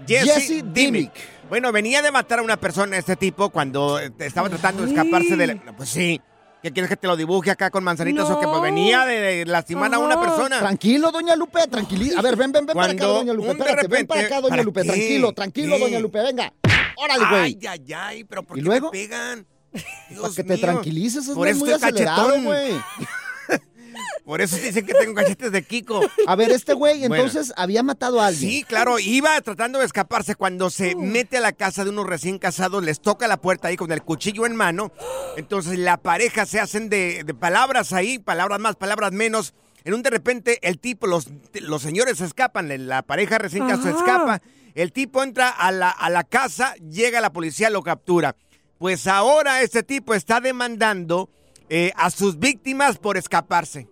Jesse, 0.07 0.25
Jesse 0.35 0.49
Dimmick. 0.49 0.73
Dimmick. 0.75 1.13
Bueno, 1.49 1.71
venía 1.71 2.01
de 2.01 2.11
matar 2.11 2.39
a 2.39 2.43
una 2.43 2.57
persona 2.57 2.97
este 2.97 3.15
tipo 3.17 3.51
cuando 3.51 4.01
eh, 4.01 4.11
estaba 4.21 4.49
tratando 4.49 4.83
de 4.85 4.89
escaparse 4.93 5.37
de... 5.37 5.47
la- 5.49 5.57
Pues 5.77 5.91
sí. 5.91 6.21
¿Qué 6.63 6.71
quieres 6.73 6.89
que 6.89 6.97
te 6.97 7.07
lo 7.09 7.17
dibuje 7.17 7.51
acá 7.51 7.71
con 7.71 7.83
manzanitos 7.83 8.31
o 8.31 8.39
que 8.39 8.47
pues, 8.47 8.57
No. 8.57 8.63
venía 8.63 9.05
de, 9.05 9.19
de 9.21 9.47
lastimar 9.47 9.93
a 9.93 9.99
una 9.99 10.21
persona? 10.21 10.61
Tranquilo, 10.61 11.11
doña 11.11 11.35
Lupe, 11.35 11.67
tranquilo. 11.69 12.17
A 12.19 12.23
ver, 12.23 12.37
ven, 12.37 12.53
ven, 12.53 12.67
ven 12.67 12.77
para 12.77 12.93
acá, 12.93 12.99
Cuando 13.05 13.15
doña 13.19 13.33
Lupe. 13.33 13.51
Espérate, 13.51 13.75
ven 13.75 13.83
repente- 13.91 14.07
para 14.07 14.21
acá, 14.21 14.37
doña 14.41 14.49
¿para 14.51 14.63
Lupe. 14.63 14.81
qué? 14.83 14.87
Tranquilo, 14.89 15.33
tranquilo, 15.33 15.77
¿Qué? 15.77 15.83
doña 15.83 15.99
Lupe, 15.99 16.23
venga. 16.23 16.53
Órale, 16.97 17.25
Ay, 17.27 17.55
güey. 17.55 17.67
ay, 17.67 17.93
ay, 17.95 18.25
pero 18.25 18.43
¿por 18.45 18.57
¿Y 18.57 18.61
qué 18.61 18.65
luego? 18.65 18.91
te 18.91 18.99
pegan? 18.99 19.45
Para 19.73 19.85
Dios 20.11 20.37
que 20.37 20.45
te 20.45 20.53
mío. 20.55 20.61
tranquilices, 20.61 21.27
es 21.27 21.35
Por 21.35 21.49
eso 21.49 21.59
muy 21.61 21.73
acelerado, 21.73 22.41
güey. 22.43 22.73
Por 24.25 24.41
eso 24.41 24.57
dicen 24.57 24.87
que 24.87 24.95
tengo 24.95 25.15
cachetes 25.15 25.51
de 25.53 25.63
Kiko. 25.63 26.01
A 26.27 26.37
ver, 26.37 26.51
este 26.51 26.75
güey 26.75 27.01
Bueno. 27.07 27.17
entonces 27.17 27.53
había 27.57 27.83
matado 27.83 28.21
a 28.21 28.27
alguien. 28.27 28.51
Sí, 28.51 28.65
claro, 28.65 28.99
iba 28.99 29.41
tratando 29.41 29.79
de 29.79 29.85
escaparse 29.87 30.35
cuando 30.35 30.71
se 30.71 30.95
mete 30.95 31.39
a 31.39 31.41
la 31.41 31.53
casa 31.53 31.85
de 31.85 31.91
unos 31.91 32.07
recién 32.07 32.39
casados, 32.39 32.85
les 32.85 33.01
toca 33.01 33.27
la 33.29 33.37
puerta 33.39 33.69
ahí 33.69 33.77
con 33.77 33.91
el 33.93 34.03
cuchillo 34.03 34.47
en 34.47 34.57
mano. 34.57 34.93
Entonces 35.37 35.79
la 35.79 35.97
pareja 35.97 36.47
se 36.47 36.61
hacen 36.61 36.89
de, 36.89 37.25
de 37.25 37.35
palabras 37.35 37.93
ahí, 37.93 38.19
palabras 38.19 38.61
más, 38.61 38.77
palabras 38.77 39.13
menos. 39.13 39.55
En 39.85 39.95
un 39.95 40.03
de 40.03 40.11
repente 40.11 40.59
el 40.63 40.79
tipo, 40.79 41.07
los, 41.09 41.27
los 41.55 41.83
señores 41.83 42.19
se 42.19 42.25
escapan, 42.25 42.71
la 42.87 43.03
pareja 43.03 43.39
recién 43.39 43.67
casada 43.67 43.91
escapa. 43.91 44.43
El 44.75 44.93
tipo 44.93 45.23
entra 45.23 45.49
a 45.51 45.71
la, 45.73 45.91
a 45.91 46.09
la 46.09 46.25
casa, 46.25 46.75
llega 46.77 47.21
la 47.21 47.33
policía, 47.33 47.69
lo 47.69 47.83
captura. 47.83 48.37
Pues 48.79 49.07
ahora 49.07 49.61
este 49.63 49.83
tipo 49.83 50.15
está 50.15 50.41
demandando 50.41 51.29
eh, 51.75 51.91
a 51.97 52.11
sus 52.11 52.39
víctimas 52.39 52.99
por 52.99 53.17
escaparse. 53.17 53.89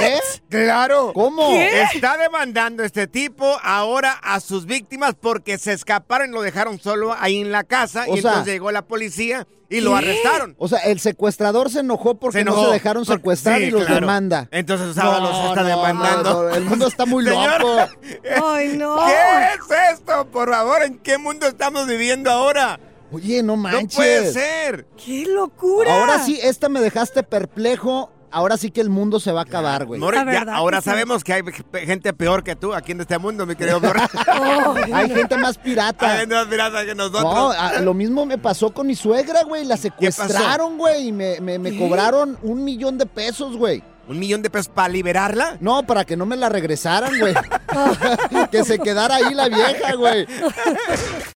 ¿Qué? 0.00 0.18
Claro. 0.48 1.12
¿Cómo? 1.14 1.50
¿Qué? 1.50 1.82
Está 1.82 2.16
demandando 2.16 2.82
este 2.82 3.06
tipo 3.06 3.58
ahora 3.62 4.18
a 4.22 4.40
sus 4.40 4.66
víctimas 4.66 5.14
porque 5.20 5.56
se 5.58 5.72
escaparon 5.72 6.30
y 6.30 6.32
lo 6.32 6.42
dejaron 6.42 6.80
solo 6.80 7.14
ahí 7.16 7.40
en 7.42 7.52
la 7.52 7.62
casa 7.62 8.06
O 8.08 8.16
y 8.16 8.20
sea- 8.22 8.30
entonces 8.32 8.52
llegó 8.54 8.72
la 8.72 8.82
policía 8.86 9.46
y 9.68 9.80
lo 9.82 9.94
arrestaron. 9.94 10.56
O 10.58 10.66
sea, 10.66 10.78
el 10.80 10.98
secuestrador 10.98 11.70
se 11.70 11.80
enojó 11.80 12.14
porque 12.16 12.38
Se 12.38 12.44
no 12.44 12.64
se 12.64 12.72
dejaron 12.72 13.04
Porque- 13.04 13.18
secuestrar 13.20 13.58
sí, 13.58 13.64
y 13.66 13.70
los 13.70 13.84
claro. 13.84 14.00
demanda. 14.00 14.48
Entonces 14.50 14.96
ahora 14.98 15.20
los 15.20 15.36
está 15.50 15.62
no, 15.62 15.68
demandando. 15.68 16.42
no, 16.44 16.54
el 16.54 16.64
mundo 16.64 16.86
está 16.88 17.06
muy 17.06 17.24
loco. 17.24 17.38
Ay, 18.44 18.76
no. 18.76 18.96
¿Qué 19.06 19.12
es 19.12 19.92
esto? 19.98 20.26
Por 20.32 20.50
favor, 20.50 20.82
¿en 20.82 20.98
qué 20.98 21.18
mundo 21.18 21.46
estamos 21.46 21.86
viviendo 21.86 22.30
ahora? 22.30 22.80
Oye, 23.14 23.42
no 23.42 23.56
manches. 23.56 23.92
No 23.92 23.96
puede 23.96 24.32
ser. 24.32 24.86
¡Qué 25.02 25.26
locura! 25.26 26.00
Ahora 26.00 26.24
sí, 26.24 26.38
esta 26.42 26.68
me 26.68 26.80
dejaste 26.80 27.22
perplejo. 27.22 28.10
Ahora 28.30 28.56
sí 28.56 28.72
que 28.72 28.80
el 28.80 28.90
mundo 28.90 29.20
se 29.20 29.30
va 29.30 29.40
a 29.40 29.44
acabar, 29.44 29.84
güey. 29.86 30.00
Ya, 30.00 30.42
ahora 30.54 30.78
que 30.78 30.82
sí. 30.82 30.90
sabemos 30.90 31.22
que 31.22 31.32
hay 31.34 31.42
gente 31.86 32.12
peor 32.12 32.42
que 32.42 32.56
tú 32.56 32.74
aquí 32.74 32.90
en 32.90 33.00
este 33.00 33.16
mundo, 33.16 33.46
mi 33.46 33.54
querido. 33.54 33.80
Hay 34.92 35.08
gente 35.08 35.36
más 35.36 35.56
pirata. 35.56 36.10
Hay 36.14 36.18
gente 36.20 36.34
más 36.34 36.46
pirata 36.46 36.84
que 36.84 36.96
nosotros. 36.96 37.22
No, 37.22 37.50
a- 37.52 37.78
lo 37.78 37.94
mismo 37.94 38.26
me 38.26 38.36
pasó 38.36 38.74
con 38.74 38.88
mi 38.88 38.96
suegra, 38.96 39.44
güey. 39.44 39.64
La 39.64 39.76
secuestraron, 39.76 40.76
güey, 40.76 41.08
y 41.08 41.12
me, 41.12 41.40
me- 41.40 41.60
me 41.60 41.78
cobraron 41.78 42.36
un 42.42 42.64
millón 42.64 42.98
de 42.98 43.06
pesos, 43.06 43.56
güey. 43.56 43.84
¿Un 44.08 44.18
millón 44.18 44.42
de 44.42 44.50
pesos 44.50 44.68
para 44.68 44.88
liberarla? 44.88 45.56
No, 45.60 45.86
para 45.86 46.04
que 46.04 46.16
no 46.16 46.26
me 46.26 46.36
la 46.36 46.48
regresaran, 46.48 47.12
güey. 47.18 47.34
que 48.50 48.64
se 48.64 48.80
quedara 48.80 49.14
ahí 49.14 49.32
la 49.32 49.48
vieja, 49.48 49.94
güey. 49.94 50.26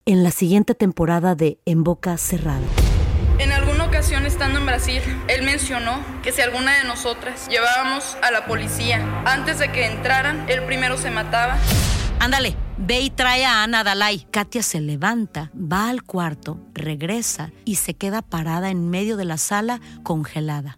En 0.08 0.24
la 0.24 0.32
siguiente 0.32 0.74
temporada 0.74 1.36
de 1.36 1.60
En 1.66 1.84
Boca 1.84 2.16
Cerrada. 2.16 2.66
En 3.39 3.51
alguna 3.51 3.84
ocasión 3.84 4.26
estando 4.26 4.58
en 4.58 4.66
Brasil, 4.66 5.01
él 5.28 5.43
mencionó 5.43 6.01
que 6.24 6.32
si 6.32 6.39
alguna 6.39 6.78
de 6.78 6.86
nosotras 6.86 7.45
llevábamos 7.49 8.16
a 8.24 8.32
la 8.32 8.45
policía 8.45 9.05
antes 9.26 9.60
de 9.60 9.70
que 9.70 9.86
entraran, 9.86 10.45
él 10.47 10.64
primero 10.64 10.95
se 10.95 11.12
mataba. 11.12 11.58
Ándale, 12.22 12.55
ve 12.78 13.01
y 13.01 13.10
trae 13.10 13.43
a 13.43 13.64
Ana 13.64 13.84
Dalai. 13.84 14.26
Katia 14.32 14.64
se 14.64 14.80
levanta, 14.80 15.51
va 15.53 15.89
al 15.89 16.03
cuarto, 16.03 16.58
regresa 16.74 17.51
y 17.66 17.76
se 17.76 17.93
queda 17.93 18.22
parada 18.22 18.70
en 18.70 18.89
medio 18.89 19.18
de 19.18 19.26
la 19.26 19.38
sala 19.38 19.82
congelada. 20.03 20.78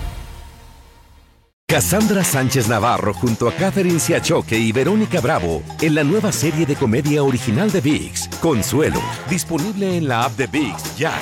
Cassandra 1.71 2.21
Sánchez 2.21 2.67
Navarro 2.67 3.13
junto 3.13 3.47
a 3.47 3.53
Catherine 3.53 3.97
Siachoque 3.97 4.59
y 4.59 4.73
Verónica 4.73 5.21
Bravo 5.21 5.63
en 5.79 5.95
la 5.95 6.03
nueva 6.03 6.33
serie 6.33 6.65
de 6.65 6.75
comedia 6.75 7.23
original 7.23 7.71
de 7.71 7.79
VIX, 7.79 8.27
Consuelo, 8.41 8.99
disponible 9.29 9.95
en 9.95 10.05
la 10.09 10.25
app 10.25 10.35
de 10.35 10.47
VIX 10.47 10.97
ya. 10.97 11.13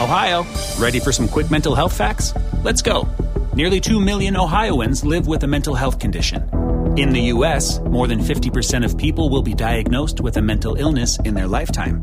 Ohio, 0.00 0.44
ready 0.80 0.98
for 0.98 1.14
some 1.14 1.28
quick 1.28 1.52
mental 1.52 1.76
health 1.76 1.92
facts? 1.92 2.34
Let's 2.64 2.82
go. 2.82 3.06
Nearly 3.54 3.80
2 3.80 4.00
million 4.00 4.36
Ohioans 4.36 5.04
live 5.04 5.28
with 5.28 5.44
a 5.44 5.46
mental 5.46 5.76
health 5.76 6.00
condition. 6.00 6.42
In 6.96 7.10
the 7.10 7.30
U.S., 7.32 7.78
more 7.88 8.08
than 8.08 8.18
50% 8.18 8.84
of 8.84 8.98
people 8.98 9.30
will 9.30 9.44
be 9.44 9.54
diagnosed 9.54 10.20
with 10.20 10.36
a 10.36 10.42
mental 10.42 10.74
illness 10.74 11.16
in 11.20 11.34
their 11.34 11.46
lifetime. 11.46 12.02